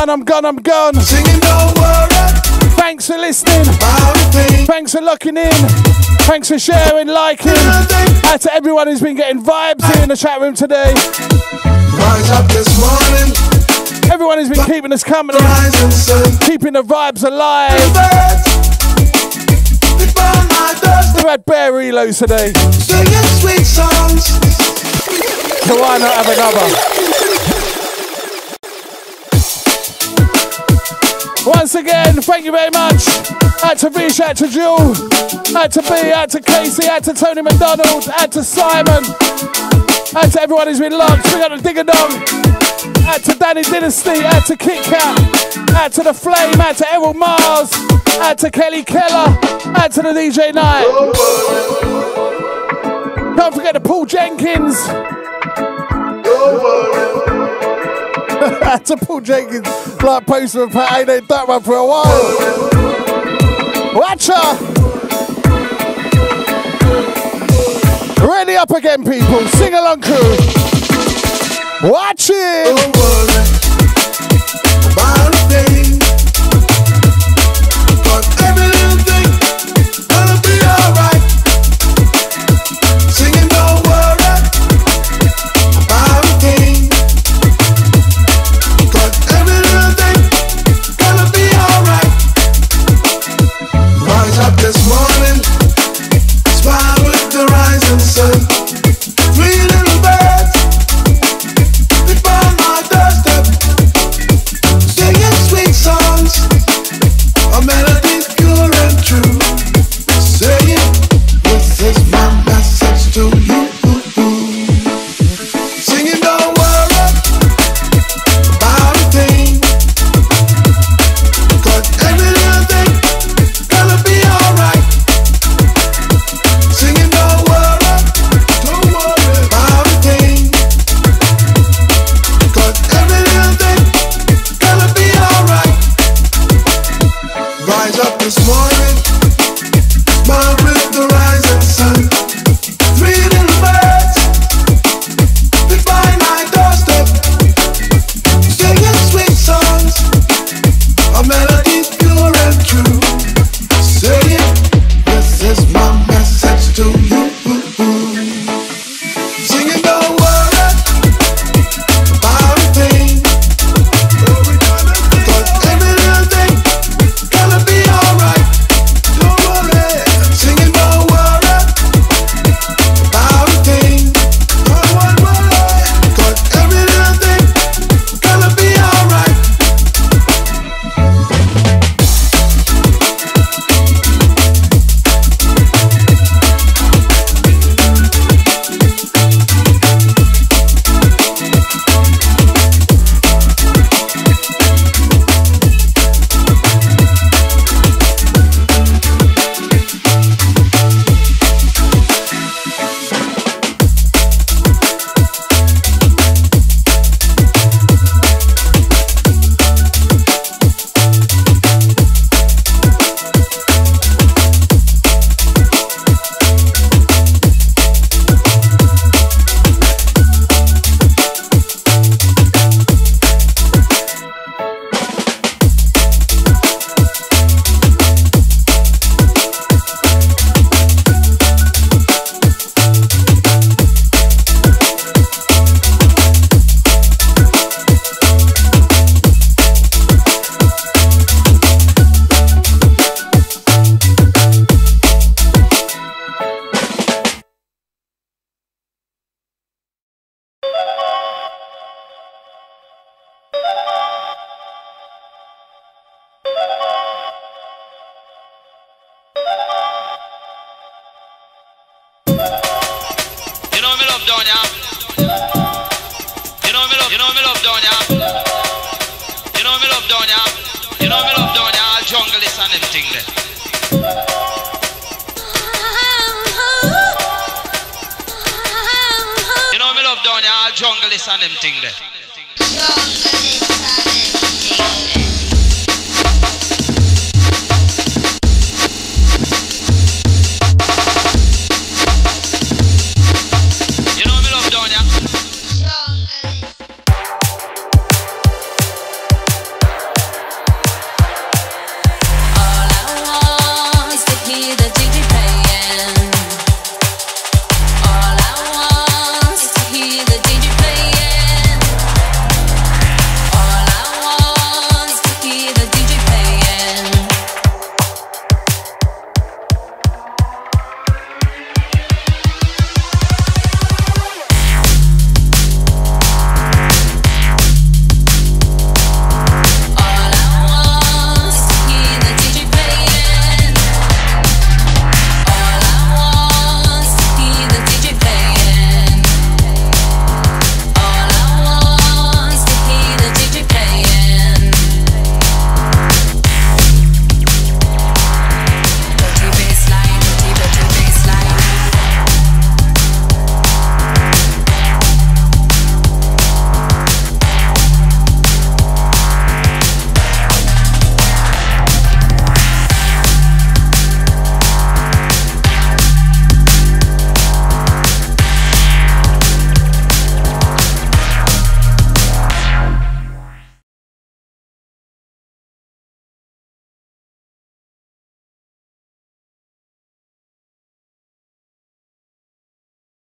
gone, 0.06 0.20
I'm 0.20 0.24
gone, 0.24 0.46
I'm 0.46 0.56
gone. 0.58 0.94
Singing. 1.02 1.40
Thanks 2.78 3.08
for 3.08 3.18
listening. 3.18 3.66
Thanks 4.66 4.92
for 4.92 5.02
looking 5.02 5.36
in. 5.36 5.52
Thanks 6.30 6.48
for 6.48 6.60
sharing, 6.60 7.08
liking. 7.08 7.54
To 7.54 8.50
everyone 8.54 8.88
who's 8.88 9.02
been 9.02 9.16
getting 9.16 9.44
vibes 9.44 9.84
here 9.94 10.04
in 10.04 10.10
the 10.10 10.16
chat 10.16 10.40
room 10.42 10.54
today. 10.54 10.94
Rise 10.94 12.30
up 12.30 12.46
this 12.52 12.70
morning. 12.80 13.34
Everyone 14.12 14.38
who's 14.38 14.50
been 14.50 14.66
keeping 14.66 14.94
us 14.94 15.04
company, 15.04 15.40
keeping 16.46 16.74
the 16.74 16.84
vibes 16.84 17.24
alive. 17.24 17.74
We've 21.16 21.24
had 21.24 21.46
bare 21.46 21.72
reloads 21.72 22.20
today. 22.20 22.54
So 25.66 25.82
why 25.82 25.98
not 25.98 26.14
have 26.14 26.28
another? 26.28 26.95
once 31.76 31.90
again, 31.90 32.22
thank 32.22 32.46
you 32.46 32.52
very 32.54 32.72
much. 32.72 33.06
Out 33.66 33.78
to 33.80 33.90
Vish, 33.90 34.22
out 34.22 34.38
to 34.38 34.48
Jewel, 34.48 34.96
out 35.58 35.72
to 35.74 35.82
B, 35.82 36.12
out 36.14 36.30
to 36.30 36.40
Casey, 36.40 36.88
out 36.88 37.04
to 37.04 37.14
Tony 37.14 37.42
McDonald, 37.42 38.08
out 38.18 38.32
to 38.32 38.44
Simon, 38.44 39.04
out 40.16 40.32
to 40.32 40.42
everyone 40.42 40.68
who's 40.68 40.80
been 40.80 40.98
locked. 40.98 41.26
We 41.26 41.40
got 41.40 41.52
a 41.52 41.58
Diggadong. 41.58 42.46
Out 43.08 43.22
to 43.24 43.36
Danny 43.38 43.64
Dynasty, 43.64 44.24
out 44.24 44.46
to 44.46 44.56
Kit 44.56 44.84
Kat, 44.86 45.20
out 45.76 45.92
to 45.94 46.04
The 46.04 46.14
Flame, 46.14 46.62
out 46.62 46.78
to 46.78 46.90
Errol 46.94 47.14
Mars, 47.14 47.74
out 48.20 48.38
to 48.40 48.50
Kelly 48.50 48.84
Keller, 48.84 49.38
out 49.76 49.92
to 49.92 50.02
the 50.02 50.14
DJ 50.14 50.54
Night. 50.54 50.86
Don't 53.36 53.54
forget 53.54 53.74
to 53.74 53.82
Paul 53.82 54.06
Jenkins. 54.06 54.78
That's 58.60 58.90
a 58.90 58.98
Paul 58.98 59.22
Jenkins 59.22 59.68
blood 59.98 60.28
poster 60.28 60.64
and 60.64 60.72
Pat. 60.72 60.98
Ain't 60.98 61.08
done 61.08 61.26
that 61.28 61.48
one 61.48 61.64
for 61.64 61.76
a 61.76 61.86
while? 61.86 62.06
Watcha! 63.96 64.36
Ready 68.28 68.56
up 68.56 68.72
again, 68.72 69.04
people. 69.06 69.48
Sing 69.48 69.74
along, 69.74 70.02
crew. 70.02 70.36
Watch 71.90 72.30
it. 72.34 73.16